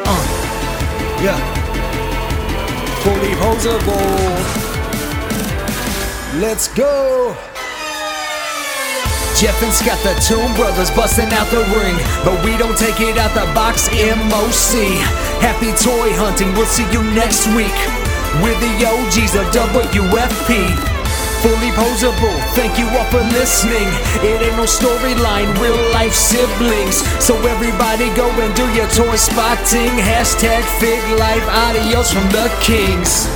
Uh, 0.04 1.22
yeah. 1.22 1.38
Fully 3.02 3.34
posable. 3.36 4.61
Let's 6.40 6.72
go. 6.72 7.36
Jeff 9.36 9.60
and 9.60 9.72
Scott, 9.72 10.00
the 10.00 10.16
Tomb 10.24 10.48
Brothers, 10.56 10.88
busting 10.96 11.28
out 11.28 11.44
the 11.52 11.60
ring. 11.76 11.92
But 12.24 12.40
we 12.40 12.56
don't 12.56 12.78
take 12.78 13.04
it 13.04 13.18
out 13.18 13.36
the 13.36 13.44
box, 13.52 13.92
MOC. 13.92 14.96
Happy 15.44 15.68
toy 15.76 16.08
hunting, 16.16 16.48
we'll 16.56 16.64
see 16.64 16.88
you 16.88 17.04
next 17.12 17.44
week. 17.52 17.76
We're 18.40 18.56
the 18.64 18.72
OGs 18.80 19.36
of 19.36 19.44
WFP. 19.52 20.72
Fully 21.44 21.68
posable, 21.76 22.38
thank 22.56 22.78
you 22.78 22.88
all 22.96 23.04
for 23.12 23.20
listening. 23.36 23.92
It 24.24 24.40
ain't 24.40 24.56
no 24.56 24.64
storyline, 24.64 25.52
real 25.60 25.76
life 25.92 26.14
siblings. 26.14 27.04
So 27.20 27.36
everybody 27.44 28.08
go 28.16 28.30
and 28.40 28.54
do 28.56 28.64
your 28.72 28.88
toy 28.88 29.16
spotting. 29.16 29.92
Hashtag 30.00 30.64
Fig 30.80 31.02
Life, 31.18 31.44
adios 31.50 32.10
from 32.10 32.24
the 32.32 32.48
Kings. 32.62 33.28